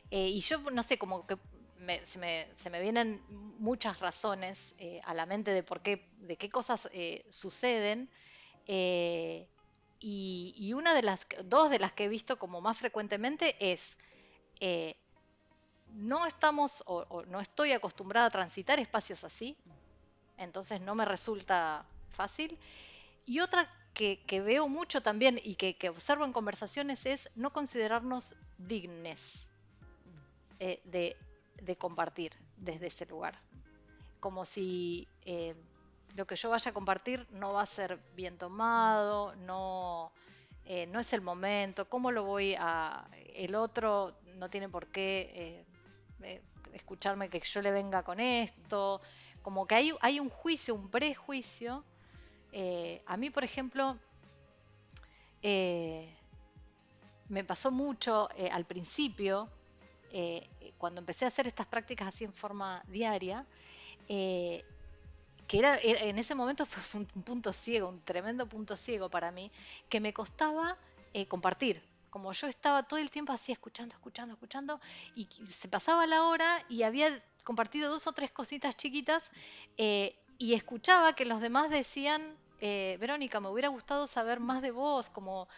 Eh, 0.09 0.27
y 0.27 0.39
yo, 0.41 0.59
no 0.71 0.83
sé, 0.83 0.97
como 0.97 1.27
que 1.27 1.37
se, 2.03 2.19
me, 2.19 2.81
vienen 2.81 3.21
muchas 3.59 3.99
razones 3.99 4.75
a 5.03 5.13
la 5.13 5.25
mente 5.25 5.51
de 5.51 5.63
por 5.63 5.81
qué, 5.81 6.09
de 6.19 6.37
qué 6.37 6.49
cosas 6.49 6.89
suceden. 7.29 8.09
Y, 10.01 10.73
una 10.73 10.93
de 10.93 11.03
las, 11.03 11.27
dos 11.45 11.69
de 11.69 11.79
las 11.79 11.93
que 11.93 12.05
he 12.05 12.09
visto 12.09 12.39
como 12.39 12.59
más 12.59 12.77
frecuentemente 12.77 13.55
es, 13.59 13.97
no 15.93 16.25
estamos 16.25 16.83
o, 16.87 17.23
no 17.27 17.39
estoy 17.39 17.73
acostumbrada 17.73 18.27
a 18.27 18.31
transitar 18.31 18.79
espacios 18.79 19.23
así, 19.23 19.55
entonces 20.37 20.81
no 20.81 20.95
me 20.95 21.05
resulta 21.05 21.85
fácil. 22.09 22.57
Y 23.25 23.39
otra 23.39 23.69
que, 23.93 24.19
veo 24.43 24.67
mucho 24.67 25.01
también 25.01 25.39
y 25.43 25.55
que, 25.55 25.89
observo 25.89 26.25
en 26.25 26.33
conversaciones 26.33 27.05
es 27.05 27.29
no 27.35 27.53
considerarnos 27.53 28.35
dignes 28.57 29.47
de 30.57 31.15
de 31.61 31.75
compartir 31.77 32.31
desde 32.57 32.87
ese 32.87 33.05
lugar. 33.05 33.39
Como 34.19 34.45
si 34.45 35.07
eh, 35.25 35.55
lo 36.15 36.27
que 36.27 36.35
yo 36.35 36.49
vaya 36.49 36.71
a 36.71 36.73
compartir 36.73 37.27
no 37.31 37.53
va 37.53 37.61
a 37.61 37.65
ser 37.65 37.99
bien 38.15 38.37
tomado, 38.37 39.35
no, 39.37 40.11
eh, 40.65 40.85
no 40.87 40.99
es 40.99 41.13
el 41.13 41.21
momento, 41.21 41.87
cómo 41.87 42.11
lo 42.11 42.23
voy 42.23 42.55
a... 42.57 43.07
El 43.33 43.55
otro 43.55 44.15
no 44.35 44.49
tiene 44.49 44.69
por 44.69 44.87
qué 44.87 45.65
eh, 46.23 46.41
escucharme 46.73 47.29
que 47.29 47.39
yo 47.39 47.61
le 47.61 47.71
venga 47.71 48.03
con 48.03 48.19
esto, 48.19 49.01
como 49.41 49.65
que 49.65 49.75
hay, 49.75 49.93
hay 50.01 50.19
un 50.19 50.29
juicio, 50.29 50.75
un 50.75 50.89
prejuicio. 50.89 51.83
a 53.05 53.17
mí, 53.17 53.29
por 53.29 53.43
ejemplo, 53.43 53.97
me 55.41 56.13
pasó 57.45 57.71
mucho 57.71 58.29
al 58.51 58.65
principio, 58.65 59.49
eh, 60.13 60.49
cuando 60.77 60.99
empecé 60.99 61.23
a 61.23 61.29
hacer 61.29 61.47
estas 61.47 61.67
prácticas 61.67 62.09
así 62.09 62.25
en 62.25 62.33
forma 62.33 62.83
diaria, 62.87 63.45
eh, 64.09 64.65
que 65.51 65.59
era, 65.59 65.77
en 65.83 66.17
ese 66.17 66.33
momento 66.33 66.65
fue 66.65 67.01
un 67.01 67.23
punto 67.23 67.51
ciego, 67.51 67.89
un 67.89 67.99
tremendo 68.05 68.47
punto 68.47 68.77
ciego 68.77 69.09
para 69.09 69.31
mí, 69.31 69.51
que 69.89 69.99
me 69.99 70.13
costaba 70.13 70.77
eh, 71.13 71.27
compartir. 71.27 71.83
Como 72.09 72.31
yo 72.31 72.47
estaba 72.47 72.83
todo 72.83 72.99
el 72.99 73.11
tiempo 73.11 73.33
así 73.33 73.51
escuchando, 73.51 73.93
escuchando, 73.93 74.33
escuchando, 74.33 74.79
y 75.13 75.27
se 75.49 75.67
pasaba 75.67 76.07
la 76.07 76.23
hora 76.23 76.63
y 76.69 76.83
había 76.83 77.21
compartido 77.43 77.91
dos 77.91 78.07
o 78.07 78.13
tres 78.13 78.31
cositas 78.31 78.77
chiquitas 78.77 79.29
y 80.37 80.53
escuchaba 80.53 81.15
que 81.15 81.25
los 81.25 81.41
demás 81.41 81.69
decían, 81.69 82.37
Verónica, 82.61 83.41
me 83.41 83.49
hubiera 83.49 83.67
gustado 83.67 84.07
saber 84.07 84.39
más 84.39 84.61
de 84.61 84.71
vos, 84.71 85.09
como 85.09 85.49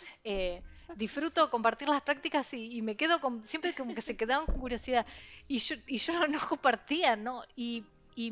disfruto 0.95 1.51
compartir 1.51 1.87
las 1.87 2.01
prácticas 2.01 2.51
y, 2.51 2.81
me 2.81 2.95
quedo 2.95 3.21
con, 3.21 3.43
siempre 3.43 3.75
como 3.75 3.93
que 3.93 4.01
se 4.01 4.17
quedaban 4.17 4.47
con 4.47 4.59
curiosidad. 4.59 5.05
Y 5.47 5.59
yo, 5.59 5.75
y 5.85 5.99
yo 5.99 6.27
no 6.27 6.39
compartía, 6.49 7.15
¿no? 7.15 7.43
Y, 7.55 7.83
y, 8.15 8.31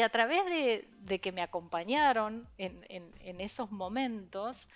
a 0.00 0.08
través 0.08 0.44
de, 0.46 1.20
que 1.20 1.32
me 1.32 1.42
acompañaron 1.42 2.48
en, 2.58 2.84
en, 2.88 3.40
esos 3.40 3.70
momentos, 3.70 4.68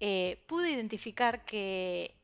eh, 0.00 0.42
pude 0.46 0.70
identificar 0.70 1.44
que, 1.44 2.14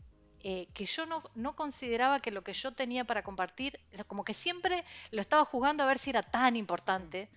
eh, 0.41 0.69
que 0.75 0.85
yo 0.85 1.07
no, 1.07 1.23
no, 1.35 1.57
consideraba 1.57 2.21
que 2.21 2.31
lo 2.31 2.43
que 2.43 2.53
yo 2.53 2.73
tenía 2.73 3.05
para 3.05 3.23
compartir, 3.23 3.81
como 4.07 4.25
que 4.25 4.35
siempre 4.35 4.85
lo 5.11 5.21
estaba 5.21 5.45
jugando 5.45 5.83
a 5.83 5.87
ver 5.87 5.99
si 5.99 6.11
era 6.11 6.23
tan 6.23 6.57
importante 6.57 7.29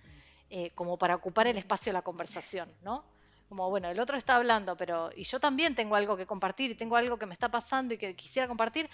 eh, 0.50 0.70
como 0.74 0.98
para 0.98 1.14
ocupar 1.14 1.46
el 1.46 1.56
espacio 1.58 1.90
de 1.90 1.94
la 1.94 2.02
conversación, 2.02 2.72
¿no? 2.82 3.04
como, 3.52 3.68
bueno, 3.68 3.90
el 3.90 4.00
otro 4.00 4.16
está 4.16 4.36
hablando, 4.36 4.78
pero 4.78 5.10
y 5.14 5.24
yo 5.24 5.38
también 5.38 5.74
tengo 5.74 5.94
algo 5.94 6.16
que 6.16 6.24
compartir 6.24 6.70
y 6.70 6.74
tengo 6.74 6.96
algo 6.96 7.18
que 7.18 7.26
me 7.26 7.34
está 7.34 7.50
pasando 7.50 7.92
y 7.92 7.98
que 7.98 8.16
quisiera 8.16 8.48
compartir, 8.48 8.88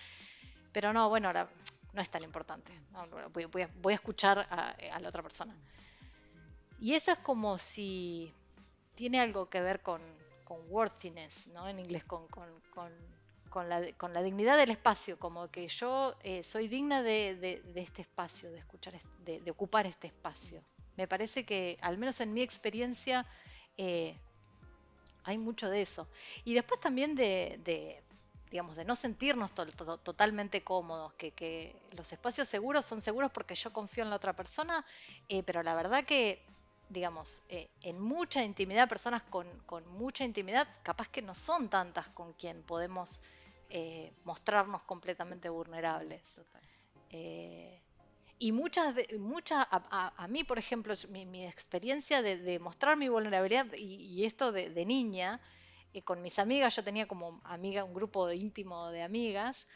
pero 0.72 0.92
no, 0.92 1.08
bueno, 1.08 1.28
ahora 1.28 1.48
no 1.92 2.02
es 2.02 2.10
tan 2.10 2.24
importante. 2.24 2.72
voy, 3.32 3.62
a, 3.62 3.94
escuchar 3.94 4.48
a, 4.50 5.00
la 5.00 5.08
otra 5.08 5.22
persona. 5.22 5.54
Y 6.80 6.94
eso 6.94 7.12
es 7.12 7.18
como 7.18 7.58
si 7.58 8.32
tiene 8.94 9.20
algo 9.20 9.48
que 9.48 9.60
ver 9.60 9.80
con, 9.80 10.00
worthiness, 10.70 11.46
¿no? 11.48 11.68
En 11.68 11.78
inglés, 11.78 12.04
con, 12.04 12.26
la, 13.68 14.22
dignidad 14.22 14.56
del 14.56 14.70
espacio, 14.70 15.18
como 15.18 15.50
que 15.50 15.68
yo 15.68 16.16
eh, 16.22 16.42
soy 16.42 16.68
digna 16.68 17.02
de, 17.02 17.62
este 17.74 18.02
espacio, 18.02 18.50
de 18.50 18.58
escuchar, 18.58 18.94
de, 19.24 19.50
ocupar 19.50 19.86
este 19.86 20.06
espacio. 20.06 20.62
Me 20.96 21.06
parece 21.06 21.44
que, 21.44 21.78
al 21.80 21.98
menos 21.98 22.20
en 22.20 22.32
mi 22.32 22.42
experiencia, 22.42 23.26
eh, 23.76 24.16
hay 25.24 25.38
mucho 25.38 25.68
de 25.68 25.82
eso. 25.82 26.08
Y 26.44 26.54
después 26.54 26.80
también 26.80 27.14
de, 27.14 28.02
digamos, 28.50 28.76
de 28.76 28.84
no 28.84 28.96
sentirnos 28.96 29.52
totalmente 29.54 30.64
cómodos, 30.64 31.12
que, 31.14 31.76
los 31.92 32.12
espacios 32.12 32.48
seguros 32.48 32.86
son 32.86 33.00
seguros 33.00 33.30
porque 33.30 33.54
yo 33.54 33.72
confío 33.72 34.04
en 34.04 34.10
la 34.10 34.16
otra 34.16 34.34
persona, 34.34 34.84
eh, 35.28 35.42
pero 35.42 35.62
la 35.62 35.74
verdad 35.74 36.04
que, 36.04 36.42
digamos, 36.88 37.42
eh, 37.48 37.68
en 37.82 38.00
mucha 38.00 38.42
intimidad, 38.42 38.88
personas 38.88 39.22
con, 39.22 39.48
mucha 39.88 40.24
intimidad, 40.24 40.68
capaz 40.82 41.08
que 41.08 41.22
no 41.22 41.34
son 41.34 41.68
tantas 41.68 42.08
con 42.08 42.32
quien 42.34 42.62
podemos 42.62 43.20
eh, 43.70 44.12
mostrarnos 44.24 44.82
completamente 44.84 45.48
vulnerables. 45.48 46.22
Y 48.40 48.52
muchas, 48.52 48.94
muchas 49.18 49.66
a, 49.70 50.28
mí, 50.28 50.44
por 50.44 50.58
ejemplo, 50.58 50.94
mi, 51.08 51.44
experiencia 51.44 52.22
de, 52.22 52.58
mostrar 52.60 52.96
mi 52.96 53.08
vulnerabilidad 53.08 53.66
y, 53.76 54.24
esto 54.24 54.52
de, 54.52 54.84
niña, 54.86 55.40
eh, 55.92 56.02
con 56.02 56.22
mis 56.22 56.38
amigas, 56.38 56.76
yo 56.76 56.84
tenía 56.84 57.08
como 57.08 57.40
amiga 57.42 57.82
un 57.82 57.94
grupo 57.94 58.30
íntimo 58.30 58.90
de 58.90 59.02
amigas, 59.02 59.66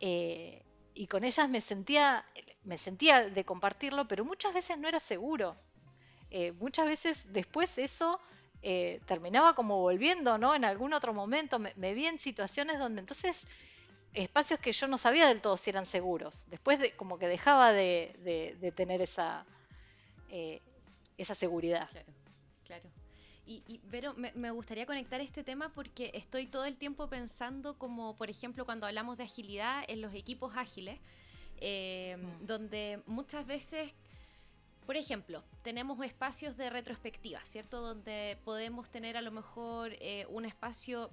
eh, 0.00 0.62
y 0.92 1.06
con 1.06 1.24
ellas 1.24 1.48
me 1.48 1.62
sentía, 1.62 2.26
me 2.64 2.76
sentía 2.76 3.30
de 3.30 3.44
compartirlo, 3.46 4.06
pero 4.06 4.26
muchas 4.26 4.52
veces 4.52 4.78
no 4.78 4.88
era 4.88 5.00
seguro. 5.00 5.56
Eh, 6.34 6.52
muchas 6.52 6.86
veces 6.86 7.24
después 7.32 7.78
eso 7.78 8.20
terminaba 9.06 9.56
como 9.56 9.80
volviendo, 9.80 10.38
¿no? 10.38 10.54
En 10.54 10.64
algún 10.64 10.94
otro 10.94 11.12
momento 11.12 11.58
me, 11.58 11.72
me 11.74 11.94
vi 11.94 12.06
en 12.06 12.20
situaciones 12.20 12.78
donde 12.78 13.00
entonces 13.00 13.44
espacios 14.14 14.60
que 14.60 14.72
yo 14.72 14.86
no 14.88 14.98
sabía 14.98 15.28
del 15.28 15.40
todo 15.40 15.56
si 15.56 15.70
eran 15.70 15.86
seguros. 15.86 16.46
Después 16.48 16.78
de, 16.78 16.92
como 16.92 17.18
que 17.18 17.28
dejaba 17.28 17.72
de, 17.72 18.72
tener 18.76 19.00
esa, 19.00 19.46
eh, 20.28 20.60
esa 21.16 21.34
seguridad. 21.34 21.88
Claro, 21.90 22.12
claro. 22.64 22.90
Y, 23.44 23.80
pero 23.90 24.14
me, 24.14 24.50
gustaría 24.50 24.86
conectar 24.86 25.20
este 25.20 25.42
tema 25.42 25.70
porque 25.74 26.10
estoy 26.14 26.46
todo 26.46 26.64
el 26.64 26.78
tiempo 26.78 27.08
pensando 27.08 27.76
como, 27.76 28.16
por 28.16 28.30
ejemplo, 28.30 28.64
cuando 28.64 28.86
hablamos 28.86 29.18
de 29.18 29.24
agilidad 29.24 29.84
en 29.88 30.00
los 30.00 30.14
equipos 30.14 30.56
ágiles, 30.56 31.00
eh, 31.58 32.16
mm. 32.16 32.46
donde 32.46 33.02
muchas 33.06 33.44
veces, 33.46 33.92
por 34.86 34.96
ejemplo, 34.96 35.44
tenemos 35.62 36.04
espacios 36.04 36.56
de 36.56 36.70
retrospectiva, 36.70 37.40
¿cierto? 37.44 37.80
Donde 37.80 38.38
podemos 38.44 38.90
tener 38.90 39.16
a 39.16 39.22
lo 39.22 39.30
mejor 39.30 39.92
eh, 40.00 40.26
un 40.28 40.44
espacio 40.44 41.10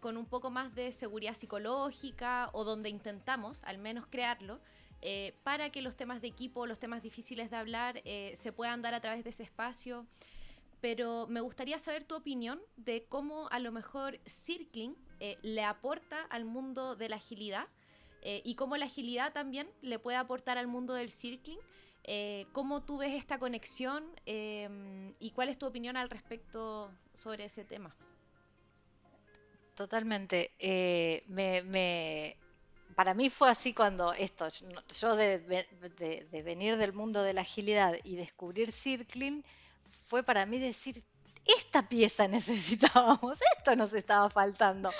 con 0.00 0.16
un 0.16 0.26
poco 0.26 0.50
más 0.50 0.74
de 0.74 0.92
seguridad 0.92 1.32
psicológica 1.32 2.50
o 2.52 2.64
donde 2.64 2.90
intentamos 2.90 3.64
al 3.64 3.78
menos 3.78 4.06
crearlo 4.06 4.60
eh, 5.06 5.34
para 5.42 5.68
que 5.68 5.82
los 5.82 5.96
temas 5.96 6.22
de 6.22 6.28
equipo, 6.28 6.66
los 6.66 6.78
temas 6.78 7.02
difíciles 7.02 7.50
de 7.50 7.56
hablar 7.56 8.00
eh, 8.06 8.32
se 8.36 8.52
puedan 8.52 8.80
dar 8.80 8.94
a 8.94 9.00
través 9.00 9.22
de 9.22 9.30
ese 9.30 9.42
espacio. 9.42 10.06
Pero 10.80 11.26
me 11.28 11.42
gustaría 11.42 11.78
saber 11.78 12.04
tu 12.04 12.16
opinión 12.16 12.58
de 12.76 13.04
cómo 13.04 13.48
a 13.50 13.58
lo 13.58 13.70
mejor 13.70 14.18
Circling 14.26 14.96
eh, 15.20 15.36
le 15.42 15.62
aporta 15.62 16.22
al 16.30 16.46
mundo 16.46 16.96
de 16.96 17.08
la 17.10 17.16
agilidad 17.16 17.68
y 18.26 18.54
cómo 18.54 18.78
la 18.78 18.86
agilidad 18.86 19.34
también 19.34 19.68
le 19.82 19.98
puede 19.98 20.16
aportar 20.16 20.56
al 20.56 20.66
mundo 20.66 20.94
del 20.94 21.10
Circling. 21.10 21.58
¿Cómo 22.52 22.82
tú 22.82 22.98
ves 22.98 23.14
esta 23.14 23.38
conexión 23.38 24.04
y 24.26 25.30
cuál 25.34 25.48
es 25.48 25.58
tu 25.58 25.66
opinión 25.66 25.96
al 25.96 26.10
respecto 26.10 26.90
sobre 27.12 27.44
ese 27.44 27.64
tema? 27.64 27.94
Totalmente. 29.74 30.52
Eh, 30.58 32.36
para 32.94 33.14
mí 33.14 33.28
fue 33.28 33.50
así 33.50 33.74
cuando 33.74 34.12
esto, 34.12 34.48
yo 35.00 35.16
de, 35.16 36.42
venir 36.44 36.76
del 36.76 36.92
mundo 36.92 37.22
de 37.22 37.32
la 37.32 37.40
agilidad 37.40 37.94
y 38.04 38.16
descubrir 38.16 38.70
Circling, 38.70 39.44
fue 40.06 40.22
para 40.22 40.46
mí 40.46 40.58
decir, 40.58 41.02
esta 41.44 41.88
pieza 41.88 42.28
necesitábamos, 42.28 43.38
esto 43.58 43.74
nos 43.74 43.92
estaba 43.92 44.30
faltando. 44.30 44.92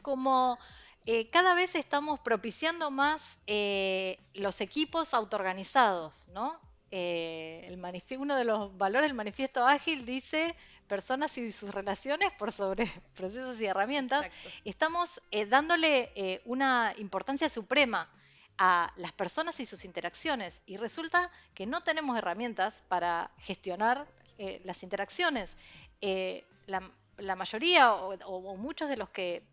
Como 0.00 0.58
eh, 1.06 1.28
cada 1.30 1.54
vez 1.54 1.74
estamos 1.74 2.20
propiciando 2.20 2.90
más 2.90 3.38
eh, 3.46 4.18
los 4.34 4.60
equipos 4.60 5.14
autoorganizados, 5.14 6.28
¿no? 6.28 6.58
el 6.92 7.78
uno 8.18 8.34
de 8.34 8.44
los 8.44 8.76
valores 8.76 9.08
del 9.08 9.14
manifiesto 9.14 9.64
ágil 9.64 10.04
dice 10.04 10.56
personas 10.90 11.38
y 11.38 11.52
sus 11.52 11.72
relaciones 11.72 12.32
por 12.32 12.50
sobre 12.50 12.84
procesos 13.14 13.60
y 13.60 13.66
herramientas, 13.66 14.26
estamos 14.64 15.22
eh, 15.30 15.46
dándole 15.46 16.10
eh, 16.16 16.42
una 16.44 16.92
importancia 16.98 17.48
suprema 17.48 18.10
a 18.58 18.92
las 18.96 19.12
personas 19.12 19.60
y 19.60 19.66
sus 19.66 19.84
interacciones 19.84 20.60
y 20.66 20.76
resulta 20.78 21.30
que 21.54 21.64
no 21.64 21.82
tenemos 21.82 22.18
herramientas 22.18 22.74
para 22.88 23.30
gestionar 23.38 24.08
eh, 24.38 24.60
las 24.64 24.82
interacciones. 24.82 25.54
La, 26.66 27.36
mayoría 27.36 27.94
o, 27.94 28.56
muchos 28.56 28.88
de 28.88 28.96
los 28.96 29.10
que 29.10 29.44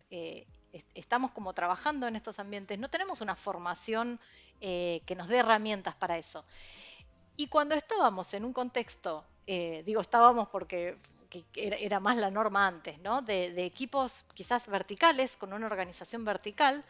estamos 0.94 1.30
como 1.32 1.52
trabajando 1.52 2.06
en 2.06 2.16
estos 2.16 2.38
ambientes, 2.38 2.78
no 2.78 2.88
tenemos 2.88 3.20
una 3.20 3.34
formación 3.34 4.20
eh, 4.60 5.02
que 5.06 5.14
nos 5.14 5.28
dé 5.28 5.38
herramientas 5.38 5.94
para 5.94 6.18
eso. 6.18 6.44
Y 7.36 7.46
cuando 7.46 7.74
estábamos 7.74 8.34
en 8.34 8.44
un 8.44 8.52
contexto, 8.52 9.24
eh, 9.46 9.82
digo 9.86 10.00
estábamos 10.00 10.48
porque 10.48 10.98
era, 11.54 12.00
más 12.00 12.16
la 12.16 12.30
norma 12.30 12.66
antes, 12.66 12.98
¿no? 13.00 13.22
De, 13.22 13.64
equipos 13.64 14.24
quizás 14.34 14.66
verticales, 14.66 15.36
con 15.36 15.52
una 15.52 15.66
organización 15.66 16.24
vertical, 16.24 16.84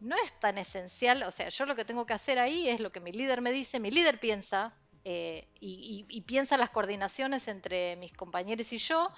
no 0.00 0.16
es 0.16 0.38
tan 0.38 0.58
esencial, 0.58 1.22
o 1.24 1.30
sea, 1.30 1.48
yo 1.48 1.66
lo 1.66 1.74
que 1.74 1.84
tengo 1.84 2.06
que 2.06 2.14
hacer 2.14 2.38
ahí 2.38 2.68
es 2.68 2.80
lo 2.80 2.90
que 2.90 3.00
mi 3.00 3.12
líder 3.12 3.40
me 3.40 3.52
dice, 3.52 3.80
mi 3.80 3.90
líder 3.90 4.18
piensa, 4.18 4.74
eh, 5.04 5.48
y, 5.60 6.20
piensa 6.22 6.56
las 6.56 6.70
coordinaciones 6.70 7.48
entre 7.48 7.96
mis 7.96 8.12
compañeros 8.12 8.72
y 8.72 8.78
yo. 8.78 9.10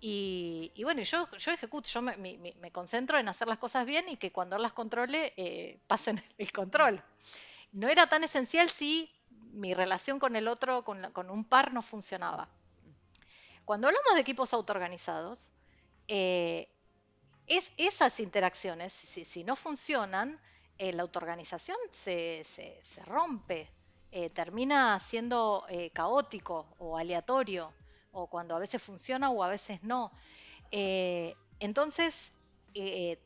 Y, 0.00 0.72
bueno, 0.84 1.02
yo, 1.02 1.28
yo 1.36 1.52
ejecuto, 1.52 1.88
yo 1.88 2.02
me, 2.02 2.72
concentro 2.72 3.18
en 3.18 3.28
hacer 3.28 3.48
las 3.48 3.58
cosas 3.58 3.84
bien 3.84 4.08
y 4.08 4.16
que 4.16 4.30
cuando 4.30 4.56
las 4.58 4.72
controle, 4.72 5.32
eh, 5.36 5.80
pasen 5.86 6.22
el 6.38 6.52
control. 6.52 7.02
No 7.72 7.88
era 7.88 8.06
tan 8.08 8.24
esencial 8.24 8.70
si 8.70 9.10
mi 9.52 9.74
relación 9.74 10.18
con 10.18 10.36
el 10.36 10.48
otro, 10.48 10.84
con, 10.84 11.12
con 11.12 11.30
un 11.30 11.44
par, 11.44 11.72
no 11.72 11.82
funcionaba. 11.82 12.48
Cuando 13.64 13.88
hablamos 13.88 14.14
de 14.14 14.20
equipos 14.20 14.54
autoorganizados, 14.54 15.50
eh, 16.06 16.70
es, 17.46 17.72
esas 17.76 18.20
interacciones, 18.20 18.92
si, 18.92 19.44
no 19.44 19.56
funcionan, 19.56 20.40
eh, 20.78 20.92
la 20.92 21.02
autoorganización 21.02 21.76
se, 21.90 22.44
se, 22.44 22.80
se 22.82 23.02
rompe, 23.04 23.70
eh, 24.10 24.30
termina 24.30 24.98
siendo 25.00 25.66
eh, 25.68 25.90
caótico 25.90 26.74
o 26.78 26.96
aleatorio, 26.96 27.72
o 28.12 28.26
cuando 28.26 28.56
a 28.56 28.58
veces 28.58 28.82
funciona 28.82 29.30
o 29.30 29.42
a 29.42 29.48
veces 29.48 29.82
no. 29.82 30.12
Eh, 30.70 31.34
entonces, 31.60 32.32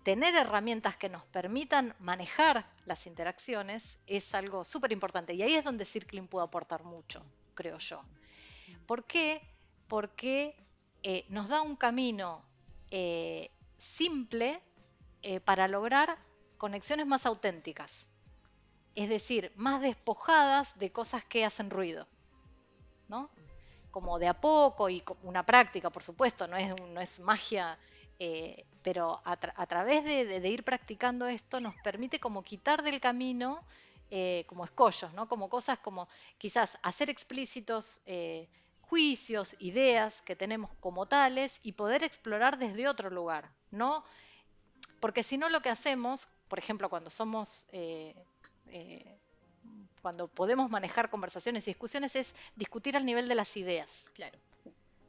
tener 0.03 0.35
herramientas 0.35 0.97
que 0.97 1.11
nos 1.11 1.25
permitan 1.27 1.95
manejar 1.99 2.65
las 2.87 3.07
interacciones 3.07 3.99
es 4.07 4.35
algo 4.35 4.65
súper 4.65 4.93
importante. 4.93 5.35
Y 5.35 5.43
ahí 5.43 5.55
es 5.55 5.65
donde 5.65 5.85
Circling 5.85 6.27
puede 6.27 6.47
aportar 6.47 6.85
mucho, 6.85 7.23
creo 7.55 7.77
yo. 7.77 8.03
¿Por 8.87 9.05
qué? 9.05 9.43
Porque 9.89 10.57
nos 11.29 11.49
da 11.49 11.61
un 11.61 11.77
camino 11.77 12.43
simple 13.77 14.63
para 15.45 15.69
lograr 15.69 16.17
conexiones 16.57 17.07
más 17.07 17.27
auténticas 17.27 18.07
es 18.95 19.09
decir, 19.09 19.53
más 19.57 19.81
despojadas 19.81 20.79
de 20.79 20.93
cosas 20.93 21.25
que 21.25 21.45
hacen 21.45 21.71
ruido, 21.71 22.07
¿no? 23.09 23.31
Como 23.93 24.19
de 24.19 24.27
a 24.27 24.35
poco 24.35 24.91
y 24.91 25.05
una 25.23 25.47
práctica, 25.47 25.91
por 25.91 26.03
supuesto, 26.03 26.49
no 26.49 26.57
es, 26.57 26.75
no 26.91 27.01
es 27.01 27.21
magia, 27.21 27.79
eh, 28.19 28.67
pero 28.83 29.21
a, 29.25 29.67
través 29.67 30.05
de, 30.05 30.49
ir 30.49 30.65
practicando 30.65 31.27
esto 31.27 31.61
nos 31.61 31.75
permite 31.85 32.19
como 32.19 32.43
quitar 32.43 32.83
del 32.83 33.01
camino 33.01 33.63
eh, 34.11 34.45
como 34.49 34.65
escollos, 34.65 35.13
¿no? 35.13 35.29
Como 35.29 35.49
cosas 35.49 35.79
como 35.79 36.09
quizás 36.39 36.79
hacer 36.83 37.11
explícitos 37.11 38.01
eh, 38.07 38.49
juicios, 38.81 39.55
ideas 39.61 40.23
que 40.23 40.35
tenemos 40.35 40.71
como 40.81 41.07
tales 41.07 41.61
y 41.63 41.73
poder 41.73 42.03
explorar 42.03 42.59
desde 42.59 42.89
otro 42.89 43.11
lugar, 43.11 43.53
¿no? 43.71 44.05
Porque 45.01 45.23
si 45.23 45.37
no 45.39 45.49
lo 45.49 45.61
que 45.61 45.71
hacemos, 45.71 46.29
por 46.49 46.59
ejemplo, 46.59 46.89
cuando 46.89 47.11
somos 47.11 47.67
cuando 50.03 50.29
podemos 50.29 50.71
manejar 50.71 51.09
conversaciones 51.09 51.67
y 51.67 51.71
discusiones 51.71 52.15
es 52.17 52.35
discutir 52.57 52.97
al 52.97 53.07
nivel 53.07 53.29
de 53.29 53.37
las 53.37 53.57
ideas. 53.57 53.89
Claro. 54.13 54.39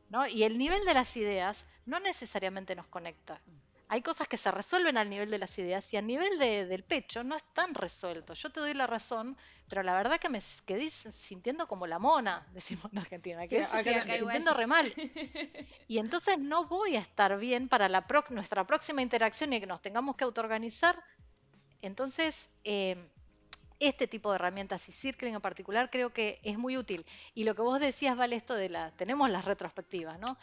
¿no? 0.10 0.28
Y 0.28 0.44
el 0.44 0.58
nivel 0.58 0.86
de 0.86 0.94
las 0.94 1.18
ideas 1.18 1.66
no 1.86 2.00
necesariamente 2.00 2.76
nos 2.76 2.88
conecta. 2.88 3.42
Hay 3.90 4.02
cosas 4.02 4.28
que 4.28 4.38
se 4.38 4.50
resuelven 4.50 4.98
al 4.98 5.10
nivel 5.10 5.30
de 5.30 5.38
las 5.38 5.58
ideas 5.60 5.94
y 5.94 5.98
al 5.98 6.08
nivel 6.08 6.40
del 6.40 6.84
pecho 6.84 7.24
no 7.24 7.36
están 7.36 7.76
resueltos. 7.76 8.42
Yo 8.42 8.50
te 8.50 8.60
doy 8.60 8.74
la 8.74 8.88
razón, 8.88 9.38
pero 9.68 9.84
la 9.84 9.94
verdad 9.94 10.20
que 10.20 10.30
me 10.30 10.42
quedé 10.66 10.90
sintiendo 10.90 11.68
como 11.68 11.86
la 11.86 12.00
mona, 12.00 12.48
decimos 12.54 12.86
en 12.92 13.00
Argentina, 13.00 13.38
me 13.40 13.48
quedé 13.48 13.66
sintiendo 13.66 14.54
re 14.54 14.68
mal. 14.68 14.92
Y 15.88 15.98
entonces 15.98 16.40
no 16.40 16.66
voy 16.66 16.96
a 16.96 17.00
estar 17.00 17.38
bien 17.38 17.68
para 17.68 17.90
la 17.90 18.06
nuestra 18.30 18.66
próxima 18.66 19.02
interacción 19.02 19.54
y 19.54 19.60
que 19.60 19.68
nos 19.68 19.82
tengamos 19.82 20.16
que 20.16 20.24
autoorganizar. 20.24 21.04
Entonces, 21.82 22.50
eh, 22.64 22.98
este 23.80 24.08
tipo 24.08 24.32
de 24.32 24.36
herramientas 24.36 24.88
y 24.90 24.92
Circling 24.92 25.36
en 25.36 25.42
particular 25.42 25.90
creo 25.90 26.12
que 26.12 26.40
es 26.44 26.58
muy 26.58 26.78
útil. 26.78 27.06
Y 27.34 27.44
lo 27.44 27.56
que 27.56 27.62
vos 27.62 27.80
decías, 27.80 28.16
vale, 28.16 28.36
esto 28.36 28.56
de 28.56 28.70
la, 28.70 28.92
tenemos 28.92 29.30
las 29.30 29.46
retrospectivas, 29.46 30.20
¿no? 30.20 30.38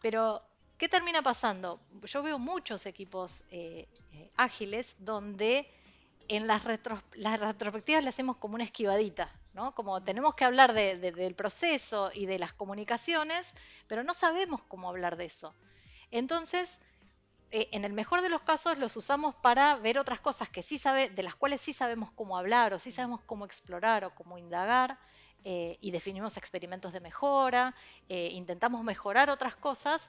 Pero, 0.00 0.42
¿qué 0.78 0.88
termina 0.88 1.22
pasando? 1.22 1.80
Yo 2.04 2.22
veo 2.22 2.38
muchos 2.38 2.86
equipos 2.86 3.44
eh, 3.50 3.88
eh, 4.12 4.30
ágiles 4.36 4.96
donde 4.98 5.68
en 6.28 6.46
las, 6.46 6.62
las 7.14 7.40
retrospectivas 7.40 8.04
le 8.04 8.10
hacemos 8.10 8.36
como 8.36 8.54
una 8.54 8.64
esquivadita, 8.64 9.32
¿no? 9.52 9.74
Como 9.74 10.02
tenemos 10.02 10.34
que 10.34 10.44
hablar 10.44 10.72
del 10.72 11.34
proceso 11.34 12.10
y 12.14 12.26
de 12.26 12.38
las 12.38 12.52
comunicaciones, 12.52 13.52
pero 13.88 14.04
no 14.04 14.14
sabemos 14.14 14.62
cómo 14.64 14.88
hablar 14.88 15.16
de 15.16 15.24
eso. 15.24 15.54
Entonces, 16.12 16.78
eh, 17.52 17.68
en 17.72 17.84
el 17.84 17.92
mejor 17.92 18.22
de 18.22 18.28
los 18.28 18.42
casos 18.42 18.78
los 18.78 18.96
usamos 18.96 19.34
para 19.34 19.74
ver 19.76 19.98
otras 19.98 20.20
cosas 20.20 20.48
que 20.48 20.62
sí 20.62 20.78
sabe, 20.78 21.10
de 21.10 21.22
las 21.24 21.34
cuales 21.34 21.60
sí 21.60 21.72
sabemos 21.72 22.12
cómo 22.12 22.38
hablar 22.38 22.72
o 22.72 22.78
sí 22.78 22.92
sabemos 22.92 23.20
cómo 23.26 23.44
explorar 23.44 24.04
o 24.04 24.14
cómo 24.14 24.38
indagar 24.38 24.98
eh, 25.42 25.76
y 25.80 25.90
definimos 25.90 26.36
experimentos 26.36 26.92
de 26.92 27.00
mejora, 27.00 27.74
eh, 28.08 28.28
intentamos 28.32 28.84
mejorar 28.84 29.30
otras 29.30 29.56
cosas. 29.56 30.08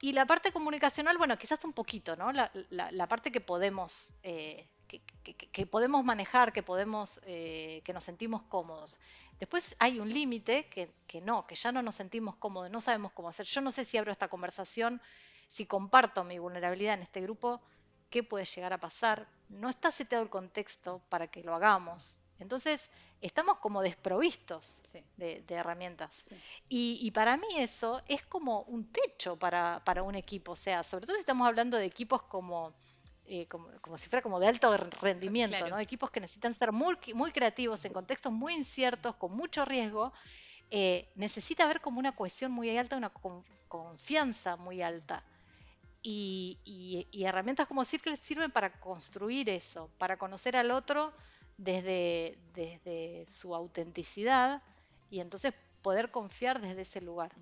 Y 0.00 0.12
la 0.12 0.26
parte 0.26 0.52
comunicacional, 0.52 1.18
bueno, 1.18 1.36
quizás 1.36 1.64
un 1.64 1.72
poquito, 1.72 2.14
¿no? 2.14 2.30
La, 2.30 3.06
parte 3.08 3.32
que 3.32 3.40
podemos, 3.40 4.14
que, 4.22 5.66
podemos 5.66 6.04
manejar, 6.04 6.52
que 6.52 6.62
podemos, 6.62 7.18
que 7.24 7.90
nos 7.92 8.04
sentimos 8.04 8.42
cómodos. 8.42 9.00
Después 9.40 9.74
hay 9.80 9.98
un 9.98 10.08
límite 10.08 10.68
que, 10.68 10.92
que 11.08 11.20
no, 11.20 11.48
que 11.48 11.56
ya 11.56 11.72
no 11.72 11.82
nos 11.82 11.96
sentimos 11.96 12.36
cómodos, 12.36 12.70
no 12.70 12.80
sabemos 12.80 13.10
cómo 13.10 13.28
hacer. 13.28 13.44
Yo 13.46 13.60
no 13.60 13.72
sé 13.72 13.84
si 13.84 13.98
abro 13.98 14.12
esta 14.12 14.28
conversación 14.28 15.02
si 15.48 15.66
comparto 15.66 16.24
mi 16.24 16.38
vulnerabilidad 16.38 16.94
en 16.94 17.02
este 17.02 17.20
grupo, 17.20 17.60
¿qué 18.10 18.22
puede 18.22 18.44
llegar 18.44 18.72
a 18.72 18.78
pasar? 18.78 19.28
No 19.48 19.68
está 19.68 19.90
seteado 19.90 20.22
el 20.22 20.30
contexto 20.30 21.00
para 21.08 21.26
que 21.26 21.42
lo 21.42 21.54
hagamos. 21.54 22.20
Entonces, 22.38 22.88
estamos 23.20 23.58
como 23.58 23.82
desprovistos 23.82 24.80
de, 25.16 25.44
herramientas. 25.48 26.10
Y, 26.68 27.10
para 27.10 27.36
mí 27.36 27.46
eso 27.56 28.00
es 28.06 28.24
como 28.24 28.62
un 28.62 28.92
techo 28.92 29.36
para, 29.36 30.02
un 30.02 30.14
equipo. 30.14 30.52
O 30.52 30.56
sea, 30.56 30.84
sobre 30.84 31.06
todo 31.06 31.16
si 31.16 31.20
estamos 31.20 31.46
hablando 31.46 31.76
de 31.76 31.84
equipos 31.84 32.22
como, 32.22 32.74
eh, 33.26 33.46
como, 33.46 33.98
si 33.98 34.08
fuera 34.08 34.22
como 34.22 34.38
de 34.38 34.46
alto 34.46 34.76
rendimiento, 34.76 35.68
¿no? 35.68 35.78
Equipos 35.78 36.10
que 36.10 36.20
necesitan 36.20 36.54
ser 36.54 36.70
muy, 36.70 36.96
muy 37.14 37.32
creativos 37.32 37.84
en 37.84 37.92
contextos 37.92 38.32
muy 38.32 38.54
inciertos, 38.54 39.16
con 39.16 39.32
mucho 39.32 39.64
riesgo. 39.64 40.12
Eh, 40.70 41.10
necesita 41.16 41.64
haber 41.64 41.80
como 41.80 41.98
una 41.98 42.14
cohesión 42.14 42.52
muy 42.52 42.76
alta, 42.76 42.96
una 42.96 43.10
confianza 43.68 44.56
muy 44.56 44.82
alta. 44.82 45.24
Y, 46.02 47.06
herramientas 47.12 47.66
como 47.66 47.84
Circle 47.84 48.16
sirven 48.16 48.50
para 48.50 48.72
construir 48.80 49.48
eso, 49.50 49.90
para 49.98 50.16
conocer 50.16 50.56
al 50.56 50.70
otro 50.70 51.12
desde, 51.56 52.38
desde 52.54 53.26
su 53.28 53.54
autenticidad 53.54 54.62
y 55.10 55.20
entonces 55.20 55.52
poder 55.82 56.10
confiar 56.10 56.60
desde 56.60 56.82
ese 56.82 57.00
lugar. 57.00 57.32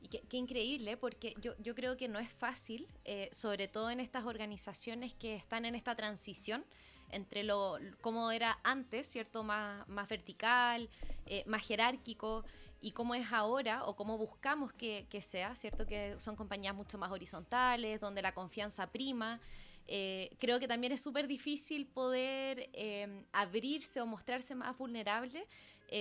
Y 0.00 0.08
qué, 0.08 0.36
increíble, 0.36 0.96
porque 0.96 1.34
yo, 1.40 1.52
yo, 1.58 1.74
creo 1.74 1.96
que 1.96 2.08
no 2.08 2.18
es 2.18 2.28
fácil, 2.28 2.88
eh, 3.04 3.28
sobre 3.30 3.68
todo 3.68 3.90
en 3.90 4.00
estas 4.00 4.24
organizaciones 4.24 5.14
que 5.14 5.36
están 5.36 5.64
en 5.64 5.76
esta 5.76 5.94
transición 5.94 6.64
entre 7.12 7.44
lo 7.44 7.78
cómo 8.00 8.30
era 8.30 8.58
antes, 8.64 9.06
¿cierto? 9.06 9.44
Más, 9.44 10.08
vertical, 10.08 10.88
eh, 11.26 11.44
más 11.46 11.64
jerárquico, 11.64 12.44
y 12.80 12.90
cómo 12.90 13.14
es 13.14 13.32
ahora 13.32 13.84
o 13.84 13.94
cómo 13.94 14.18
buscamos 14.18 14.72
que, 14.72 15.06
sea, 15.20 15.54
¿cierto? 15.54 15.86
Que 15.86 16.18
son 16.18 16.34
compañías 16.34 16.74
mucho 16.74 16.98
más 16.98 17.12
horizontales, 17.12 18.00
donde 18.00 18.22
la 18.22 18.32
confianza 18.32 18.88
prima. 18.88 19.40
Eh, 19.86 20.30
creo 20.38 20.58
que 20.58 20.66
también 20.66 20.92
es 20.92 21.00
súper 21.00 21.28
difícil 21.28 21.86
poder 21.86 22.70
eh, 22.72 23.24
abrirse 23.32 24.00
o 24.00 24.06
mostrarse 24.06 24.54
más 24.54 24.76
vulnerable 24.76 25.46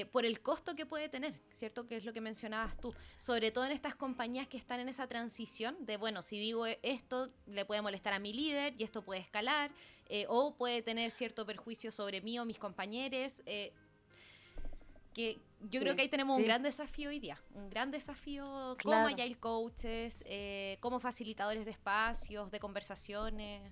por 0.10 0.26
el 0.26 0.40
costo 0.42 0.74
que 0.74 0.86
puede 0.86 1.10
tener, 1.10 1.34
¿cierto? 1.52 1.86
Que 1.86 1.98
es 1.98 2.06
lo 2.06 2.14
que 2.14 2.22
mencionabas 2.22 2.80
tú. 2.80 2.96
Sobre 3.18 3.52
todo 3.52 3.66
en 3.66 3.74
estas 3.74 3.94
compañías 3.94 4.48
que 4.48 4.56
están 4.56 4.80
en 4.80 4.88
esa 4.88 5.06
transición 5.06 5.76
de, 5.86 5.98
bueno, 5.98 6.22
si 6.22 6.40
digo 6.40 6.66
esto, 6.66 7.30
le 7.46 7.66
puede 7.66 7.82
molestar 7.82 8.14
a 8.14 8.20
mi 8.20 8.32
líder 8.32 8.74
y 8.78 8.86
esto 8.86 9.02
puede 9.02 9.20
escalar, 9.20 9.70
o 10.28 10.56
puede 10.56 10.82
tener 10.82 11.12
cierto 11.12 11.46
perjuicio 11.46 11.92
sobre 11.92 12.22
mí 12.22 12.40
o 12.40 12.46
mis 12.46 12.60
compañeros 12.60 13.42
que 15.14 15.42
yo 15.70 15.80
creo 15.82 15.96
que 15.96 16.02
ahí 16.02 16.10
tenemos 16.10 16.38
un 16.38 16.44
gran 16.44 16.64
desafío 16.64 17.10
hoy 17.10 17.20
día, 17.20 17.38
un 17.54 17.70
gran 17.70 17.92
desafío 17.92 18.76
como 18.82 18.96
agile 18.96 19.36
coaches, 19.36 20.24
eh, 20.26 20.78
como 20.80 21.00
facilitadores 21.00 21.66
de 21.66 21.72
espacios, 21.72 22.50
de 22.50 22.60
conversaciones, 22.60 23.72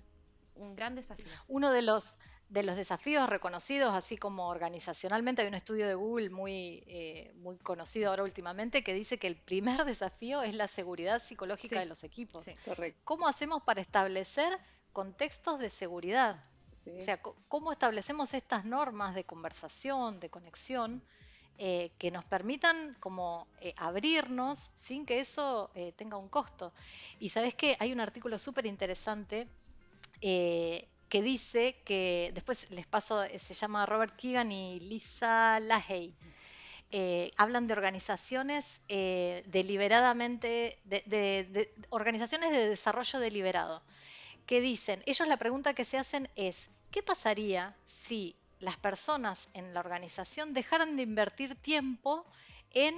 un 0.54 0.76
gran 0.76 0.94
desafío. 0.94 1.26
Uno 1.48 1.72
de 1.72 1.82
los 1.82 2.18
de 2.48 2.64
los 2.64 2.74
desafíos 2.74 3.28
reconocidos, 3.28 3.94
así 3.94 4.16
como 4.16 4.48
organizacionalmente, 4.48 5.42
hay 5.42 5.46
un 5.46 5.54
estudio 5.54 5.86
de 5.86 5.94
Google 5.94 6.30
muy, 6.30 6.82
eh, 6.88 7.32
muy 7.36 7.56
conocido 7.58 8.10
ahora 8.10 8.24
últimamente 8.24 8.82
que 8.82 8.92
dice 8.92 9.20
que 9.20 9.28
el 9.28 9.36
primer 9.36 9.84
desafío 9.84 10.42
es 10.42 10.56
la 10.56 10.66
seguridad 10.66 11.22
psicológica 11.22 11.78
de 11.78 11.86
los 11.86 12.02
equipos. 12.02 12.44
¿Cómo 13.04 13.28
hacemos 13.28 13.62
para 13.62 13.80
establecer 13.80 14.58
contextos 14.92 15.58
de 15.58 15.70
seguridad. 15.70 16.42
O 16.86 17.00
sea, 17.02 17.20
cómo 17.20 17.72
establecemos 17.72 18.34
estas 18.34 18.64
normas 18.64 19.14
de 19.14 19.24
conversación, 19.24 20.18
de 20.18 20.30
conexión, 20.30 21.02
eh, 21.62 21.92
que 21.98 22.10
nos 22.10 22.24
permitan 22.24 22.96
como 23.00 23.46
eh, 23.60 23.74
abrirnos 23.76 24.70
sin 24.74 25.04
que 25.04 25.20
eso 25.20 25.70
eh, 25.74 25.92
tenga 25.94 26.16
un 26.16 26.30
costo. 26.30 26.72
Y 27.18 27.28
sabes 27.28 27.54
que 27.54 27.76
hay 27.78 27.92
un 27.92 28.00
artículo 28.00 28.38
súper 28.38 28.64
interesante 28.64 29.46
que 30.22 31.22
dice 31.22 31.82
que, 31.84 32.30
después 32.32 32.70
les 32.70 32.86
paso, 32.86 33.22
se 33.38 33.52
llama 33.52 33.84
Robert 33.84 34.16
Keegan 34.16 34.52
y 34.52 34.80
Lisa 34.80 35.60
Lahey. 35.60 36.14
hablan 37.36 37.66
de 37.66 37.72
organizaciones 37.72 38.80
deliberadamente, 38.88 40.78
de 40.84 41.74
organizaciones 41.90 42.52
de 42.52 42.68
desarrollo 42.68 43.18
deliberado 43.18 43.82
que 44.50 44.60
dicen, 44.60 45.00
ellos 45.06 45.28
la 45.28 45.36
pregunta 45.36 45.74
que 45.74 45.84
se 45.84 45.96
hacen 45.96 46.28
es, 46.34 46.70
¿qué 46.90 47.04
pasaría 47.04 47.76
si 47.86 48.34
las 48.58 48.76
personas 48.76 49.48
en 49.54 49.72
la 49.72 49.78
organización 49.78 50.54
dejaran 50.54 50.96
de 50.96 51.04
invertir 51.04 51.54
tiempo 51.54 52.26
en 52.72 52.96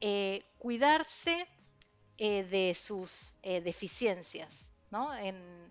eh, 0.00 0.42
cuidarse 0.56 1.46
eh, 2.16 2.44
de 2.44 2.74
sus 2.74 3.34
eh, 3.42 3.60
deficiencias, 3.60 4.70
¿no? 4.90 5.14
en, 5.14 5.70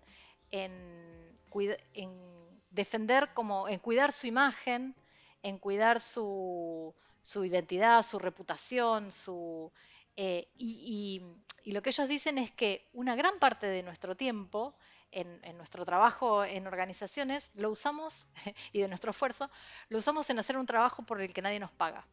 defender 2.70 3.34
como, 3.34 3.66
en 3.66 3.80
cuidar 3.80 4.12
su 4.12 4.28
imagen, 4.28 4.94
en 5.42 5.58
cuidar 5.58 6.00
su, 6.00 6.94
identidad, 7.42 8.04
su 8.04 8.20
reputación, 8.20 9.10
su, 9.10 9.72
y, 10.16 11.22
lo 11.64 11.82
que 11.82 11.90
ellos 11.90 12.06
dicen 12.06 12.38
es 12.38 12.52
que 12.52 12.86
una 12.92 13.16
gran 13.16 13.40
parte 13.40 13.66
de 13.66 13.82
nuestro 13.82 14.16
tiempo 14.16 14.76
en, 15.14 15.56
nuestro 15.56 15.84
trabajo 15.84 16.44
en 16.44 16.66
organizaciones 16.66 17.50
lo 17.54 17.70
usamos, 17.70 18.26
y 18.72 18.80
de 18.80 18.88
nuestro 18.88 19.10
esfuerzo, 19.10 19.50
lo 19.88 19.98
usamos 19.98 20.28
en 20.30 20.38
hacer 20.38 20.56
un 20.56 20.66
trabajo 20.66 21.02
por 21.02 21.20
el 21.20 21.32
que 21.32 21.42
nadie 21.42 21.60
nos 21.60 21.70
paga, 21.72 22.06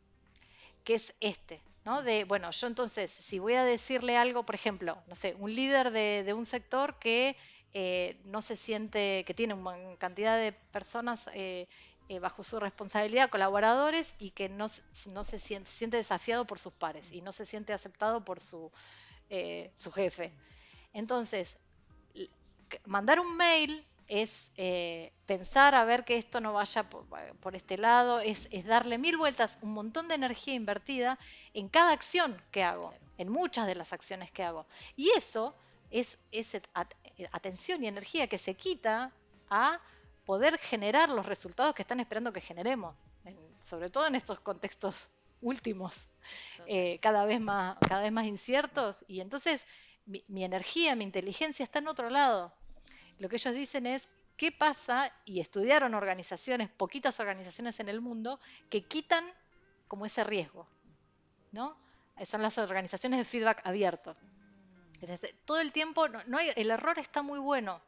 que 0.84 0.96
es 0.96 1.14
este, 1.20 1.62
¿no? 1.84 2.04
De, 2.04 2.26
bueno, 2.26 2.52
yo 2.52 2.68
entonces, 2.68 3.12
si 3.12 3.40
voy 3.40 3.56
a 3.56 3.64
decirle 3.64 4.18
algo, 4.18 4.46
por 4.46 4.56
ejemplo, 4.56 5.02
no 5.08 5.16
sé, 5.16 5.36
un 5.40 5.54
líder 5.54 5.92
de, 5.92 6.34
un 6.34 6.46
sector 6.46 7.00
que 7.00 7.36
eh, 7.74 8.20
no 8.26 8.42
se 8.42 8.56
siente, 8.56 9.24
que 9.26 9.34
tiene 9.34 9.54
una 9.54 9.76
cantidad 9.98 10.38
de 10.38 10.52
personas 10.52 11.28
eh, 11.34 11.68
eh, 12.10 12.20
bajo 12.20 12.44
su 12.44 12.60
responsabilidad, 12.60 13.30
colaboradores, 13.30 14.16
y 14.20 14.32
que 14.32 14.50
no, 14.50 14.68
no 15.08 15.24
se 15.24 15.40
siente, 15.40 15.72
siente, 15.72 15.98
desafiado 15.98 16.46
por 16.46 16.60
sus 16.60 16.74
pares 16.74 17.12
y 17.12 17.22
no 17.22 17.32
se 17.32 17.46
siente 17.46 17.74
aceptado 17.74 18.24
por 18.24 18.40
su, 18.40 18.72
su 19.76 19.92
jefe. 19.92 20.34
Entonces, 20.94 21.58
mandar 22.86 23.20
un 23.20 23.36
mail 23.36 23.86
es 24.12 24.52
eh, 24.58 25.14
pensar 25.26 25.74
a 25.74 25.86
ver 25.86 26.04
que 26.04 26.18
esto 26.18 26.42
no 26.42 26.52
vaya 26.52 26.84
por, 26.84 27.56
este 27.56 27.78
lado, 27.78 28.20
es, 28.20 28.50
darle 28.66 28.98
mil 28.98 29.16
vueltas, 29.16 29.58
un 29.62 29.72
montón 29.72 30.10
de 30.10 30.16
energía 30.16 30.54
invertida 30.54 31.18
en 31.54 31.70
cada 31.70 31.94
acción 31.94 32.36
que 32.52 32.62
hago, 32.62 32.94
en 33.18 33.30
muchas 33.30 33.68
de 33.68 33.76
las 33.76 33.94
acciones 33.94 34.30
que 34.30 34.44
hago. 34.44 34.66
Y 34.98 35.12
eso 35.12 35.56
es, 35.92 36.18
atención 37.32 37.86
y 37.86 37.88
energía 37.88 38.28
que 38.28 38.38
se 38.38 38.54
quita 38.56 39.14
a 39.50 39.80
poder 40.26 40.58
generar 40.58 41.10
los 41.10 41.26
resultados 41.26 41.74
que 41.74 41.84
están 41.84 42.02
esperando 42.02 42.34
que 42.34 42.42
generemos, 42.42 42.94
sobre 43.64 43.90
todo 43.90 44.08
en 44.08 44.16
estos 44.16 44.42
contextos 44.42 45.10
últimos, 45.40 46.10
eh, 46.68 47.00
cada, 47.02 47.24
vez 47.24 47.40
más, 47.40 47.78
cada 47.88 48.02
vez 48.02 48.12
más 48.12 48.26
inciertos. 48.26 49.06
Y 49.08 49.22
entonces 49.22 49.66
mi 50.06 50.44
energía, 50.44 50.98
mi 50.98 51.06
inteligencia 51.06 51.64
está 51.64 51.80
en 51.80 51.88
otro 51.88 52.10
lado 52.10 52.54
lo 53.22 53.30
que 53.30 53.36
ellos 53.36 53.54
dicen 53.54 53.86
es 53.86 54.10
qué 54.36 54.52
pasa, 54.52 55.12
y 55.26 55.42
estudiaron 55.42 55.94
organizaciones, 55.94 56.72
poquitas 56.72 57.20
organizaciones 57.20 57.80
en 57.80 57.88
el 57.88 58.02
mundo, 58.02 58.40
que 58.68 58.82
quitan 58.82 59.24
como 59.88 60.08
ese 60.08 60.24
riesgo, 60.24 60.68
¿no? 61.52 61.78
Son 62.26 62.42
las 62.42 62.58
organizaciones 62.58 63.20
de 63.20 63.26
feedback 63.26 63.62
abierto. 63.64 64.18
todo 65.46 65.60
el 65.60 65.72
tiempo, 65.72 66.10
no, 66.10 66.38
hay, 66.40 66.52
el 66.56 66.72
error 66.72 66.98
está 66.98 67.22
muy 67.22 67.38
bueno, 67.38 67.80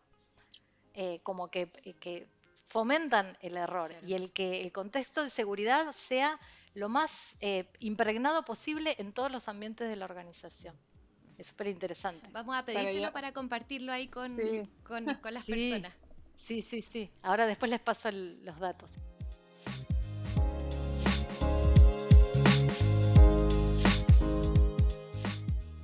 eh, 0.94 1.20
como 1.24 1.50
que, 1.50 1.70
que, 2.00 2.28
fomentan 2.68 3.38
el 3.42 3.58
error 3.58 3.94
y 4.06 4.14
el 4.14 4.32
que 4.32 4.62
el 4.62 4.72
contexto 4.72 5.24
de 5.24 5.30
seguridad 5.30 5.94
sea 5.96 6.40
lo 6.74 6.90
más 6.90 7.36
eh, 7.40 7.68
impregnado 7.80 8.46
posible 8.46 8.96
en 8.98 9.14
todos 9.14 9.32
los 9.32 9.48
ambientes 9.48 9.90
de 9.90 9.96
la 9.96 10.06
organización. 10.06 10.76
Es 11.38 11.48
súper 11.48 11.68
interesante. 11.68 12.28
Vamos 12.32 12.56
a 12.56 12.64
pedírtelo 12.64 13.12
para, 13.12 13.32
compartirlo 13.32 13.92
ahí 13.92 14.08
con, 14.08 14.38
con, 14.84 15.06
las 15.06 15.18
personas. 15.46 15.94
Sí, 16.36 16.62
sí, 16.62 16.82
sí. 16.82 17.10
Ahora 17.22 17.46
después 17.46 17.70
les 17.72 17.80
paso 17.80 18.12
los 18.12 18.60
datos. 18.60 18.90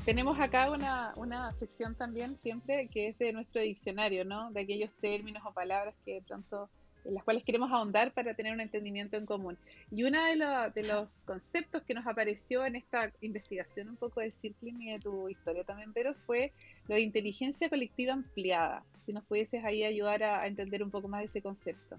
Tenemos 0.05 0.39
acá 0.39 0.71
una, 0.71 1.13
una 1.17 1.53
sección 1.53 1.93
también 1.93 2.35
siempre 2.35 2.87
que 2.87 3.09
es 3.09 3.17
de 3.19 3.31
nuestro 3.31 3.61
diccionario, 3.61 4.25
¿no? 4.25 4.51
De 4.51 4.61
aquellos 4.61 4.91
términos 4.99 5.43
o 5.45 5.53
palabras 5.53 5.93
que 6.03 6.15
de 6.15 6.21
pronto 6.23 6.69
en 7.09 7.15
las 7.15 7.23
cuales 7.23 7.43
queremos 7.43 7.71
ahondar 7.71 8.13
para 8.13 8.35
tener 8.35 8.53
un 8.53 8.61
entendimiento 8.61 9.17
en 9.17 9.25
común. 9.25 9.57
Y 9.91 10.03
uno 10.03 10.19
de, 10.23 10.83
los 10.83 11.23
conceptos 11.23 11.81
que 11.81 11.95
nos 11.95 12.05
apareció 12.05 12.63
en 12.65 12.75
esta 12.75 13.11
investigación 13.21 13.89
un 13.89 13.97
poco 13.97 14.21
de 14.21 14.29
Circling 14.29 14.81
y 14.83 14.91
de 14.91 14.99
tu 14.99 15.27
historia 15.27 15.63
también, 15.63 15.91
pero 15.91 16.13
fue 16.27 16.53
lo 16.87 16.95
de 16.95 17.01
inteligencia 17.01 17.67
colectiva 17.67 18.13
ampliada. 18.13 18.85
Si 18.99 19.11
nos 19.11 19.25
pudieses 19.25 19.65
ahí 19.65 19.83
ayudar 19.83 20.21
a, 20.21 20.45
entender 20.45 20.83
un 20.83 20.91
poco 20.91 21.07
más 21.07 21.21
de 21.21 21.25
ese 21.25 21.41
concepto. 21.41 21.97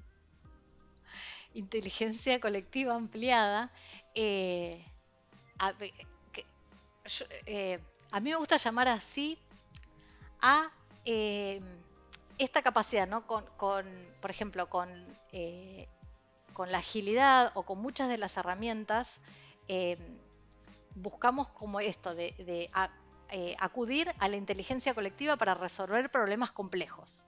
Inteligencia 1.55 2.39
colectiva 2.39 2.95
ampliada. 2.95 3.73
Eh, 4.15 4.85
eh, 7.47 7.81
a, 8.13 8.21
mí 8.21 8.31
me 8.31 8.37
gusta 8.37 8.57
llamar 8.59 8.87
así 8.87 9.37
a... 10.41 10.71
Eh, 11.05 11.61
esta 12.41 12.63
capacidad, 12.63 13.07
¿no? 13.07 13.27
Con, 13.27 13.45
por 14.21 14.31
ejemplo, 14.31 14.69
con, 14.71 14.89
eh, 15.33 15.89
con 16.55 16.73
la 16.73 16.79
agilidad 16.79 17.53
o 17.55 17.65
con 17.65 17.79
muchas 17.81 18.09
de 18.09 18.17
las 18.17 18.37
herramientas, 18.39 19.21
eh, 19.69 19.99
buscamos 20.95 21.49
como 21.51 21.81
esto, 21.81 22.15
de, 22.15 22.35
eh, 23.33 23.57
acudir 23.61 24.13
a 24.19 24.29
la 24.29 24.37
inteligencia 24.37 24.95
colectiva 24.95 25.37
para 25.37 25.55
resolver 25.55 26.11
problemas 26.11 26.51
complejos. 26.51 27.27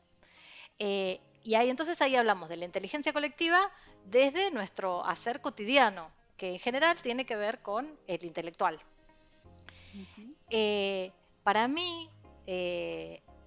y 1.45 1.55
ahí 1.55 1.71
entonces 1.71 2.01
ahí 2.01 2.17
hablamos 2.17 2.49
de 2.49 2.57
la 2.57 2.65
inteligencia 2.65 3.13
colectiva 3.13 3.61
desde 4.07 4.51
nuestro 4.51 5.05
hacer 5.05 5.41
cotidiano, 5.41 6.11
que 6.37 6.53
en 6.53 6.59
general 6.59 6.97
tiene 7.03 7.25
que 7.27 7.37
ver 7.37 7.61
con 7.63 7.99
el 8.07 8.25
intelectual. 8.25 8.81
para 11.45 11.69
mí, 11.69 12.09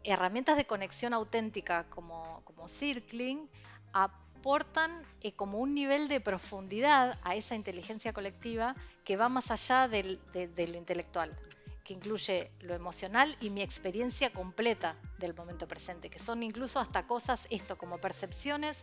herramientas 0.05 0.57
de 0.57 0.65
conexión 0.65 1.13
auténtica 1.13 1.85
como, 1.89 2.41
como 2.45 2.67
Circling 2.67 3.49
aportan 3.93 5.03
eh, 5.21 5.31
como 5.33 5.57
un 5.57 5.73
nivel 5.73 6.07
de 6.07 6.21
profundidad 6.21 7.17
a 7.23 7.35
esa 7.35 7.55
inteligencia 7.55 8.13
colectiva 8.13 8.75
que 9.03 9.17
va 9.17 9.29
más 9.29 9.51
allá 9.51 9.87
de, 9.87 10.19
lo 10.33 10.77
intelectual, 10.77 11.35
que 11.83 11.93
incluye 11.93 12.51
lo 12.61 12.75
emocional 12.75 13.35
y 13.41 13.49
mi 13.49 13.61
experiencia 13.61 14.31
completa 14.31 14.95
del 15.17 15.33
momento 15.33 15.67
presente, 15.67 16.09
que 16.09 16.19
son 16.19 16.43
incluso 16.43 16.79
hasta 16.79 17.07
cosas, 17.07 17.47
esto 17.49 17.77
como 17.77 17.97
percepciones 17.97 18.77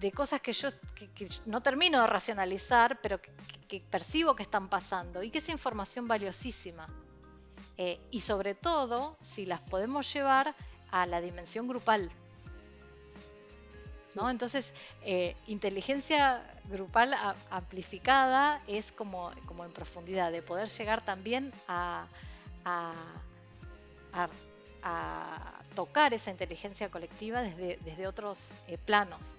de 0.00 0.12
cosas 0.12 0.40
que 0.40 0.52
yo 0.52 0.68
no 1.46 1.62
termino 1.62 2.00
de 2.00 2.06
racionalizar, 2.06 3.00
pero 3.00 3.20
que 3.20 3.80
percibo 3.80 4.36
que 4.36 4.42
están 4.42 4.68
pasando 4.68 5.22
y 5.22 5.30
que 5.30 5.38
es 5.38 5.48
información 5.48 6.06
valiosísima 6.06 6.88
eh, 7.78 7.98
y 8.10 8.20
sobre 8.20 8.54
todo 8.54 9.16
si 9.20 9.46
las 9.46 9.60
podemos 9.60 10.12
llevar 10.12 10.54
a 10.90 11.06
la 11.06 11.20
dimensión 11.20 11.68
grupal. 11.68 12.10
¿no? 14.14 14.30
Entonces, 14.30 14.72
eh, 15.02 15.36
inteligencia 15.46 16.42
grupal 16.70 17.14
amplificada 17.50 18.62
es 18.66 18.90
como, 18.90 19.30
como 19.44 19.64
en 19.64 19.72
profundidad, 19.72 20.32
de 20.32 20.42
poder 20.42 20.68
llegar 20.68 21.04
también 21.04 21.52
a, 21.68 22.06
a, 22.64 22.94
tocar 25.74 26.14
esa 26.14 26.30
inteligencia 26.30 26.90
colectiva 26.90 27.42
desde, 27.42 27.78
desde 27.84 28.06
otros 28.06 28.58
eh, 28.66 28.78
planos. 28.78 29.34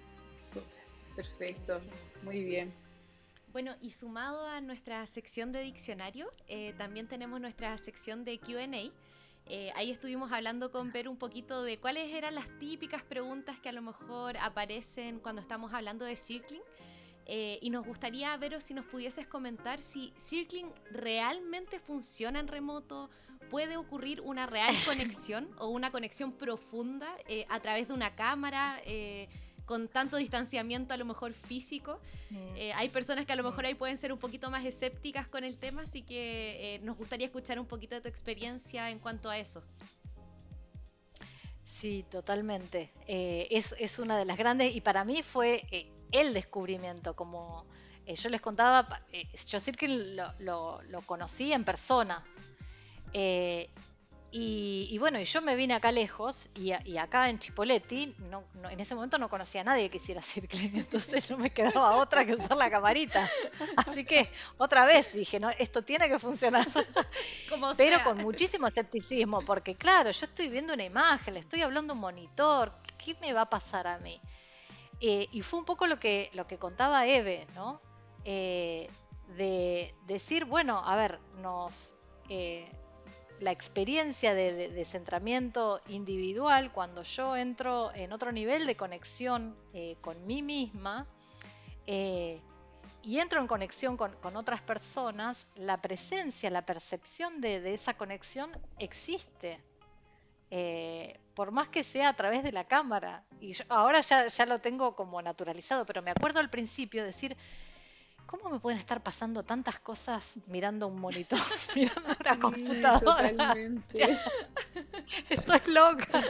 Perfecto, 1.16 1.80
muy 2.22 2.44
bien. 2.44 2.72
Bueno, 3.52 3.74
y 3.80 3.90
sumado 3.90 4.46
a 4.46 4.60
nuestra 4.60 5.06
sección 5.06 5.52
de 5.52 5.62
diccionario, 5.62 6.30
eh, 6.48 6.74
también 6.76 7.08
tenemos 7.08 7.40
nuestra 7.40 7.76
sección 7.78 8.24
de 8.24 8.38
QA. 8.38 8.92
Eh, 9.46 9.72
ahí 9.74 9.90
estuvimos 9.90 10.30
hablando 10.32 10.70
con 10.70 10.92
Per 10.92 11.08
un 11.08 11.16
poquito 11.16 11.62
de 11.62 11.78
cuáles 11.78 12.14
eran 12.14 12.34
las 12.34 12.46
típicas 12.58 13.02
preguntas 13.02 13.58
que 13.58 13.70
a 13.70 13.72
lo 13.72 13.80
mejor 13.80 14.36
aparecen 14.36 15.18
cuando 15.20 15.40
estamos 15.40 15.72
hablando 15.72 16.04
de 16.04 16.16
circling. 16.16 16.60
Eh, 17.30 17.58
y 17.60 17.68
nos 17.68 17.86
gustaría, 17.86 18.34
ver 18.38 18.60
si 18.62 18.72
nos 18.72 18.86
pudieses 18.86 19.26
comentar 19.26 19.82
si 19.82 20.14
Circling 20.16 20.72
realmente 20.90 21.78
funciona 21.78 22.40
en 22.40 22.48
remoto, 22.48 23.10
puede 23.50 23.76
ocurrir 23.76 24.22
una 24.22 24.46
real 24.46 24.74
conexión 24.86 25.46
o 25.58 25.68
una 25.68 25.90
conexión 25.90 26.32
profunda 26.32 27.14
eh, 27.28 27.44
a 27.50 27.60
través 27.60 27.88
de 27.88 27.94
una 27.94 28.14
cámara. 28.14 28.80
Eh, 29.68 29.74
con 29.78 29.88
tanto 29.88 30.16
distanciamiento 30.16 30.94
a 30.94 30.96
lo 30.96 31.04
mejor 31.04 31.32
físico. 31.32 32.00
Mm. 32.30 32.56
Eh, 32.56 32.72
hay 32.72 32.88
personas 32.88 33.26
que 33.26 33.32
a 33.32 33.36
lo 33.36 33.42
mejor 33.42 33.66
ahí 33.66 33.74
pueden 33.74 33.98
ser 33.98 34.12
un 34.12 34.18
poquito 34.18 34.50
más 34.50 34.64
escépticas 34.64 35.28
con 35.28 35.44
el 35.44 35.58
tema, 35.58 35.82
así 35.82 36.02
que 36.02 36.80
nos 36.82 36.96
gustaría 36.96 37.26
escuchar 37.26 37.58
un 37.58 37.66
poquito 37.66 37.94
de 37.94 38.00
tu 38.00 38.08
experiencia 38.08 38.90
en 38.90 38.98
cuanto 38.98 39.30
a 39.30 39.38
eso. 39.38 39.62
Sí, 41.78 42.04
totalmente. 42.10 42.90
es, 43.06 43.74
es, 43.78 43.98
una 43.98 44.18
de 44.18 44.24
las 44.24 44.36
grandes, 44.36 44.74
y 44.74 44.80
para 44.80 45.04
mí 45.04 45.22
fue 45.22 45.62
el 46.10 46.34
descubrimiento, 46.34 47.14
como 47.14 47.66
yo 48.06 48.30
les 48.30 48.40
contaba, 48.40 48.88
yo 49.46 49.60
Circle 49.60 50.16
lo, 50.40 50.80
lo, 50.82 51.02
conocí 51.02 51.52
en 51.52 51.64
persona, 51.64 52.24
eh, 54.30 54.86
y, 54.90 54.98
bueno, 54.98 55.18
y 55.18 55.24
yo 55.24 55.40
me 55.40 55.54
vine 55.54 55.74
acá 55.74 55.90
lejos 55.90 56.48
y, 56.54 56.72
acá 56.98 57.30
en 57.30 57.38
Chipoletti, 57.38 58.14
no, 58.18 58.44
en 58.68 58.78
ese 58.78 58.94
momento 58.94 59.16
no 59.16 59.30
conocía 59.30 59.62
a 59.62 59.64
nadie 59.64 59.88
que 59.88 59.96
hiciera 59.96 60.20
circling, 60.20 60.76
entonces 60.76 61.30
no 61.30 61.38
me 61.38 61.50
quedaba 61.50 61.96
otra 61.96 62.26
que 62.26 62.34
usar 62.34 62.56
la 62.56 62.70
camarita. 62.70 63.28
Así 63.76 64.04
que 64.04 64.30
otra 64.58 64.84
vez 64.84 65.12
dije, 65.14 65.40
no, 65.40 65.48
esto 65.50 65.82
tiene 65.82 66.08
que 66.08 66.18
funcionar. 66.18 66.68
Pero 67.76 68.04
con 68.04 68.18
muchísimo 68.18 68.66
escepticismo, 68.66 69.42
porque 69.42 69.76
claro, 69.76 70.10
yo 70.10 70.26
estoy 70.26 70.48
viendo 70.48 70.74
una 70.74 70.84
imagen, 70.84 71.34
le 71.34 71.40
estoy 71.40 71.62
hablando 71.62 71.92
a 71.92 71.94
un 71.94 72.00
monitor, 72.00 72.72
¿qué 73.02 73.16
me 73.22 73.32
va 73.32 73.42
a 73.42 73.50
pasar 73.50 73.86
a 73.86 73.98
mí? 73.98 74.20
Eh, 75.00 75.26
y 75.32 75.40
fue 75.40 75.60
un 75.60 75.64
poco 75.64 75.86
lo 75.86 75.98
que, 75.98 76.30
lo 76.34 76.46
que 76.46 76.58
contaba 76.58 77.06
Eve, 77.06 77.46
¿no? 77.54 77.80
Eh, 78.24 78.90
de 79.36 79.94
decir, 80.06 80.44
bueno, 80.44 80.82
a 80.84 80.96
ver, 80.96 81.18
nos 81.40 81.94
la 83.40 83.52
experiencia 83.52 84.34
de, 84.34 84.68
de, 84.68 84.84
centramiento 84.84 85.80
individual, 85.88 86.72
cuando 86.72 87.02
yo 87.02 87.36
entro 87.36 87.92
en 87.94 88.12
otro 88.12 88.32
nivel 88.32 88.66
de 88.66 88.76
conexión 88.76 89.56
eh, 89.72 89.96
con 90.00 90.26
mí 90.26 90.42
misma 90.42 91.06
eh, 91.86 92.40
y 93.02 93.18
entro 93.18 93.40
en 93.40 93.46
conexión 93.46 93.96
con, 93.96 94.36
otras 94.36 94.60
personas, 94.60 95.46
la 95.54 95.80
presencia, 95.80 96.50
la 96.50 96.66
percepción 96.66 97.40
de, 97.40 97.72
esa 97.72 97.94
conexión 97.94 98.50
existe. 98.78 99.58
Eh, 100.50 101.18
por 101.34 101.50
más 101.50 101.68
que 101.68 101.84
sea 101.84 102.08
a 102.08 102.12
través 102.14 102.42
de 102.42 102.52
la 102.52 102.64
cámara. 102.64 103.24
Y 103.40 103.56
ahora 103.68 104.00
ya, 104.00 104.26
ya 104.26 104.44
lo 104.44 104.58
tengo 104.58 104.96
como 104.96 105.22
naturalizado, 105.22 105.86
pero 105.86 106.02
me 106.02 106.10
acuerdo 106.10 106.40
al 106.40 106.50
principio 106.50 107.04
decir, 107.04 107.36
¿cómo 108.28 108.50
me 108.50 108.60
pueden 108.60 108.78
estar 108.78 109.02
pasando 109.02 109.42
tantas 109.42 109.78
cosas 109.78 110.34
mirando 110.46 110.86
un 110.86 111.00
monitor, 111.00 111.40
mirando 111.74 112.14
una 112.20 112.38
computadora? 112.38 113.30
Totalmente. 113.30 114.18
Estoy 115.30 115.72
loca. 115.72 116.22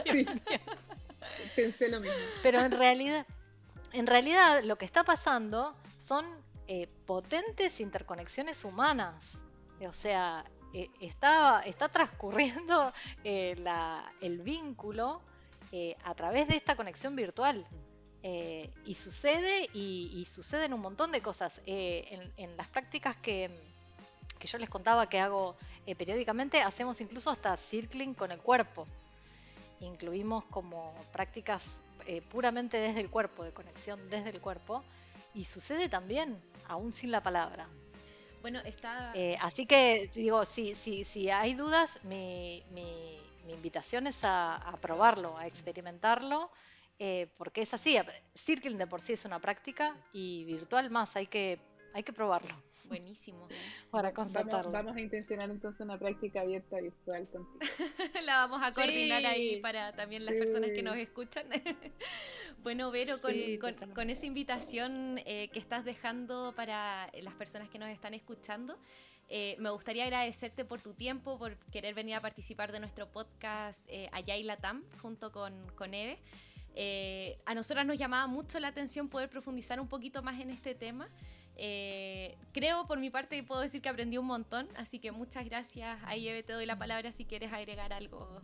Pensé 1.55 1.89
lo 1.89 1.99
mismo. 1.99 2.15
Pero 2.41 2.61
en 2.61 2.71
realidad, 2.71 3.27
en 3.91 4.07
realidad 4.07 4.63
lo 4.63 4.77
que 4.77 4.85
está 4.85 5.03
pasando 5.03 5.75
son 5.97 6.25
eh, 6.67 6.87
potentes 7.05 7.81
interconexiones 7.81 8.63
humanas. 8.63 9.15
O 9.85 9.91
sea, 9.91 10.45
eh, 10.73 10.89
está, 11.01 11.61
está 11.65 11.89
transcurriendo 11.89 12.93
eh, 13.23 13.55
el 14.21 14.39
vínculo 14.39 15.21
a 16.03 16.15
través 16.15 16.47
de 16.47 16.55
esta 16.55 16.75
conexión 16.75 17.15
virtual. 17.15 17.67
Eh, 18.21 18.69
y 18.85 18.95
sucede 18.95 19.69
y, 19.73 20.25
suceden 20.29 20.73
un 20.73 20.81
montón 20.81 21.11
de 21.11 21.21
cosas. 21.21 21.61
Eh, 21.65 22.29
en, 22.37 22.57
las 22.57 22.67
prácticas 22.67 23.15
que, 23.17 23.49
yo 24.41 24.57
les 24.57 24.69
contaba 24.69 25.07
que 25.07 25.19
hago 25.19 25.55
eh, 25.85 25.95
periódicamente, 25.95 26.61
hacemos 26.61 26.99
incluso 27.01 27.29
hasta 27.29 27.55
circling 27.55 28.13
con 28.13 28.31
el 28.31 28.39
cuerpo. 28.39 28.85
Incluimos 29.79 30.43
como 30.45 30.93
prácticas 31.11 31.63
puramente 32.31 32.77
desde 32.77 33.01
el 33.01 33.09
cuerpo, 33.09 33.43
de 33.43 33.51
conexión 33.51 34.09
desde 34.09 34.31
el 34.31 34.41
cuerpo. 34.41 34.83
Y 35.33 35.43
sucede 35.45 35.87
también, 35.89 36.41
aún 36.67 36.91
sin 36.91 37.11
la 37.11 37.21
palabra. 37.21 37.67
Bueno, 38.41 38.59
está... 38.61 39.13
así 39.41 39.65
que 39.65 40.09
digo, 40.15 40.43
si, 40.43 40.75
si, 40.75 41.05
si 41.05 41.29
hay 41.29 41.53
dudas, 41.53 41.99
mi, 42.03 42.63
mi, 42.71 43.17
invitación 43.47 44.05
es 44.05 44.19
a 44.23 44.77
probarlo, 44.79 45.35
a 45.37 45.47
experimentarlo 45.47 46.51
eh, 47.01 47.31
porque 47.37 47.61
es 47.61 47.73
así, 47.73 47.97
Circling 48.35 48.77
de 48.77 48.85
por 48.85 48.99
sí 48.99 49.13
es 49.13 49.23
una 49.23 49.39
práctica 49.39 49.95
y 50.11 50.43
virtual 50.43 50.89
más, 50.89 51.15
hay 51.15 51.27
que, 51.27 51.57
hay 51.93 52.03
que 52.03 52.11
probarlo. 52.11 52.53
Buenísimo. 52.89 53.47
Para 53.91 54.13
constatarlo. 54.13 54.69
Vamos, 54.69 54.97
a 54.97 54.99
intencionar 54.99 55.49
entonces 55.49 55.79
una 55.79 55.97
práctica 55.97 56.41
abierta 56.41 56.81
virtual 56.81 57.25
contigo. 57.29 57.59
La 58.25 58.35
vamos 58.35 58.61
a 58.61 58.73
coordinar 58.73 59.25
ahí 59.25 59.61
para 59.61 59.93
también 59.93 60.25
las 60.25 60.35
personas 60.35 60.71
que 60.71 60.83
nos 60.83 60.97
escuchan. 60.97 61.47
bueno, 62.63 62.91
Vero, 62.91 63.15
con, 63.21 64.09
esa 64.09 64.25
invitación 64.25 65.21
eh, 65.25 65.49
que 65.53 65.59
estás 65.59 65.85
dejando 65.85 66.53
para 66.53 67.09
las 67.21 67.33
personas 67.35 67.69
que 67.69 67.79
nos 67.79 67.89
están 67.89 68.13
escuchando, 68.13 68.77
eh, 69.29 69.55
me 69.59 69.69
gustaría 69.69 70.03
agradecerte 70.03 70.65
por 70.65 70.81
tu 70.81 70.93
tiempo, 70.93 71.37
por 71.37 71.55
querer 71.71 71.93
venir 71.93 72.15
a 72.15 72.21
participar 72.21 72.73
de 72.73 72.81
nuestro 72.81 73.09
podcast 73.09 73.87
Allá 74.11 74.35
y 74.35 74.43
Latam 74.43 74.83
junto 75.01 75.31
con, 75.31 75.53
con 75.75 75.93
Eve. 75.93 76.19
Eh, 76.75 77.37
a 77.45 77.53
nosotras 77.53 77.85
nos 77.85 77.97
llamaba 77.97 78.27
mucho 78.27 78.59
la 78.59 78.69
atención 78.69 79.09
poder 79.09 79.29
profundizar 79.29 79.79
un 79.79 79.87
poquito 79.87 80.21
más 80.23 80.39
en 80.39 80.49
este 80.49 80.75
tema. 80.75 81.09
Eh, 81.55 82.37
creo 82.53 82.87
por 82.87 82.99
mi 82.99 83.09
parte 83.09 83.43
puedo 83.43 83.59
decir 83.59 83.81
que 83.81 83.89
aprendí 83.89 84.17
un 84.17 84.25
montón, 84.25 84.69
así 84.75 84.99
que 84.99 85.11
muchas 85.11 85.45
gracias. 85.45 85.99
Ahí 86.05 86.25
te 86.43 86.53
doy 86.53 86.65
la 86.65 86.77
palabra 86.77 87.11
si 87.11 87.25
quieres 87.25 87.51
agregar 87.51 87.91
algo. 87.91 88.41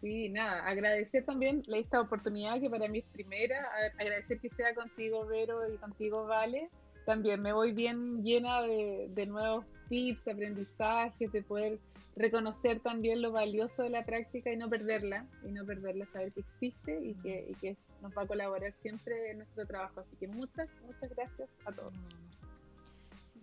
Sí, 0.00 0.30
nada, 0.30 0.66
agradecer 0.66 1.24
también 1.24 1.62
esta 1.68 2.00
oportunidad 2.00 2.58
que 2.58 2.70
para 2.70 2.88
mí 2.88 3.00
es 3.00 3.04
primera, 3.12 3.68
agradecer 3.98 4.40
que 4.40 4.48
sea 4.48 4.74
contigo 4.74 5.26
Vero 5.26 5.60
y 5.72 5.76
contigo 5.76 6.26
Vale. 6.26 6.70
También 7.04 7.42
me 7.42 7.52
voy 7.52 7.72
bien 7.72 8.22
llena 8.22 8.62
de, 8.62 9.08
de 9.10 9.26
nuevos 9.26 9.66
tips, 9.88 10.26
aprendizajes, 10.28 11.32
de 11.32 11.42
poder 11.42 11.78
reconocer 12.20 12.80
también 12.80 13.22
lo 13.22 13.32
valioso 13.32 13.82
de 13.82 13.90
la 13.90 14.04
práctica 14.04 14.52
y 14.52 14.56
no 14.56 14.68
perderla, 14.68 15.26
y 15.44 15.52
no 15.52 15.64
perderla, 15.64 16.06
saber 16.12 16.32
que 16.32 16.40
existe 16.40 16.98
y 17.02 17.14
que, 17.14 17.46
y 17.48 17.54
que 17.54 17.76
nos 18.02 18.16
va 18.16 18.22
a 18.22 18.26
colaborar 18.26 18.72
siempre 18.72 19.30
en 19.30 19.38
nuestro 19.38 19.66
trabajo. 19.66 20.00
Así 20.00 20.16
que 20.16 20.28
muchas, 20.28 20.68
muchas 20.84 21.10
gracias 21.10 21.48
a 21.64 21.72
todos. 21.72 21.92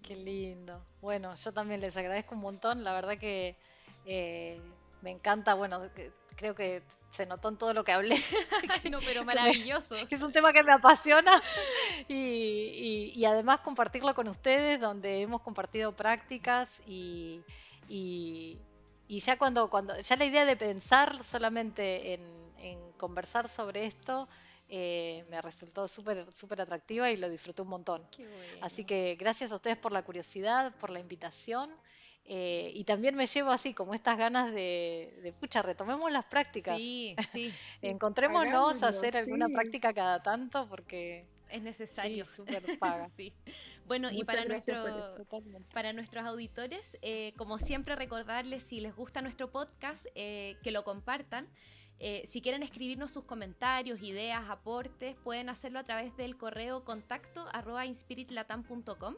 Qué 0.04 0.16
lindo. 0.16 0.86
Bueno, 1.02 1.36
yo 1.36 1.52
también 1.52 1.82
les 1.82 1.98
agradezco 1.98 2.36
un 2.36 2.42
montón, 2.42 2.84
la 2.84 2.94
verdad 2.94 3.18
que 3.18 3.58
eh, 4.06 4.62
me 5.02 5.12
encanta, 5.12 5.54
bueno, 5.54 5.90
creo 6.36 6.56
que 6.56 6.82
se 7.12 7.26
notó 7.26 7.50
en 7.50 7.58
todo 7.58 7.74
lo 7.74 7.84
que 7.84 7.92
hablé. 7.92 8.16
no, 8.92 9.00
pero 9.06 9.26
maravilloso. 9.26 9.96
Que, 10.08 10.16
es 10.16 10.22
un 10.22 10.32
tema 10.32 10.54
que 10.54 10.64
me 10.64 10.72
apasiona 10.72 11.42
y, 12.08 13.12
y, 13.16 13.26
además 13.26 13.60
compartirlo 13.60 14.14
con 14.14 14.28
ustedes, 14.28 14.80
donde 14.80 15.22
hemos 15.22 15.42
compartido 15.42 15.96
prácticas 15.96 16.82
y, 16.86 17.42
y, 17.90 18.58
ya 19.08 19.38
cuando, 19.38 19.70
cuando, 19.70 20.00
ya 20.00 20.16
la 20.16 20.26
idea 20.26 20.46
de 20.46 20.56
pensar 20.56 21.24
solamente 21.24 22.14
en, 22.14 22.48
conversar 22.98 23.48
sobre 23.48 23.86
esto 23.86 24.28
eh, 24.70 25.24
me 25.30 25.40
resultó 25.40 25.88
súper 25.88 26.26
súper 26.34 26.60
atractiva 26.62 27.12
y 27.12 27.16
lo 27.16 27.30
disfruté 27.30 27.62
un 27.62 27.68
montón. 27.70 28.04
Así 28.60 28.84
que 28.84 29.16
gracias 29.20 29.52
a 29.52 29.56
ustedes 29.56 29.78
por 29.78 29.92
la 29.92 30.04
curiosidad, 30.04 30.76
por 30.76 30.90
la 30.90 31.00
invitación. 31.00 31.70
Eh, 32.26 32.72
y 32.74 32.84
también 32.84 33.16
me 33.16 33.26
llevo 33.26 33.52
así 33.52 33.74
como 33.74 33.94
estas 33.94 34.18
ganas 34.18 34.52
de, 34.52 35.18
de 35.24 35.32
pucha, 35.32 35.62
retomemos 35.62 36.12
las 36.12 36.26
prácticas. 36.26 36.76
Sí, 36.76 37.16
sí. 37.32 37.54
Encontrémonos 37.82 38.84
a 38.84 38.88
hacer 38.90 39.16
alguna 39.16 39.48
práctica 39.48 39.94
cada 39.94 40.22
tanto 40.22 40.68
porque 40.68 41.26
es 41.50 41.62
necesario. 41.62 42.26
Sí, 42.26 42.36
súper 42.36 42.80
paga. 42.80 43.08
sí. 43.16 43.34
Bueno, 43.86 44.10
y 44.12 44.24
para, 44.24 44.46
nuestro, 44.46 45.16
para 45.74 45.94
nuestros 45.94 46.26
auditores, 46.26 46.98
eh, 47.02 47.34
como 47.38 47.60
siempre, 47.60 47.96
recordarles 47.96 48.64
si 48.64 48.80
les 48.80 48.96
gusta 48.96 49.22
nuestro 49.22 49.52
podcast, 49.52 50.06
eh, 50.16 50.58
que 50.64 50.72
lo 50.72 50.84
compartan. 50.84 51.48
Eh, 52.00 52.22
si 52.26 52.42
quieren 52.42 52.62
escribirnos 52.62 53.12
sus 53.12 53.24
comentarios, 53.24 54.02
ideas, 54.04 54.44
aportes, 54.50 55.16
pueden 55.24 55.50
hacerlo 55.50 55.80
a 55.80 55.84
través 55.84 56.16
del 56.16 56.38
correo 56.38 56.84
contacto 56.84 57.48
arroba 57.52 57.88
inspiritlatam.com. 57.88 59.16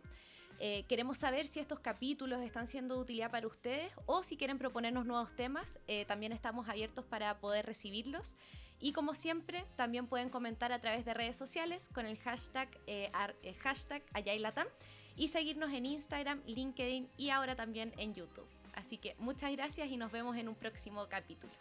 queremos 0.88 1.18
saber 1.18 1.46
si 1.46 1.60
estos 1.60 1.80
capítulos 1.80 2.42
están 2.42 2.68
siendo 2.68 2.96
de 2.96 3.02
utilidad 3.02 3.32
para 3.32 3.48
ustedes 3.48 3.92
o 4.06 4.24
si 4.24 4.38
quieren 4.38 4.58
proponernos 4.58 5.06
nuevos 5.06 5.34
temas, 5.36 5.78
también 6.08 6.32
estamos 6.32 6.70
abiertos 6.70 7.04
para 7.06 7.40
poder 7.40 7.66
recibirlos. 7.66 8.36
Y 8.80 8.94
como 8.94 9.14
siempre, 9.14 9.66
también 9.76 10.08
pueden 10.08 10.30
comentar 10.30 10.72
a 10.72 10.80
través 10.80 11.06
de 11.06 11.14
redes 11.14 11.36
sociales 11.36 11.90
con 11.94 12.06
el 12.06 12.18
hashtag, 12.20 12.70
eh, 12.88 13.12
eh 13.44 13.54
hashtag 13.56 14.02
Ayaylatam 14.14 14.68
y 15.16 15.28
seguirnos 15.28 15.74
en 15.74 15.86
Instagram, 15.86 16.42
LinkedIn 16.46 17.10
y 17.18 17.30
ahora 17.30 17.56
también 17.56 17.94
en 17.98 18.14
YouTube. 18.14 18.48
Así 18.74 18.98
que 18.98 19.16
muchas 19.20 19.52
gracias 19.52 19.90
y 19.90 19.98
nos 19.98 20.12
vemos 20.12 20.38
en 20.38 20.48
un 20.48 20.56
próximo 20.56 21.08
capítulo. 21.10 21.52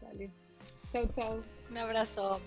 Vale. 0.00 0.30
Chao, 0.90 1.06
chao. 1.14 1.44
Un 1.70 1.76
abrazo. 1.76 2.40